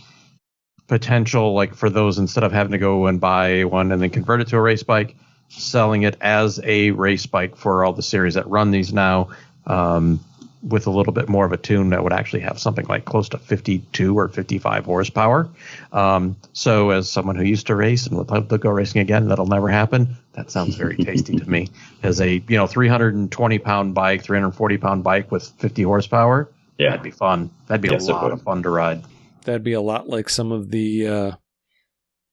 potential 0.88 1.54
like 1.54 1.76
for 1.76 1.90
those 1.90 2.18
instead 2.18 2.44
of 2.44 2.52
having 2.52 2.72
to 2.72 2.78
go 2.78 3.08
and 3.08 3.20
buy 3.20 3.64
one 3.64 3.92
and 3.92 4.02
then 4.02 4.10
convert 4.10 4.42
it 4.42 4.48
to 4.50 4.58
a 4.58 4.62
race 4.62 4.84
bike, 4.84 5.16
selling 5.48 6.04
it 6.04 6.18
as 6.22 6.60
a 6.64 6.92
race 6.92 7.26
bike 7.26 7.56
for 7.56 7.84
all 7.84 7.94
the 7.94 8.04
series 8.04 8.36
that 8.36 8.48
run 8.48 8.70
these 8.70 8.94
now. 8.94 9.30
Um, 9.66 10.20
with 10.62 10.88
a 10.88 10.89
little 10.91 11.14
bit 11.14 11.30
more 11.30 11.45
of 11.45 11.53
a 11.53 11.57
tune 11.57 11.89
that 11.91 12.03
would 12.03 12.12
actually 12.12 12.41
have 12.41 12.60
something 12.60 12.86
like 12.88 13.05
close 13.05 13.30
to 13.30 13.38
52 13.38 14.18
or 14.18 14.28
55 14.28 14.86
horsepower. 14.86 15.49
Um, 15.93 16.36
so, 16.53 16.89
as 16.89 17.10
someone 17.10 17.38
who 17.38 17.43
used 17.43 17.68
to 17.68 17.76
race 17.76 18.05
and 18.07 18.18
would 18.18 18.30
love 18.30 18.49
to 18.49 18.57
go 18.57 18.70
racing 18.70 18.99
again, 19.01 19.30
that'll 19.30 19.45
never 19.47 19.70
happen. 19.70 20.18
That 20.34 20.51
sounds 20.51 20.76
very 20.76 20.97
tasty 21.05 21.38
to 21.38 21.49
me. 21.49 21.70
As 22.03 22.20
a 22.20 22.43
you 22.47 22.57
know 22.57 22.68
320 22.68 23.60
pound 23.60 23.95
bike, 23.95 24.22
340 24.24 24.78
pound 24.78 25.03
bike 25.03 25.32
with 25.32 25.47
50 25.60 25.84
horsepower, 25.84 26.49
Yeah. 26.78 26.89
that'd 26.89 27.03
be 27.03 27.12
fun. 27.12 27.49
That'd 27.68 27.82
be 27.82 27.89
Yes, 27.89 28.07
a 28.10 28.12
lot 28.14 28.32
of 28.32 28.41
fun 28.41 28.62
to 28.64 28.70
ride. 28.70 29.03
That'd 29.45 29.64
be 29.64 29.74
a 29.74 29.82
lot 29.82 30.10
like 30.10 30.28
some 30.30 30.51
of 30.51 30.72
the, 30.72 31.07
uh, 31.07 31.32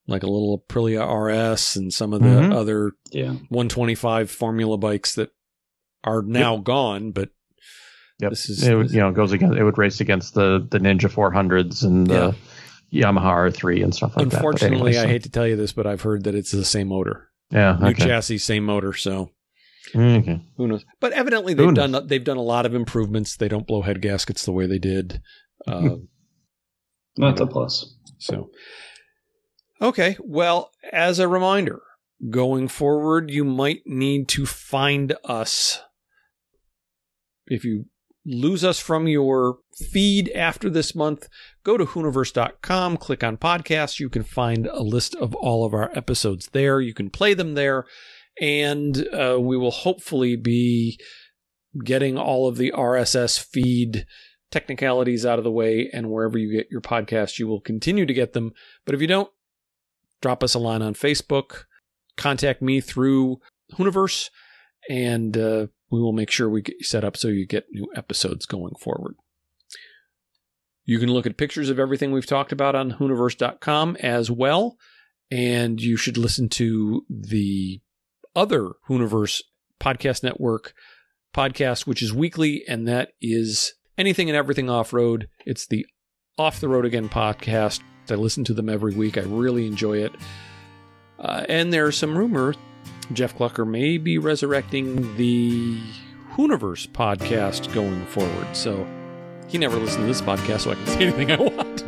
like 0.09 0.23
a 0.25 0.27
little 0.29 0.59
Aprilia 0.69 1.03
RS 1.07 1.77
and 1.77 1.93
some 1.93 2.13
of 2.13 2.21
the 2.23 2.29
Mhm. 2.29 2.53
other 2.53 2.93
Yeah. 3.13 3.35
125 3.51 4.31
Formula 4.31 4.77
bikes 4.77 5.15
that 5.15 5.31
are 6.05 6.23
now 6.23 6.57
gone, 6.59 7.11
but 7.13 7.31
Yep. 8.21 8.31
this 8.31 8.49
is 8.49 8.67
it 8.67 8.75
would, 8.75 8.91
you 8.91 9.01
know 9.01 9.13
goes 9.13 9.33
against 9.33 9.59
it 9.59 9.65
would 9.65 9.77
race 9.77 10.01
against 10.01 10.35
the 10.35 10.67
the 10.71 10.79
Ninja 10.79 11.11
400s 11.11 11.85
and 11.85 12.07
the 12.07 12.35
Yamaha 12.93 13.53
R3 13.53 13.85
and 13.85 13.95
stuff 13.95 14.17
like 14.17 14.31
that. 14.31 14.37
Unfortunately, 14.37 14.93
anyway, 14.93 14.97
I 14.97 15.07
hate 15.07 15.25
to 15.25 15.31
tell 15.31 15.47
you 15.47 15.57
this, 15.57 15.73
but 15.73 15.87
I've 15.87 16.03
heard 16.03 16.25
that 16.25 16.35
it's 16.35 16.53
the 16.53 16.65
same 16.65 16.89
motor, 16.89 17.31
yeah 17.51 17.77
new 17.81 17.89
okay. 17.89 18.07
chassis, 18.07 18.39
same 18.39 18.65
motor. 18.65 18.95
So 18.95 19.33
okay. 19.95 20.43
who 20.57 20.67
knows? 20.67 20.85
But 21.01 21.13
evidently, 21.13 21.55
they've 21.55 21.75
done 21.75 22.07
they've 22.07 22.25
done 22.25 22.39
a 22.39 22.43
lot 22.43 22.65
of 22.65 22.75
improvements. 22.75 23.37
They 23.37 23.49
don't 23.49 23.67
blow 23.67 23.83
head 23.83 24.01
gaskets 24.01 24.45
the 24.45 24.53
way 24.53 24.67
they 24.67 24.79
did. 24.79 25.21
Uh, 25.67 25.97
That's 27.17 27.41
a 27.41 27.47
plus. 27.47 27.95
So, 28.19 28.51
okay. 29.81 30.17
Well, 30.21 30.71
as 30.91 31.19
a 31.19 31.29
reminder, 31.29 31.83
going 32.31 32.69
forward, 32.69 33.31
you 33.31 33.45
might 33.45 33.83
need 33.85 34.29
to 34.29 34.47
find 34.47 35.15
us. 35.25 35.83
If 37.47 37.65
you 37.65 37.87
lose 38.27 38.65
us 38.65 38.81
from 38.81 39.07
your 39.07 39.59
feed 39.77 40.31
after 40.31 40.69
this 40.69 40.95
month, 40.95 41.29
go 41.63 41.77
to 41.77 41.87
hooniverse.com, 41.87 42.97
click 42.97 43.23
on 43.23 43.37
podcasts. 43.37 44.01
You 44.01 44.11
can 44.11 44.25
find 44.25 44.67
a 44.67 44.83
list 44.83 45.15
of 45.15 45.35
all 45.37 45.65
of 45.65 45.73
our 45.73 45.91
episodes 45.97 46.49
there. 46.53 46.81
You 46.81 46.93
can 46.93 47.09
play 47.09 47.35
them 47.35 47.55
there. 47.55 47.87
And 48.41 49.07
uh, 49.15 49.39
we 49.41 49.57
will 49.57 49.71
hopefully 49.71 50.37
be 50.37 50.99
getting 51.85 52.19
all 52.19 52.49
of 52.49 52.57
the 52.57 52.73
RSS 52.73 53.43
feed 53.43 54.07
technicalities 54.51 55.25
out 55.25 55.39
of 55.39 55.45
the 55.45 55.51
way. 55.51 55.89
And 55.93 56.11
wherever 56.11 56.37
you 56.37 56.53
get 56.53 56.71
your 56.71 56.81
podcasts, 56.81 57.39
you 57.39 57.47
will 57.47 57.61
continue 57.61 58.07
to 58.07 58.15
get 58.15 58.33
them. 58.33 58.53
But 58.85 58.95
if 58.95 59.01
you 59.01 59.07
don't, 59.07 59.31
drop 60.21 60.43
us 60.43 60.55
a 60.55 60.59
line 60.59 60.83
on 60.83 60.95
Facebook, 60.95 61.65
contact 62.17 62.61
me 62.61 62.81
through 62.81 63.39
Hooniverse, 63.75 64.31
and 64.89 65.37
uh, 65.37 65.67
we 65.91 66.01
will 66.01 66.13
make 66.13 66.31
sure 66.31 66.49
we 66.49 66.63
get 66.63 66.77
you 66.79 66.85
set 66.85 67.05
up 67.05 67.17
so 67.17 67.29
you 67.29 67.47
get 67.47 67.67
new 67.71 67.89
episodes 67.95 68.47
going 68.47 68.75
forward. 68.81 69.17
You 70.85 70.99
can 70.99 71.09
look 71.09 71.27
at 71.27 71.37
pictures 71.37 71.69
of 71.69 71.79
everything 71.79 72.13
we've 72.13 72.27
talked 72.27 72.53
about 72.53 72.75
on 72.75 72.93
Hooniverse.com 72.93 73.97
as 73.97 74.31
well. 74.31 74.77
And 75.31 75.81
you 75.81 75.97
should 75.97 76.17
listen 76.17 76.49
to 76.51 77.05
the 77.11 77.81
other 78.37 78.73
Hooniverse 78.89 79.43
podcast 79.81 80.23
network 80.23 80.75
podcast, 81.35 81.87
which 81.87 82.03
is 82.03 82.15
weekly, 82.15 82.63
and 82.69 82.87
that 82.87 83.11
is 83.21 83.75
anything 83.99 84.31
and 84.31 84.37
everything 84.37 84.71
off 84.71 84.93
road. 84.93 85.29
It's 85.45 85.67
the 85.67 85.87
Off 86.39 86.61
the 86.61 86.69
Road 86.69 86.85
Again 86.85 87.09
podcast. 87.09 87.81
I 88.09 88.15
listen 88.15 88.45
to 88.45 88.55
them 88.55 88.69
every 88.69 88.95
week. 88.95 89.19
I 89.19 89.23
really 89.23 89.67
enjoy 89.67 89.99
it. 89.99 90.13
Uh, 91.19 91.45
and 91.49 91.73
there's 91.73 91.97
some 91.97 92.17
rumor 92.17 92.55
Jeff 93.13 93.37
Glucker 93.37 93.67
may 93.67 93.99
be 93.99 94.19
resurrecting 94.19 95.17
the 95.17 95.79
Hooniverse 96.35 96.89
podcast 96.89 97.73
going 97.73 98.05
forward. 98.07 98.57
So 98.57 98.87
he 99.49 99.59
never 99.59 99.77
listened 99.77 100.03
to 100.03 100.07
this 100.07 100.21
podcast, 100.21 100.61
so 100.61 100.73
I 100.73 100.75
can 100.75 100.87
say 100.89 101.07
anything 101.07 101.31
I 101.31 101.37
want. 101.37 101.83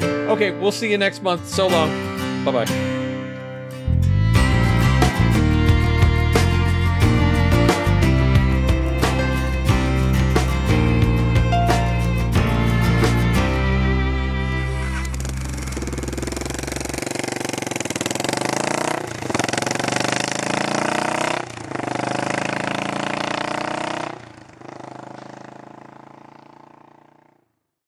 okay, 0.30 0.50
we'll 0.52 0.72
see 0.72 0.90
you 0.90 0.98
next 0.98 1.22
month. 1.22 1.46
So 1.46 1.68
long. 1.68 2.44
Bye 2.44 2.64
bye. 2.64 3.03